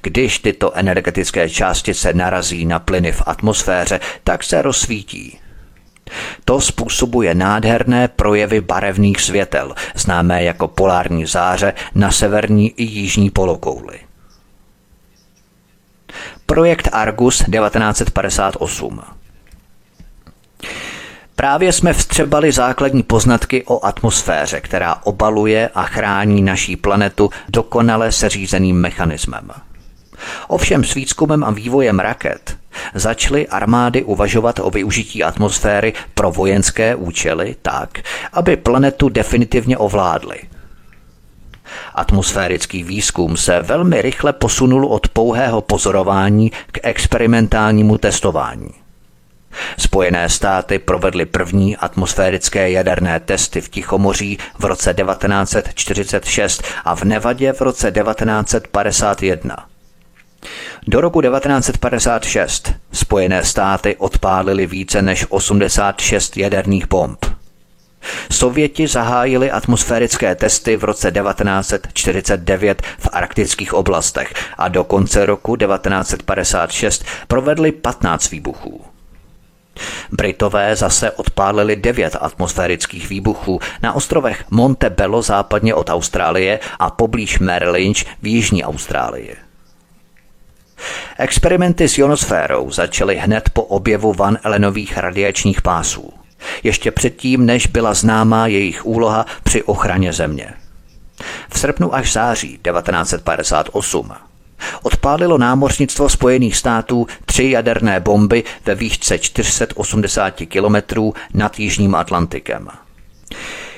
Když 0.03 0.39
tyto 0.39 0.77
energetické 0.77 1.51
částice 1.51 2.13
narazí 2.13 2.65
na 2.65 2.79
plyny 2.79 3.13
v 3.13 3.23
atmosféře, 3.27 4.01
tak 4.25 4.45
se 4.45 4.63
rozsvítí. 4.63 5.39
To 6.45 6.61
způsobuje 6.61 7.35
nádherné 7.35 8.09
projevy 8.09 8.61
barevných 8.61 9.21
světel, 9.21 9.75
známé 9.95 10.45
jako 10.45 10.69
polární 10.69 11.27
záře 11.27 11.75
na 11.95 12.11
severní 12.11 12.71
i 12.71 12.85
jižní 12.85 13.31
polokouli. 13.31 14.01
Projekt 16.47 16.89
Argus 16.93 17.39
1958 17.39 19.03
Právě 21.37 21.73
jsme 21.73 21.93
vstřebali 21.93 22.53
základní 22.53 23.03
poznatky 23.03 23.65
o 23.67 23.85
atmosféře, 23.85 24.61
která 24.61 24.97
obaluje 25.05 25.71
a 25.75 25.83
chrání 25.83 26.43
naší 26.43 26.77
planetu 26.77 27.31
dokonale 27.49 28.13
seřízeným 28.13 28.77
mechanismem. 28.77 29.51
Ovšem 30.49 30.85
s 30.85 30.95
výzkumem 30.95 31.45
a 31.45 31.51
vývojem 31.51 31.99
raket 31.99 32.57
začaly 32.95 33.49
armády 33.49 34.05
uvažovat 34.05 34.59
o 34.63 34.71
využití 34.71 35.25
atmosféry 35.25 35.93
pro 36.15 36.31
vojenské 36.31 36.95
účely 36.95 37.57
tak, 37.63 37.99
aby 38.33 38.57
planetu 38.57 39.09
definitivně 39.09 39.79
ovládly. 39.79 40.37
Atmosférický 41.95 42.83
výzkum 42.83 43.37
se 43.37 43.61
velmi 43.63 44.03
rychle 44.03 44.33
posunul 44.33 44.87
od 44.87 45.09
pouhého 45.09 45.61
pozorování 45.61 46.51
k 46.51 46.79
experimentálnímu 46.83 47.99
testování. 47.99 48.82
Spojené 49.79 50.29
státy 50.29 50.79
provedly 50.79 51.27
první 51.27 51.77
atmosférické 51.77 52.71
jaderné 52.71 53.21
testy 53.21 53.61
v 53.61 53.69
Tichomoří 53.69 54.39
v 54.59 54.65
roce 54.65 54.95
1946 54.95 56.63
a 56.85 56.97
v 56.97 57.05
Nevadě 57.05 57.53
v 57.53 57.61
roce 57.61 57.93
1951. 57.93 59.57
Do 60.87 61.01
roku 61.01 61.21
1956 61.21 62.73
Spojené 62.93 63.45
státy 63.45 63.97
odpálily 63.97 64.67
více 64.67 65.03
než 65.03 65.27
86 65.29 66.37
jaderných 66.37 66.89
bomb. 66.89 67.27
Sověti 68.31 68.89
zahájili 68.89 69.51
atmosférické 69.51 70.35
testy 70.35 70.77
v 70.77 70.85
roce 70.85 71.13
1949 71.13 72.83
v 72.99 73.09
arktických 73.13 73.75
oblastech 73.75 74.35
a 74.59 74.69
do 74.69 74.85
konce 74.85 75.27
roku 75.27 75.57
1956 75.57 77.05
provedli 77.29 77.73
15 77.73 78.31
výbuchů. 78.31 78.92
Britové 80.13 80.77
zase 80.77 81.11
odpálili 81.11 81.77
devět 81.77 82.17
atmosférických 82.21 83.09
výbuchů 83.09 83.61
na 83.83 83.93
ostrovech 83.93 84.45
Montebello 84.51 85.23
západně 85.23 85.75
od 85.75 85.91
Austrálie 85.91 86.61
a 86.79 86.91
poblíž 86.91 87.39
Lynch 87.71 88.05
v 88.23 88.27
jižní 88.27 88.65
Austrálii. 88.65 89.37
Experimenty 91.19 91.89
s 91.89 91.99
ionosférou 91.99 92.71
začaly 92.71 93.17
hned 93.17 93.51
po 93.53 93.63
objevu 93.63 94.13
Van 94.13 94.39
Allenových 94.45 94.99
radiačních 94.99 95.63
pásů. 95.63 96.13
Ještě 96.63 96.91
předtím, 96.91 97.47
než 97.47 97.67
byla 97.67 97.95
známá 97.95 98.47
jejich 98.47 98.87
úloha 98.87 99.27
při 99.43 99.63
ochraně 99.63 100.13
země. 100.13 100.55
V 101.49 101.59
srpnu 101.59 101.95
až 101.95 102.13
září 102.13 102.49
1958 102.49 104.13
odpálilo 104.83 105.39
námořnictvo 105.39 106.09
Spojených 106.09 106.57
států 106.57 107.07
tři 107.25 107.51
jaderné 107.51 108.01
bomby 108.01 108.45
ve 108.65 108.75
výšce 108.75 109.19
480 109.19 110.31
kilometrů 110.31 111.15
nad 111.35 111.59
Jižním 111.59 111.95
Atlantikem. 111.95 112.69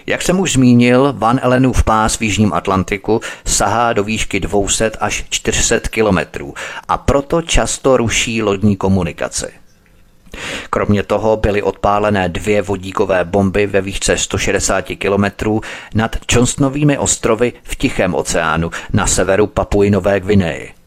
Jak 0.06 0.22
jsem 0.22 0.40
už 0.40 0.52
zmínil, 0.52 1.14
Van 1.18 1.40
Allenův 1.42 1.84
pás 1.84 2.16
v 2.16 2.22
Jižním 2.22 2.52
Atlantiku 2.52 3.20
sahá 3.44 3.92
do 3.92 4.04
výšky 4.04 4.40
200 4.40 4.90
až 4.90 5.24
400 5.30 5.80
kilometrů 5.88 6.54
a 6.88 6.98
proto 6.98 7.42
často 7.42 7.96
ruší 7.96 8.42
lodní 8.42 8.76
komunikaci. 8.76 9.46
Kromě 10.70 11.02
toho 11.02 11.36
byly 11.36 11.62
odpálené 11.62 12.28
dvě 12.28 12.62
vodíkové 12.62 13.24
bomby 13.24 13.66
ve 13.66 13.80
výšce 13.80 14.16
160 14.16 14.82
kilometrů 14.82 15.60
nad 15.94 16.16
Johnstonovými 16.32 16.98
ostrovy 16.98 17.52
v 17.62 17.76
Tichém 17.76 18.14
oceánu 18.14 18.70
na 18.92 19.06
severu 19.06 19.46
Papuji 19.46 19.90
Nové 19.90 20.20
Gvineji. 20.20 20.83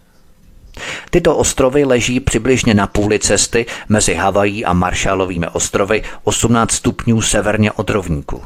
Tyto 1.10 1.38
ostrovy 1.38 1.86
leží 1.86 2.20
přibližně 2.20 2.74
na 2.74 2.88
půli 2.88 3.20
cesty 3.20 3.66
mezi 3.90 4.14
Havají 4.14 4.66
a 4.66 4.74
Marshallovými 4.74 5.48
ostrovy 5.48 6.04
18 6.24 6.72
stupňů 6.72 7.22
severně 7.22 7.72
od 7.72 7.90
rovníku. 7.90 8.42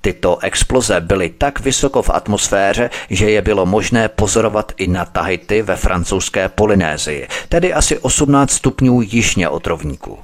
Tyto 0.00 0.38
exploze 0.42 1.00
byly 1.00 1.28
tak 1.28 1.60
vysoko 1.60 2.02
v 2.02 2.10
atmosféře, 2.10 2.90
že 3.10 3.30
je 3.30 3.42
bylo 3.42 3.66
možné 3.66 4.08
pozorovat 4.08 4.72
i 4.76 4.86
na 4.86 5.04
Tahiti 5.04 5.62
ve 5.62 5.76
francouzské 5.76 6.48
Polynézii, 6.48 7.28
tedy 7.48 7.74
asi 7.74 7.98
18 7.98 8.50
stupňů 8.50 9.00
jižně 9.02 9.48
od 9.48 9.66
rovníku. 9.66 10.18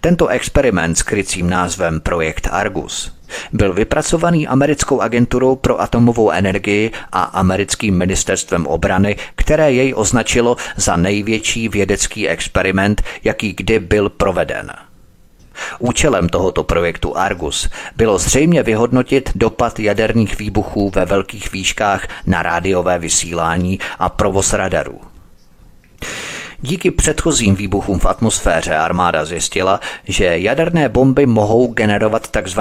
Tento 0.00 0.28
experiment 0.28 0.98
s 0.98 1.02
krycím 1.02 1.50
názvem 1.50 2.00
Projekt 2.00 2.48
Argus 2.50 3.18
byl 3.52 3.72
vypracovaný 3.72 4.48
americkou 4.48 5.00
agenturou 5.00 5.56
pro 5.56 5.80
atomovou 5.80 6.30
energii 6.30 6.90
a 7.12 7.22
americkým 7.22 7.98
ministerstvem 7.98 8.66
obrany, 8.66 9.16
které 9.36 9.72
jej 9.72 9.94
označilo 9.96 10.56
za 10.76 10.96
největší 10.96 11.68
vědecký 11.68 12.28
experiment, 12.28 13.02
jaký 13.24 13.52
kdy 13.52 13.78
byl 13.78 14.08
proveden. 14.08 14.72
Účelem 15.78 16.28
tohoto 16.28 16.64
projektu 16.64 17.16
Argus 17.16 17.68
bylo 17.96 18.18
zřejmě 18.18 18.62
vyhodnotit 18.62 19.30
dopad 19.34 19.80
jaderných 19.80 20.38
výbuchů 20.38 20.90
ve 20.94 21.04
velkých 21.04 21.52
výškách 21.52 22.08
na 22.26 22.42
rádiové 22.42 22.98
vysílání 22.98 23.78
a 23.98 24.08
provoz 24.08 24.52
radarů. 24.52 25.00
Díky 26.60 26.90
předchozím 26.90 27.56
výbuchům 27.56 27.98
v 27.98 28.06
atmosféře 28.06 28.76
armáda 28.76 29.24
zjistila, 29.24 29.80
že 30.04 30.38
jaderné 30.38 30.88
bomby 30.88 31.26
mohou 31.26 31.66
generovat 31.66 32.28
tzv. 32.28 32.60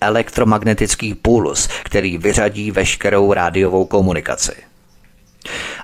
elektromagnetický 0.00 1.14
puls, 1.14 1.68
který 1.82 2.18
vyřadí 2.18 2.70
veškerou 2.70 3.32
rádiovou 3.32 3.84
komunikaci. 3.84 4.52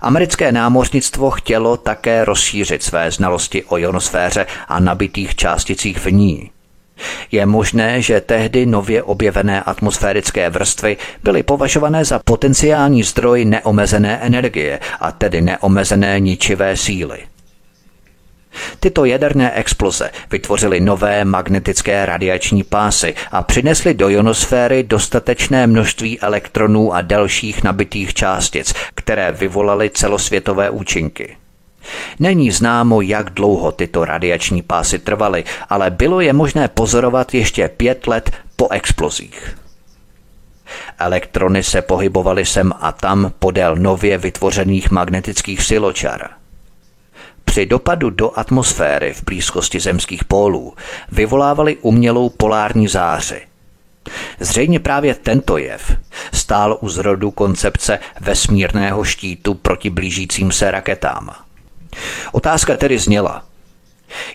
Americké 0.00 0.52
námořnictvo 0.52 1.30
chtělo 1.30 1.76
také 1.76 2.24
rozšířit 2.24 2.82
své 2.82 3.10
znalosti 3.10 3.64
o 3.64 3.78
ionosféře 3.78 4.46
a 4.68 4.80
nabitých 4.80 5.34
částicích 5.34 5.98
v 5.98 6.12
ní. 6.12 6.50
Je 7.32 7.46
možné, 7.46 8.02
že 8.02 8.20
tehdy 8.20 8.66
nově 8.66 9.02
objevené 9.02 9.62
atmosférické 9.62 10.50
vrstvy 10.50 10.96
byly 11.22 11.42
považované 11.42 12.04
za 12.04 12.20
potenciální 12.24 13.02
zdroj 13.02 13.44
neomezené 13.44 14.18
energie 14.18 14.80
a 15.00 15.12
tedy 15.12 15.40
neomezené 15.40 16.20
ničivé 16.20 16.76
síly. 16.76 17.18
Tyto 18.80 19.04
jaderné 19.04 19.52
exploze 19.52 20.10
vytvořily 20.30 20.80
nové 20.80 21.24
magnetické 21.24 22.06
radiační 22.06 22.62
pásy 22.62 23.14
a 23.32 23.42
přinesly 23.42 23.94
do 23.94 24.08
ionosféry 24.08 24.82
dostatečné 24.82 25.66
množství 25.66 26.20
elektronů 26.20 26.94
a 26.94 27.00
dalších 27.00 27.62
nabitých 27.62 28.14
částic, 28.14 28.74
které 28.94 29.32
vyvolaly 29.32 29.90
celosvětové 29.90 30.70
účinky. 30.70 31.36
Není 32.18 32.50
známo, 32.50 33.00
jak 33.00 33.30
dlouho 33.30 33.72
tyto 33.72 34.04
radiační 34.04 34.62
pásy 34.62 34.98
trvaly, 34.98 35.44
ale 35.68 35.90
bylo 35.90 36.20
je 36.20 36.32
možné 36.32 36.68
pozorovat 36.68 37.34
ještě 37.34 37.68
pět 37.68 38.06
let 38.06 38.30
po 38.56 38.68
explozích. 38.68 39.58
Elektrony 40.98 41.62
se 41.62 41.82
pohybovaly 41.82 42.44
sem 42.44 42.72
a 42.80 42.92
tam 42.92 43.32
podél 43.38 43.76
nově 43.76 44.18
vytvořených 44.18 44.90
magnetických 44.90 45.62
siločar. 45.62 46.43
Při 47.54 47.66
dopadu 47.66 48.10
do 48.10 48.38
atmosféry 48.38 49.12
v 49.12 49.24
blízkosti 49.24 49.80
zemských 49.80 50.24
pólů 50.24 50.74
vyvolávali 51.12 51.76
umělou 51.76 52.28
polární 52.28 52.88
záři. 52.88 53.42
Zřejmě 54.40 54.80
právě 54.80 55.14
tento 55.14 55.58
jev 55.58 55.96
stál 56.32 56.78
u 56.80 56.88
zrodu 56.88 57.30
koncepce 57.30 57.98
vesmírného 58.20 59.04
štítu 59.04 59.54
proti 59.54 59.90
blížícím 59.90 60.52
se 60.52 60.70
raketám. 60.70 61.30
Otázka 62.32 62.76
tedy 62.76 62.98
zněla, 62.98 63.44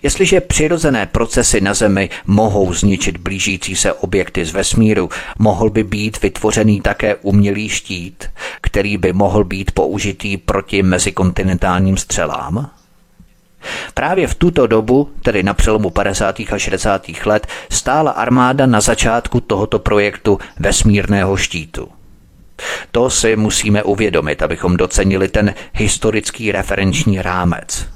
Jestliže 0.01 0.41
přirozené 0.41 1.05
procesy 1.05 1.61
na 1.61 1.73
Zemi 1.73 2.09
mohou 2.25 2.73
zničit 2.73 3.17
blížící 3.17 3.75
se 3.75 3.93
objekty 3.93 4.45
z 4.45 4.51
vesmíru, 4.51 5.09
mohl 5.39 5.69
by 5.69 5.83
být 5.83 6.21
vytvořený 6.21 6.81
také 6.81 7.15
umělý 7.15 7.69
štít, 7.69 8.29
který 8.61 8.97
by 8.97 9.13
mohl 9.13 9.43
být 9.43 9.71
použitý 9.71 10.37
proti 10.37 10.83
mezikontinentálním 10.83 11.97
střelám? 11.97 12.78
Právě 13.93 14.27
v 14.27 14.35
tuto 14.35 14.67
dobu, 14.67 15.09
tedy 15.21 15.43
na 15.43 15.53
přelomu 15.53 15.89
50. 15.89 16.39
a 16.39 16.57
60. 16.57 17.05
let, 17.25 17.47
stála 17.69 18.11
armáda 18.11 18.65
na 18.65 18.81
začátku 18.81 19.39
tohoto 19.39 19.79
projektu 19.79 20.39
vesmírného 20.59 21.37
štítu. 21.37 21.89
To 22.91 23.09
si 23.09 23.35
musíme 23.35 23.83
uvědomit, 23.83 24.41
abychom 24.41 24.77
docenili 24.77 25.27
ten 25.27 25.53
historický 25.73 26.51
referenční 26.51 27.21
rámec. 27.21 27.87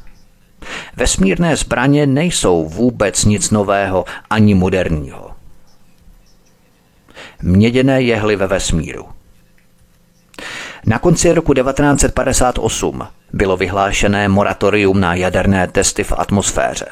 Vesmírné 0.95 1.55
zbraně 1.55 2.05
nejsou 2.07 2.66
vůbec 2.66 3.26
nic 3.26 3.51
nového 3.51 4.05
ani 4.30 4.53
moderního. 4.53 5.32
Měděné 7.41 8.01
jehly 8.01 8.36
ve 8.36 8.47
vesmíru. 8.47 9.05
Na 10.86 10.99
konci 10.99 11.34
roku 11.34 11.53
1958 11.53 13.07
bylo 13.34 13.58
vyhlášené 13.58 14.28
moratorium 14.28 15.00
na 15.00 15.16
jaderné 15.16 15.68
testy 15.68 16.04
v 16.04 16.14
atmosféře. 16.18 16.86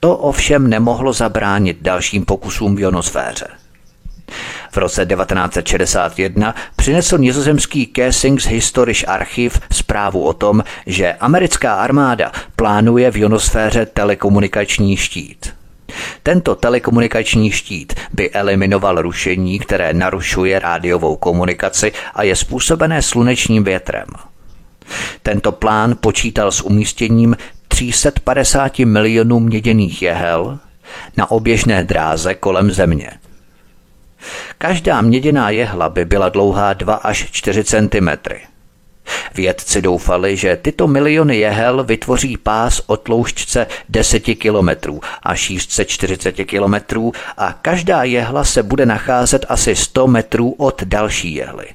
To 0.00 0.16
ovšem 0.16 0.70
nemohlo 0.70 1.12
zabránit 1.12 1.78
dalším 1.80 2.24
pokusům 2.24 2.76
v 2.76 2.80
ionosféře. 2.80 3.46
V 4.70 4.76
roce 4.76 5.06
1961 5.06 6.54
přinesl 6.76 7.18
nizozemský 7.18 7.92
Casings 7.96 8.46
Historisch 8.46 9.08
Archiv 9.08 9.60
zprávu 9.72 10.24
o 10.24 10.32
tom, 10.32 10.64
že 10.86 11.12
americká 11.12 11.74
armáda 11.74 12.32
plánuje 12.56 13.10
v 13.10 13.16
ionosféře 13.16 13.86
telekomunikační 13.86 14.96
štít. 14.96 15.54
Tento 16.22 16.54
telekomunikační 16.54 17.50
štít 17.50 17.94
by 18.12 18.30
eliminoval 18.30 19.02
rušení, 19.02 19.58
které 19.58 19.94
narušuje 19.94 20.58
rádiovou 20.58 21.16
komunikaci 21.16 21.92
a 22.14 22.22
je 22.22 22.36
způsobené 22.36 23.02
slunečním 23.02 23.64
větrem. 23.64 24.06
Tento 25.22 25.52
plán 25.52 25.96
počítal 26.00 26.52
s 26.52 26.60
umístěním 26.60 27.36
350 27.68 28.78
milionů 28.78 29.40
měděných 29.40 30.02
jehel 30.02 30.58
na 31.16 31.30
oběžné 31.30 31.84
dráze 31.84 32.34
kolem 32.34 32.70
Země. 32.70 33.10
Každá 34.58 35.00
měděná 35.00 35.50
jehla 35.50 35.88
by 35.88 36.04
byla 36.04 36.28
dlouhá 36.28 36.72
2 36.72 36.94
až 36.94 37.28
4 37.30 37.64
cm. 37.64 38.08
Vědci 39.34 39.82
doufali, 39.82 40.36
že 40.36 40.56
tyto 40.56 40.86
miliony 40.86 41.36
jehel 41.36 41.84
vytvoří 41.84 42.36
pás 42.36 42.82
o 42.86 42.96
tloušťce 42.96 43.66
10 43.88 44.20
kilometrů 44.20 45.00
a 45.22 45.34
šířce 45.34 45.84
40 45.84 46.32
kilometrů 46.32 47.12
a 47.36 47.52
každá 47.52 48.04
jehla 48.04 48.44
se 48.44 48.62
bude 48.62 48.86
nacházet 48.86 49.46
asi 49.48 49.76
100 49.76 50.06
metrů 50.06 50.50
od 50.50 50.82
další 50.82 51.34
jehly. 51.34 51.66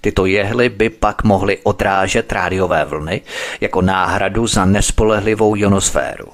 Tyto 0.00 0.26
jehly 0.26 0.68
by 0.68 0.90
pak 0.90 1.24
mohly 1.24 1.58
odrážet 1.62 2.32
rádiové 2.32 2.84
vlny 2.84 3.20
jako 3.60 3.82
náhradu 3.82 4.46
za 4.46 4.64
nespolehlivou 4.64 5.56
ionosféru. 5.56 6.28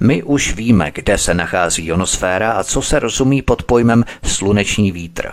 My 0.00 0.22
už 0.22 0.54
víme, 0.54 0.90
kde 0.94 1.18
se 1.18 1.34
nachází 1.34 1.86
ionosféra 1.86 2.52
a 2.52 2.64
co 2.64 2.82
se 2.82 2.98
rozumí 2.98 3.42
pod 3.42 3.62
pojmem 3.62 4.04
sluneční 4.24 4.92
vítr. 4.92 5.32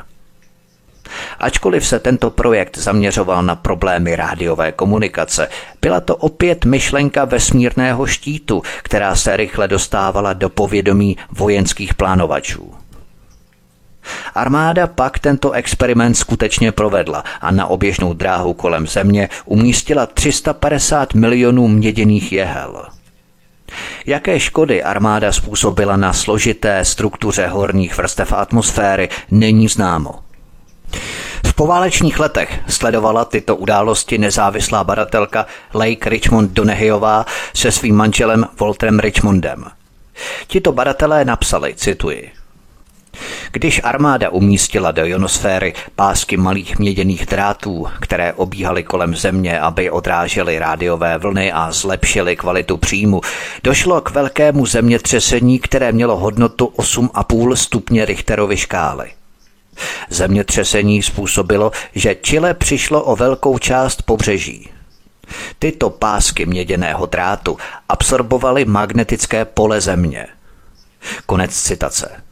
Ačkoliv 1.39 1.87
se 1.87 1.99
tento 1.99 2.29
projekt 2.29 2.77
zaměřoval 2.77 3.43
na 3.43 3.55
problémy 3.55 4.15
rádiové 4.15 4.71
komunikace, 4.71 5.49
byla 5.81 5.99
to 5.99 6.15
opět 6.15 6.65
myšlenka 6.65 7.25
vesmírného 7.25 8.05
štítu, 8.05 8.61
která 8.83 9.15
se 9.15 9.37
rychle 9.37 9.67
dostávala 9.67 10.33
do 10.33 10.49
povědomí 10.49 11.17
vojenských 11.31 11.93
plánovačů. 11.93 12.78
Armáda 14.35 14.87
pak 14.87 15.19
tento 15.19 15.51
experiment 15.51 16.17
skutečně 16.17 16.71
provedla 16.71 17.23
a 17.41 17.51
na 17.51 17.67
oběžnou 17.67 18.13
dráhu 18.13 18.53
kolem 18.53 18.87
země 18.87 19.29
umístila 19.45 20.05
350 20.05 21.13
milionů 21.13 21.67
měděných 21.67 22.31
jehel. 22.31 22.85
Jaké 24.05 24.39
škody 24.39 24.83
armáda 24.83 25.31
způsobila 25.31 25.97
na 25.97 26.13
složité 26.13 26.85
struktuře 26.85 27.47
horních 27.47 27.97
vrstev 27.97 28.33
atmosféry, 28.33 29.09
není 29.31 29.67
známo. 29.67 30.19
V 31.45 31.53
poválečních 31.53 32.19
letech 32.19 32.59
sledovala 32.67 33.25
tyto 33.25 33.55
události 33.55 34.17
nezávislá 34.17 34.83
badatelka 34.83 35.45
Lake 35.73 36.09
Richmond 36.09 36.51
Donehyová 36.51 37.25
se 37.53 37.71
svým 37.71 37.95
manželem 37.95 38.45
Walterem 38.59 38.99
Richmondem. 38.99 39.65
Tito 40.47 40.71
badatelé 40.71 41.25
napsali, 41.25 41.75
cituji, 41.75 42.31
když 43.51 43.81
armáda 43.83 44.29
umístila 44.29 44.91
do 44.91 45.05
ionosféry 45.05 45.73
pásky 45.95 46.37
malých 46.37 46.79
měděných 46.79 47.25
drátů, 47.25 47.87
které 47.99 48.33
obíhaly 48.33 48.83
kolem 48.83 49.15
země, 49.15 49.59
aby 49.59 49.91
odrážely 49.91 50.59
rádiové 50.59 51.17
vlny 51.17 51.51
a 51.51 51.71
zlepšily 51.71 52.35
kvalitu 52.35 52.77
příjmu, 52.77 53.21
došlo 53.63 54.01
k 54.01 54.11
velkému 54.11 54.65
zemětřesení, 54.65 55.59
které 55.59 55.91
mělo 55.91 56.17
hodnotu 56.17 56.65
8,5 56.77 57.55
stupně 57.55 58.05
Richterovy 58.05 58.57
škály. 58.57 59.11
Zemětřesení 60.09 61.01
způsobilo, 61.03 61.71
že 61.95 62.15
Chile 62.15 62.53
přišlo 62.53 63.03
o 63.03 63.15
velkou 63.15 63.57
část 63.57 64.01
pobřeží. 64.01 64.69
Tyto 65.59 65.89
pásky 65.89 66.45
měděného 66.45 67.05
drátu 67.05 67.57
absorbovaly 67.89 68.65
magnetické 68.65 69.45
pole 69.45 69.81
země. 69.81 70.27
Konec 71.25 71.61
citace. 71.61 72.23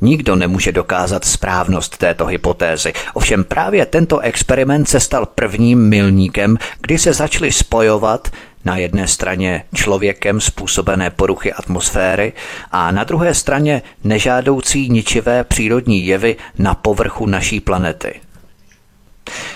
Nikdo 0.00 0.36
nemůže 0.36 0.72
dokázat 0.72 1.24
správnost 1.24 1.96
této 1.98 2.26
hypotézy, 2.26 2.92
ovšem 3.14 3.44
právě 3.44 3.86
tento 3.86 4.18
experiment 4.18 4.88
se 4.88 5.00
stal 5.00 5.26
prvním 5.26 5.88
milníkem, 5.88 6.58
kdy 6.80 6.98
se 6.98 7.12
začaly 7.12 7.52
spojovat 7.52 8.30
na 8.64 8.76
jedné 8.76 9.08
straně 9.08 9.64
člověkem 9.74 10.40
způsobené 10.40 11.10
poruchy 11.10 11.52
atmosféry 11.52 12.32
a 12.72 12.90
na 12.90 13.04
druhé 13.04 13.34
straně 13.34 13.82
nežádoucí 14.04 14.88
ničivé 14.88 15.44
přírodní 15.44 16.06
jevy 16.06 16.36
na 16.58 16.74
povrchu 16.74 17.26
naší 17.26 17.60
planety. 17.60 18.20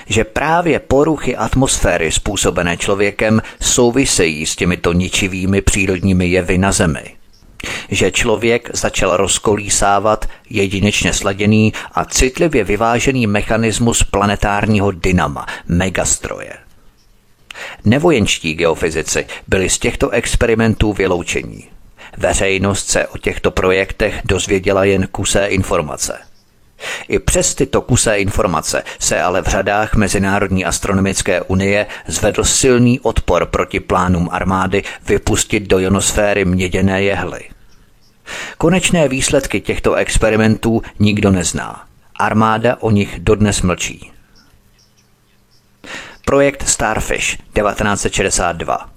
Že 0.07 0.25
právě 0.25 0.79
poruchy 0.79 1.37
atmosféry 1.37 2.13
způsobené 2.13 2.77
člověkem 2.77 3.43
souvisejí 3.61 4.47
s 4.47 4.57
těmito 4.57 4.93
ničivými 4.93 5.63
přírodními 5.63 6.27
jevy 6.27 6.59
na 6.59 6.73
Zemi– 6.73 7.15
že 7.89 8.11
člověk 8.11 8.71
začal 8.73 9.17
rozkolísávat 9.17 10.29
jedinečně 10.51 11.13
sladěný 11.13 11.73
a 11.93 12.05
citlivě 12.05 12.65
vyvážený 12.65 13.27
mechanismus 13.27 14.03
planetárního 14.03 14.91
dynama, 14.91 15.47
megastroje. 15.69 16.53
Nevojenští 17.85 18.55
geofyzici 18.55 19.27
byli 19.49 19.71
z 19.71 19.79
těchto 19.79 20.11
experimentů 20.11 20.93
vyloučení. 20.93 21.65
Veřejnost 22.17 22.89
se 22.89 23.07
o 23.07 23.19
těchto 23.19 23.51
projektech 23.51 24.21
dozvěděla 24.25 24.85
jen 24.85 25.07
kusé 25.07 25.47
informace. 25.47 26.30
I 27.09 27.19
přes 27.19 27.55
tyto 27.55 27.81
kusé 27.81 28.17
informace 28.17 28.83
se 28.99 29.21
ale 29.21 29.43
v 29.43 29.47
řadách 29.47 29.95
Mezinárodní 29.95 30.65
astronomické 30.65 31.43
unie 31.43 31.87
zvedl 32.07 32.45
silný 32.45 33.01
odpor 33.01 33.47
proti 33.47 33.81
plánům 33.81 34.29
armády 34.33 34.83
vypustit 35.07 35.61
do 35.61 35.79
ionosféry 35.79 36.45
měděné 36.45 37.03
jehly. 37.03 37.41
Konečné 38.59 39.09
výsledky 39.09 39.61
těchto 39.61 39.95
experimentů 39.95 40.83
nikdo 40.99 41.31
nezná. 41.31 41.85
Armáda 42.17 42.77
o 42.81 42.91
nich 42.91 43.19
dodnes 43.19 43.63
mlčí. 43.63 44.13
Projekt 46.25 46.69
Starfish 46.69 47.37
1962 47.37 48.91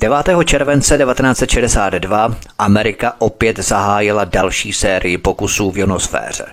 9. 0.00 0.16
července 0.44 0.98
1962 0.98 2.36
Amerika 2.58 3.14
opět 3.18 3.58
zahájila 3.58 4.24
další 4.24 4.72
sérii 4.72 5.18
pokusů 5.18 5.70
v 5.70 5.78
ionosféře. 5.78 6.44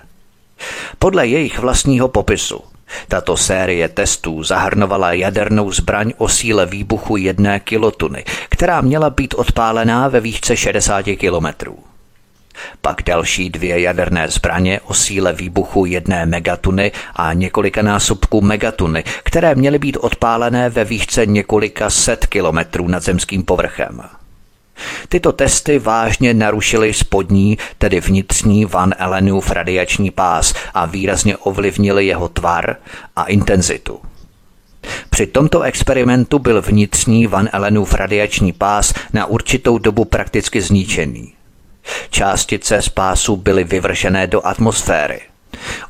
Podle 0.98 1.26
jejich 1.26 1.58
vlastního 1.58 2.08
popisu 2.08 2.60
Tato 3.08 3.36
série 3.36 3.88
testů 3.88 4.42
zahrnovala 4.42 5.12
jadernou 5.12 5.72
zbraň 5.72 6.12
o 6.18 6.28
síle 6.28 6.66
výbuchu 6.66 7.16
jedné 7.16 7.60
kilotuny, 7.60 8.24
která 8.48 8.80
měla 8.80 9.10
být 9.10 9.34
odpálená 9.34 10.08
ve 10.08 10.20
výšce 10.20 10.56
60 10.56 11.02
kilometrů. 11.02 11.87
Pak 12.82 13.02
další 13.02 13.50
dvě 13.50 13.80
jaderné 13.80 14.28
zbraně 14.28 14.80
o 14.80 14.94
síle 14.94 15.32
výbuchu 15.32 15.86
jedné 15.86 16.26
megatuny 16.26 16.92
a 17.16 17.32
několika 17.32 17.82
násobků 17.82 18.40
megatuny, 18.40 19.04
které 19.22 19.54
měly 19.54 19.78
být 19.78 19.96
odpálené 19.96 20.70
ve 20.70 20.84
výšce 20.84 21.26
několika 21.26 21.90
set 21.90 22.26
kilometrů 22.26 22.88
nad 22.88 23.02
zemským 23.02 23.42
povrchem. 23.42 24.02
Tyto 25.08 25.32
testy 25.32 25.78
vážně 25.78 26.34
narušily 26.34 26.94
spodní, 26.94 27.58
tedy 27.78 28.00
vnitřní 28.00 28.64
Van 28.64 28.94
Allenův 28.98 29.50
radiační 29.50 30.10
pás 30.10 30.54
a 30.74 30.86
výrazně 30.86 31.36
ovlivnili 31.36 32.06
jeho 32.06 32.28
tvar 32.28 32.76
a 33.16 33.24
intenzitu. 33.24 34.00
Při 35.10 35.26
tomto 35.26 35.62
experimentu 35.62 36.38
byl 36.38 36.62
vnitřní 36.62 37.26
Van 37.26 37.48
Allenův 37.52 37.94
radiační 37.94 38.52
pás 38.52 38.94
na 39.12 39.26
určitou 39.26 39.78
dobu 39.78 40.04
prakticky 40.04 40.60
zničený. 40.60 41.37
Částice 42.10 42.82
z 42.82 42.88
pásu 42.88 43.36
byly 43.36 43.64
vyvržené 43.64 44.26
do 44.26 44.46
atmosféry. 44.46 45.20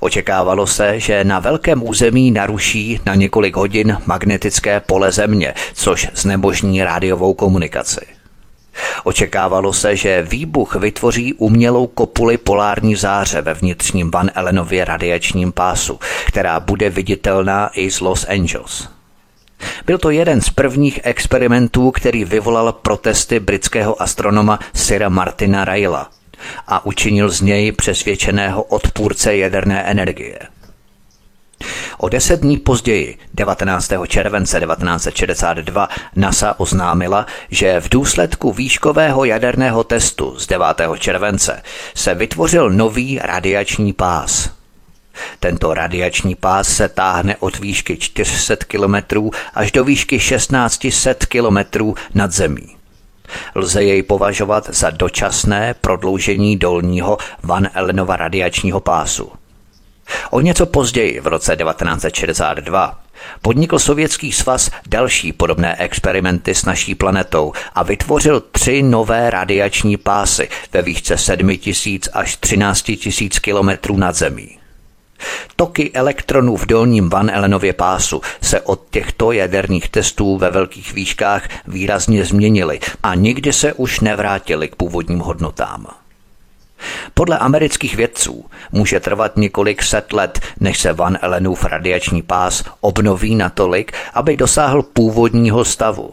Očekávalo 0.00 0.66
se, 0.66 1.00
že 1.00 1.24
na 1.24 1.38
velkém 1.38 1.82
území 1.88 2.30
naruší 2.30 3.00
na 3.06 3.14
několik 3.14 3.56
hodin 3.56 3.98
magnetické 4.06 4.80
pole 4.80 5.12
Země, 5.12 5.54
což 5.74 6.08
znemožní 6.14 6.84
rádiovou 6.84 7.34
komunikaci. 7.34 8.00
Očekávalo 9.04 9.72
se, 9.72 9.96
že 9.96 10.22
výbuch 10.22 10.74
vytvoří 10.74 11.34
umělou 11.34 11.86
kopuli 11.86 12.38
polární 12.38 12.96
záře 12.96 13.42
ve 13.42 13.54
vnitřním 13.54 14.10
Van 14.10 14.30
Allenově 14.34 14.84
radiačním 14.84 15.52
pásu, 15.52 15.98
která 16.26 16.60
bude 16.60 16.90
viditelná 16.90 17.70
i 17.74 17.90
z 17.90 18.00
Los 18.00 18.26
Angeles. 18.28 18.97
Byl 19.86 19.98
to 19.98 20.10
jeden 20.10 20.40
z 20.40 20.50
prvních 20.50 21.00
experimentů, 21.02 21.90
který 21.90 22.24
vyvolal 22.24 22.72
protesty 22.72 23.40
britského 23.40 24.02
astronoma 24.02 24.58
Sira 24.74 25.08
Martina 25.08 25.64
Raila 25.64 26.10
a 26.66 26.86
učinil 26.86 27.28
z 27.28 27.40
něj 27.40 27.72
přesvědčeného 27.72 28.62
odpůrce 28.62 29.36
jaderné 29.36 29.82
energie. 29.82 30.38
O 31.98 32.08
deset 32.08 32.40
dní 32.40 32.56
později, 32.56 33.18
19. 33.34 33.92
července 34.08 34.60
1962, 34.60 35.88
NASA 36.16 36.54
oznámila, 36.60 37.26
že 37.50 37.80
v 37.80 37.88
důsledku 37.88 38.52
výškového 38.52 39.24
jaderného 39.24 39.84
testu 39.84 40.38
z 40.38 40.46
9. 40.46 40.66
července 40.98 41.62
se 41.94 42.14
vytvořil 42.14 42.70
nový 42.70 43.18
radiační 43.22 43.92
pás. 43.92 44.57
Tento 45.40 45.74
radiační 45.74 46.34
pás 46.34 46.68
se 46.68 46.88
táhne 46.88 47.36
od 47.36 47.58
výšky 47.58 47.96
400 47.96 48.56
km 48.56 49.30
až 49.54 49.72
do 49.72 49.84
výšky 49.84 50.18
1600 50.18 51.26
km 51.26 51.58
nad 52.14 52.32
zemí. 52.32 52.76
Lze 53.54 53.82
jej 53.84 54.02
považovat 54.02 54.68
za 54.70 54.90
dočasné 54.90 55.74
prodloužení 55.80 56.56
dolního 56.56 57.18
Van 57.42 57.68
Allenova 57.74 58.16
radiačního 58.16 58.80
pásu. 58.80 59.32
O 60.30 60.40
něco 60.40 60.66
později, 60.66 61.20
v 61.20 61.26
roce 61.26 61.56
1962, 61.56 63.00
podnikl 63.42 63.78
Sovětský 63.78 64.32
svaz 64.32 64.70
další 64.86 65.32
podobné 65.32 65.76
experimenty 65.76 66.54
s 66.54 66.64
naší 66.64 66.94
planetou 66.94 67.52
a 67.74 67.82
vytvořil 67.82 68.40
tři 68.40 68.82
nové 68.82 69.30
radiační 69.30 69.96
pásy 69.96 70.48
ve 70.72 70.82
výšce 70.82 71.18
7000 71.18 72.08
až 72.12 72.36
13 72.36 72.88
000 72.88 73.28
kilometrů 73.40 73.96
nad 73.96 74.14
zemí. 74.14 74.57
Toky 75.56 75.92
elektronů 75.92 76.56
v 76.56 76.66
dolním 76.66 77.10
Van 77.10 77.30
Allenově 77.30 77.72
pásu 77.72 78.20
se 78.42 78.60
od 78.60 78.80
těchto 78.90 79.32
jaderných 79.32 79.88
testů 79.88 80.36
ve 80.38 80.50
velkých 80.50 80.92
výškách 80.92 81.48
výrazně 81.66 82.24
změnily 82.24 82.80
a 83.02 83.14
nikdy 83.14 83.52
se 83.52 83.72
už 83.72 84.00
nevrátily 84.00 84.68
k 84.68 84.76
původním 84.76 85.18
hodnotám. 85.18 85.86
Podle 87.14 87.38
amerických 87.38 87.96
vědců 87.96 88.44
může 88.72 89.00
trvat 89.00 89.36
několik 89.36 89.82
set 89.82 90.12
let, 90.12 90.40
než 90.60 90.78
se 90.78 90.92
Van 90.92 91.18
Allenův 91.22 91.64
radiační 91.64 92.22
pás 92.22 92.64
obnoví 92.80 93.34
natolik, 93.34 93.92
aby 94.14 94.36
dosáhl 94.36 94.82
původního 94.82 95.64
stavu. 95.64 96.12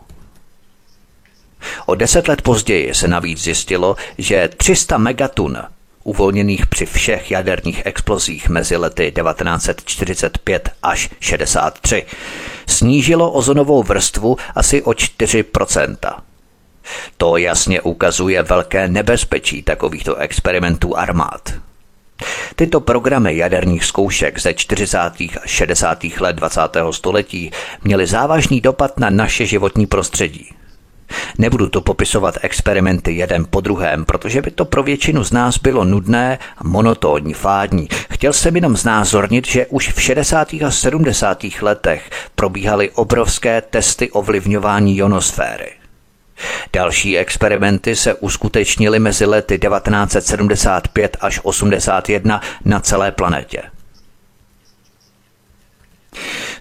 O 1.86 1.96
deset 1.96 2.28
let 2.28 2.42
později 2.42 2.94
se 2.94 3.08
navíc 3.08 3.40
zjistilo, 3.40 3.96
že 4.18 4.50
300 4.58 4.98
megatun 4.98 5.58
uvolněných 6.06 6.68
při 6.68 6.86
všech 6.86 7.32
jaderných 7.32 7.86
explozích 7.86 8.50
mezi 8.50 8.78
lety 8.78 9.14
1945 9.22 10.70
až 10.84 11.10
63 11.20 12.06
snížilo 12.68 13.32
ozonovou 13.32 13.84
vrstvu 13.84 14.38
asi 14.56 14.82
o 14.82 14.92
4% 14.92 15.96
to 17.18 17.38
jasně 17.38 17.82
ukazuje 17.82 18.44
velké 18.44 18.88
nebezpečí 18.88 19.64
takovýchto 19.64 20.16
experimentů 20.16 20.98
armád. 20.98 21.54
Tyto 22.56 22.80
programy 22.82 23.38
jaderných 23.38 23.86
zkoušek 23.86 24.40
ze 24.40 24.54
40. 24.54 24.98
a 24.98 25.42
60. 25.46 26.04
let 26.20 26.36
20. 26.36 26.62
století 26.92 27.52
měly 27.84 28.08
závažný 28.08 28.62
dopad 28.62 29.00
na 29.00 29.10
naše 29.10 29.46
životní 29.46 29.88
prostředí. 29.88 30.55
Nebudu 31.38 31.70
to 31.70 31.82
popisovat 31.82 32.38
experimenty 32.42 33.12
jeden 33.12 33.46
po 33.50 33.62
druhém, 33.62 34.06
protože 34.06 34.42
by 34.42 34.52
to 34.52 34.66
pro 34.66 34.84
většinu 34.84 35.24
z 35.24 35.32
nás 35.32 35.58
bylo 35.58 35.86
nudné, 35.86 36.40
monotónní, 36.64 37.34
fádní. 37.34 37.88
Chtěl 38.10 38.34
jsem 38.34 38.56
jenom 38.56 38.78
znázornit, 38.78 39.48
že 39.48 39.66
už 39.66 39.94
v 39.94 40.02
60. 40.02 40.54
a 40.54 40.72
70. 40.72 41.44
letech 41.62 42.10
probíhaly 42.36 42.90
obrovské 42.90 43.62
testy 43.62 44.12
ovlivňování 44.12 44.98
ionosféry. 44.98 45.72
Další 46.74 47.18
experimenty 47.18 47.96
se 47.96 48.14
uskutečnily 48.14 49.00
mezi 49.00 49.26
lety 49.26 49.60
1975 49.60 51.18
až 51.22 51.40
81 51.44 52.42
na 52.66 52.80
celé 52.80 53.12
planetě. 53.12 53.62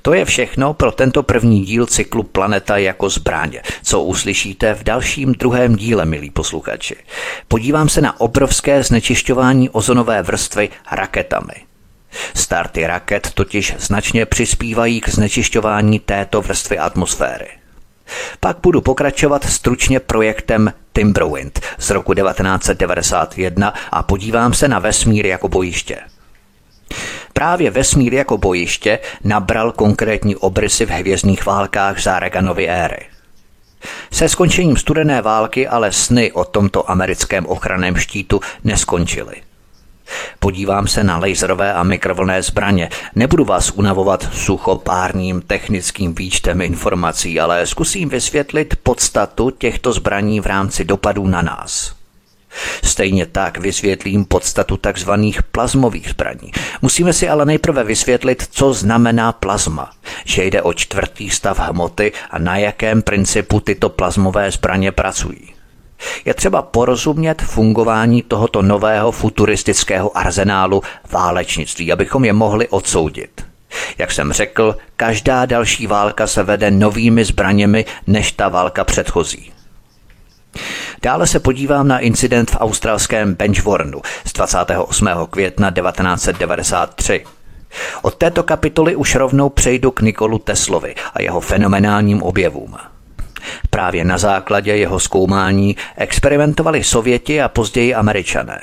To 0.05 0.15
je 0.15 0.25
všechno 0.25 0.75
pro 0.75 0.93
tento 0.93 1.23
první 1.23 1.65
díl 1.65 1.87
cyklu 1.87 2.23
Planeta 2.23 2.77
jako 2.77 3.11
zbraně, 3.11 3.63
co 3.83 4.03
uslyšíte 4.03 4.75
v 4.75 4.85
dalším 4.85 5.33
druhém 5.33 5.77
díle, 5.77 6.05
milí 6.05 6.31
posluchači. 6.31 6.97
Podívám 7.49 7.89
se 7.89 8.01
na 8.01 8.21
obrovské 8.21 8.83
znečišťování 8.83 9.71
ozonové 9.71 10.23
vrstvy 10.23 10.69
raketami. 10.93 11.55
Starty 12.35 12.87
raket 12.87 13.31
totiž 13.35 13.75
značně 13.79 14.27
přispívají 14.27 15.01
k 15.01 15.09
znečišťování 15.09 16.01
této 16.01 16.43
vrstvy 16.43 16.79
atmosféry. 16.79 17.49
Pak 18.41 18.57
budu 18.63 18.81
pokračovat 18.81 19.45
stručně 19.45 20.01
projektem 20.01 20.73
Timberwind 20.93 21.61
z 21.79 21.91
roku 21.91 22.15
1991 22.15 23.75
a 23.91 24.03
podívám 24.03 24.55
se 24.55 24.69
na 24.69 24.79
vesmír 24.79 25.27
jako 25.27 25.49
bojiště. 25.49 25.99
Právě 27.37 27.71
vesmír 27.71 28.15
jako 28.15 28.39
bojiště 28.39 28.99
nabral 29.25 29.73
konkrétní 29.73 30.37
obrysy 30.37 30.87
v 30.87 30.91
hvězdných 30.91 31.47
válkách 31.47 32.03
za 32.03 32.19
Reaganovy 32.19 32.69
éry. 32.69 33.07
Se 34.13 34.29
skončením 34.29 34.77
studené 34.77 35.23
války 35.23 35.69
ale 35.69 35.93
sny 35.93 36.33
o 36.33 36.45
tomto 36.45 36.91
americkém 36.91 37.47
ochranném 37.47 37.97
štítu 37.97 38.41
neskončily. 38.65 39.35
Podívám 40.39 40.87
se 40.87 41.05
na 41.05 41.19
laserové 41.19 41.75
a 41.75 41.83
mikrovlné 41.83 42.43
zbraně. 42.43 42.91
Nebudu 43.15 43.45
vás 43.45 43.71
unavovat 43.71 44.29
suchopárným 44.33 45.41
technickým 45.41 46.15
výčtem 46.15 46.61
informací, 46.61 47.41
ale 47.41 47.67
zkusím 47.67 48.09
vysvětlit 48.09 48.77
podstatu 48.83 49.51
těchto 49.51 49.93
zbraní 49.93 50.41
v 50.41 50.47
rámci 50.47 50.85
dopadů 50.85 51.27
na 51.27 51.43
nás. 51.43 52.04
Stejně 52.85 53.27
tak 53.27 53.59
vysvětlím 53.59 54.25
podstatu 54.25 54.77
tzv. 54.93 55.11
plazmových 55.53 56.09
zbraní. 56.09 56.53
Musíme 56.83 57.13
si 57.13 57.29
ale 57.29 57.45
nejprve 57.45 57.85
vysvětlit, 57.85 58.49
co 58.51 58.73
znamená 58.73 59.33
plazma, 59.33 59.91
že 60.25 60.45
jde 60.45 60.63
o 60.63 60.73
čtvrtý 60.73 61.31
stav 61.31 61.59
hmoty 61.59 62.13
a 62.31 62.39
na 62.39 62.57
jakém 62.57 63.03
principu 63.03 63.61
tyto 63.61 63.89
plazmové 63.89 64.51
zbraně 64.51 64.93
pracují. 64.93 65.55
Je 66.25 66.35
třeba 66.35 66.63
porozumět 66.63 67.43
fungování 67.43 68.23
tohoto 68.23 68.63
nového 68.63 69.13
futuristického 69.13 70.19
arzenálu 70.19 70.83
válečnictví, 71.11 71.93
abychom 71.93 72.25
je 72.25 72.33
mohli 72.33 72.69
odsoudit. 72.69 73.45
Jak 73.99 74.13
jsem 74.13 74.33
řekl, 74.33 74.77
každá 74.97 75.47
další 75.47 75.87
válka 75.87 76.27
se 76.27 76.43
vede 76.43 76.71
novými 76.71 77.25
zbraněmi 77.25 77.85
než 78.07 78.33
ta 78.33 78.49
válka 78.49 78.85
předchozí. 78.85 79.54
Dále 81.03 81.27
se 81.27 81.41
podívám 81.41 81.89
na 81.89 81.99
incident 81.99 82.51
v 82.51 82.57
australském 82.61 83.35
Benchwarnu 83.35 84.03
z 84.25 84.33
28. 84.33 85.09
května 85.31 85.71
1993. 85.71 87.25
Od 88.03 88.15
této 88.15 88.43
kapitoly 88.43 88.97
už 88.97 89.15
rovnou 89.15 89.49
přejdu 89.49 89.91
k 89.91 90.01
Nikolu 90.01 90.39
Teslovi 90.39 90.95
a 91.15 91.23
jeho 91.23 91.41
fenomenálním 91.41 92.23
objevům. 92.23 92.77
Právě 93.71 94.05
na 94.05 94.19
základě 94.19 94.77
jeho 94.77 95.01
zkoumání 95.01 95.77
experimentovali 95.97 96.85
Sověti 96.85 97.43
a 97.43 97.49
později 97.49 97.95
Američané. 97.95 98.61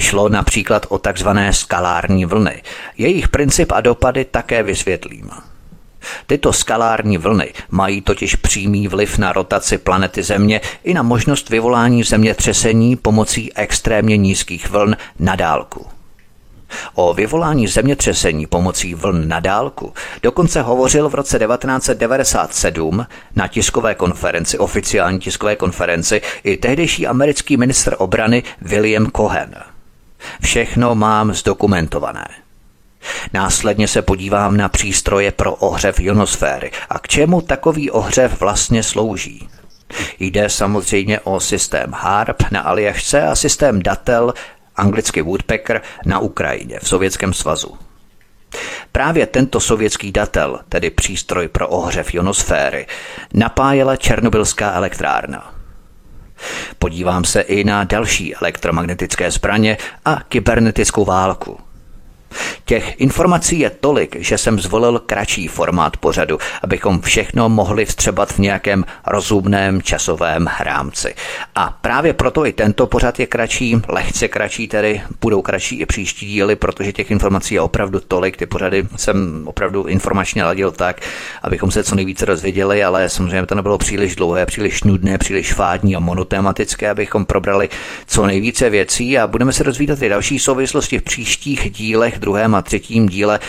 Šlo 0.00 0.28
například 0.28 0.86
o 0.88 0.98
takzvané 0.98 1.52
skalární 1.52 2.24
vlny. 2.24 2.62
Jejich 2.98 3.28
princip 3.28 3.72
a 3.72 3.80
dopady 3.80 4.24
také 4.24 4.62
vysvětlím. 4.62 5.30
Tyto 6.26 6.52
skalární 6.52 7.18
vlny 7.18 7.52
mají 7.70 8.00
totiž 8.00 8.36
přímý 8.36 8.88
vliv 8.88 9.18
na 9.18 9.32
rotaci 9.32 9.78
planety 9.78 10.22
Země 10.22 10.60
i 10.84 10.94
na 10.94 11.02
možnost 11.02 11.50
vyvolání 11.50 12.02
zemětřesení 12.02 12.96
pomocí 12.96 13.52
extrémně 13.56 14.16
nízkých 14.16 14.70
vln 14.70 14.96
na 15.18 15.36
dálku. 15.36 15.86
O 16.94 17.14
vyvolání 17.14 17.66
zemětřesení 17.66 18.46
pomocí 18.46 18.94
vln 18.94 19.28
na 19.28 19.40
dálku 19.40 19.92
dokonce 20.22 20.62
hovořil 20.62 21.08
v 21.08 21.14
roce 21.14 21.38
1997 21.38 23.06
na 23.36 23.48
tiskové 23.48 23.94
konferenci, 23.94 24.58
oficiální 24.58 25.18
tiskové 25.18 25.56
konferenci, 25.56 26.22
i 26.44 26.56
tehdejší 26.56 27.06
americký 27.06 27.56
ministr 27.56 27.94
obrany 27.98 28.42
William 28.60 29.10
Cohen. 29.16 29.54
Všechno 30.40 30.94
mám 30.94 31.34
zdokumentované. 31.34 32.41
Následně 33.32 33.88
se 33.88 34.02
podívám 34.02 34.56
na 34.56 34.68
přístroje 34.68 35.32
pro 35.32 35.54
ohřev 35.54 36.00
ionosféry 36.00 36.70
a 36.90 36.98
k 36.98 37.08
čemu 37.08 37.40
takový 37.40 37.90
ohřev 37.90 38.40
vlastně 38.40 38.82
slouží. 38.82 39.48
Jde 40.18 40.48
samozřejmě 40.48 41.20
o 41.20 41.40
systém 41.40 41.92
HARP 41.92 42.42
na 42.50 42.60
Aljašce 42.60 43.22
a 43.22 43.34
systém 43.34 43.82
Datel, 43.82 44.34
anglicky 44.76 45.22
Woodpecker, 45.22 45.82
na 46.06 46.18
Ukrajině, 46.18 46.78
v 46.82 46.88
Sovětském 46.88 47.32
svazu. 47.32 47.78
Právě 48.92 49.26
tento 49.26 49.60
sovětský 49.60 50.12
datel, 50.12 50.60
tedy 50.68 50.90
přístroj 50.90 51.48
pro 51.48 51.68
ohřev 51.68 52.14
ionosféry, 52.14 52.86
napájela 53.34 53.96
Černobylská 53.96 54.72
elektrárna. 54.72 55.54
Podívám 56.78 57.24
se 57.24 57.40
i 57.40 57.64
na 57.64 57.84
další 57.84 58.34
elektromagnetické 58.34 59.30
zbraně 59.30 59.76
a 60.04 60.18
kybernetickou 60.28 61.04
válku– 61.04 61.58
Těch 62.64 63.00
informací 63.00 63.58
je 63.58 63.70
tolik, 63.70 64.16
že 64.20 64.38
jsem 64.38 64.60
zvolil 64.60 64.98
kratší 65.06 65.48
formát 65.48 65.96
pořadu, 65.96 66.38
abychom 66.62 67.00
všechno 67.00 67.48
mohli 67.48 67.84
vstřebat 67.84 68.32
v 68.32 68.38
nějakém 68.38 68.84
rozumném 69.06 69.82
časovém 69.82 70.48
rámci. 70.60 71.14
A 71.54 71.78
právě 71.80 72.12
proto 72.12 72.46
i 72.46 72.52
tento 72.52 72.86
pořad 72.86 73.20
je 73.20 73.26
kratší, 73.26 73.76
lehce 73.88 74.28
kratší 74.28 74.68
tedy, 74.68 75.02
budou 75.20 75.42
kratší 75.42 75.80
i 75.80 75.86
příští 75.86 76.26
díly, 76.26 76.56
protože 76.56 76.92
těch 76.92 77.10
informací 77.10 77.54
je 77.54 77.60
opravdu 77.60 78.00
tolik. 78.00 78.36
Ty 78.36 78.46
pořady 78.46 78.88
jsem 78.96 79.42
opravdu 79.44 79.84
informačně 79.84 80.44
ladil 80.44 80.70
tak, 80.70 81.00
abychom 81.42 81.70
se 81.70 81.84
co 81.84 81.94
nejvíce 81.94 82.24
rozvěděli, 82.24 82.84
ale 82.84 83.08
samozřejmě 83.08 83.46
to 83.46 83.54
nebylo 83.54 83.78
příliš 83.78 84.16
dlouhé, 84.16 84.46
příliš 84.46 84.82
nudné, 84.82 85.18
příliš 85.18 85.52
fádní 85.52 85.96
a 85.96 86.00
monotematické, 86.00 86.90
abychom 86.90 87.24
probrali 87.24 87.68
co 88.06 88.26
nejvíce 88.26 88.70
věcí 88.70 89.18
a 89.18 89.26
budeme 89.26 89.52
se 89.52 89.62
rozvídat 89.62 90.02
i 90.02 90.08
další 90.08 90.38
souvislosti 90.38 90.98
v 90.98 91.02
příštích 91.02 91.70
dílech 91.70 92.18
druhém 92.22 92.54
a 92.54 92.62
třetím 92.62 93.08
díle 93.08 93.40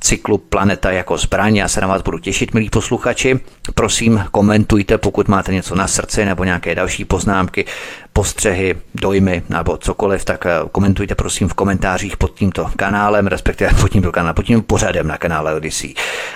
cyklu 0.00 0.38
Planeta 0.38 0.90
jako 0.90 1.18
zbraň. 1.18 1.56
Já 1.56 1.68
se 1.68 1.80
na 1.80 1.86
vás 1.86 2.02
budu 2.02 2.18
těšit, 2.18 2.54
milí 2.54 2.70
posluchači. 2.70 3.40
Prosím, 3.74 4.24
komentujte, 4.30 4.98
pokud 4.98 5.28
máte 5.28 5.52
něco 5.52 5.74
na 5.74 5.88
srdci 5.88 6.24
nebo 6.24 6.44
nějaké 6.44 6.74
další 6.74 7.04
poznámky 7.04 7.64
postřehy, 8.12 8.74
dojmy 8.94 9.42
nebo 9.48 9.76
cokoliv, 9.76 10.24
tak 10.24 10.46
eh, 10.46 10.50
komentujte 10.72 11.14
prosím 11.14 11.48
v 11.48 11.54
komentářích 11.54 12.16
pod 12.16 12.34
tímto 12.34 12.70
kanálem, 12.76 13.26
respektive 13.26 13.70
pod 13.80 13.88
tímto 13.88 14.12
kanálem, 14.12 14.34
pod 14.34 14.42
tím 14.42 14.62
pořadem 14.62 15.06
na 15.06 15.18
kanále 15.18 15.54
Odyssey. 15.54 15.94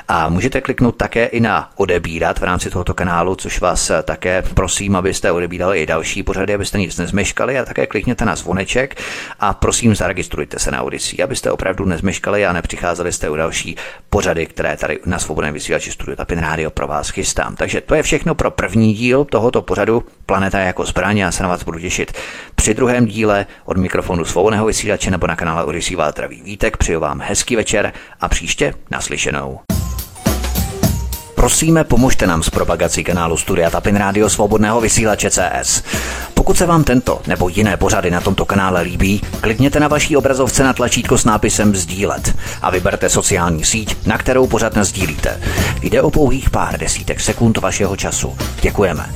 A 0.08 0.28
můžete 0.28 0.60
kliknout 0.60 0.96
také 0.96 1.26
i 1.26 1.40
na 1.40 1.70
odebírat 1.76 2.38
v 2.38 2.42
rámci 2.42 2.70
tohoto 2.70 2.94
kanálu, 2.94 3.34
což 3.34 3.60
vás 3.60 3.90
eh, 3.90 4.02
také 4.02 4.42
prosím, 4.54 4.96
abyste 4.96 5.32
odebírali 5.32 5.82
i 5.82 5.86
další 5.86 6.22
pořady, 6.22 6.54
abyste 6.54 6.78
nic 6.78 6.96
nezmeškali 6.96 7.58
a 7.58 7.64
také 7.64 7.86
klikněte 7.86 8.24
na 8.24 8.36
zvoneček 8.36 9.02
a 9.40 9.54
prosím 9.54 9.94
zaregistrujte 9.94 10.58
se 10.58 10.70
na 10.70 10.82
Odyssey, 10.82 11.22
abyste 11.24 11.50
opravdu 11.50 11.84
nezmeškali 11.84 12.46
a 12.46 12.52
nepřicházeli 12.52 13.12
jste 13.12 13.30
u 13.30 13.36
další 13.36 13.76
pořady, 14.10 14.46
které 14.46 14.76
tady 14.76 14.98
na 15.06 15.18
svobodném 15.18 15.54
vysílači 15.54 15.90
Studio 15.90 16.16
Tapin 16.16 16.38
Radio 16.38 16.70
pro 16.70 16.86
vás 16.86 17.08
chystám. 17.08 17.56
Takže 17.56 17.80
to 17.80 17.94
je 17.94 18.02
všechno 18.02 18.34
pro 18.34 18.50
první 18.50 18.94
díl 18.94 19.24
tohoto 19.24 19.62
pořadu 19.62 20.04
Planeta 20.26 20.58
jako 20.58 20.84
zbraň. 20.84 21.18
Já 21.18 21.32
se 21.32 21.42
na 21.42 21.48
vás 21.48 21.62
budu 21.62 21.78
těšit 21.78 22.12
při 22.54 22.74
druhém 22.74 23.06
díle 23.06 23.46
od 23.64 23.76
mikrofonu 23.76 24.24
svobodného 24.24 24.66
vysílače 24.66 25.10
nebo 25.10 25.26
na 25.26 25.36
kanále 25.36 25.64
Odisí 25.64 25.96
Váltravý 25.96 26.42
Vítek. 26.42 26.76
Přeju 26.76 27.00
vám 27.00 27.20
hezký 27.20 27.56
večer 27.56 27.92
a 28.20 28.28
příště 28.28 28.74
naslyšenou. 28.90 29.60
Prosíme, 31.34 31.84
pomožte 31.84 32.26
nám 32.26 32.42
s 32.42 32.50
propagací 32.50 33.04
kanálu 33.04 33.36
Studia 33.36 33.70
Tapin 33.70 33.96
Rádio 33.96 34.30
Svobodného 34.30 34.80
vysílače 34.80 35.30
CS. 35.30 35.82
Pokud 36.34 36.56
se 36.58 36.66
vám 36.66 36.84
tento 36.84 37.20
nebo 37.26 37.48
jiné 37.48 37.76
pořady 37.76 38.10
na 38.10 38.20
tomto 38.20 38.44
kanále 38.44 38.82
líbí, 38.82 39.22
klikněte 39.40 39.80
na 39.80 39.88
vaší 39.88 40.16
obrazovce 40.16 40.64
na 40.64 40.72
tlačítko 40.72 41.18
s 41.18 41.24
nápisem 41.24 41.76
Sdílet 41.76 42.36
a 42.62 42.70
vyberte 42.70 43.08
sociální 43.08 43.64
síť, 43.64 44.06
na 44.06 44.18
kterou 44.18 44.46
pořád 44.46 44.76
sdílíte. 44.76 45.40
Jde 45.82 46.02
o 46.02 46.10
pouhých 46.10 46.50
pár 46.50 46.78
desítek 46.78 47.20
sekund 47.20 47.58
vašeho 47.58 47.96
času. 47.96 48.36
Děkujeme. 48.60 49.06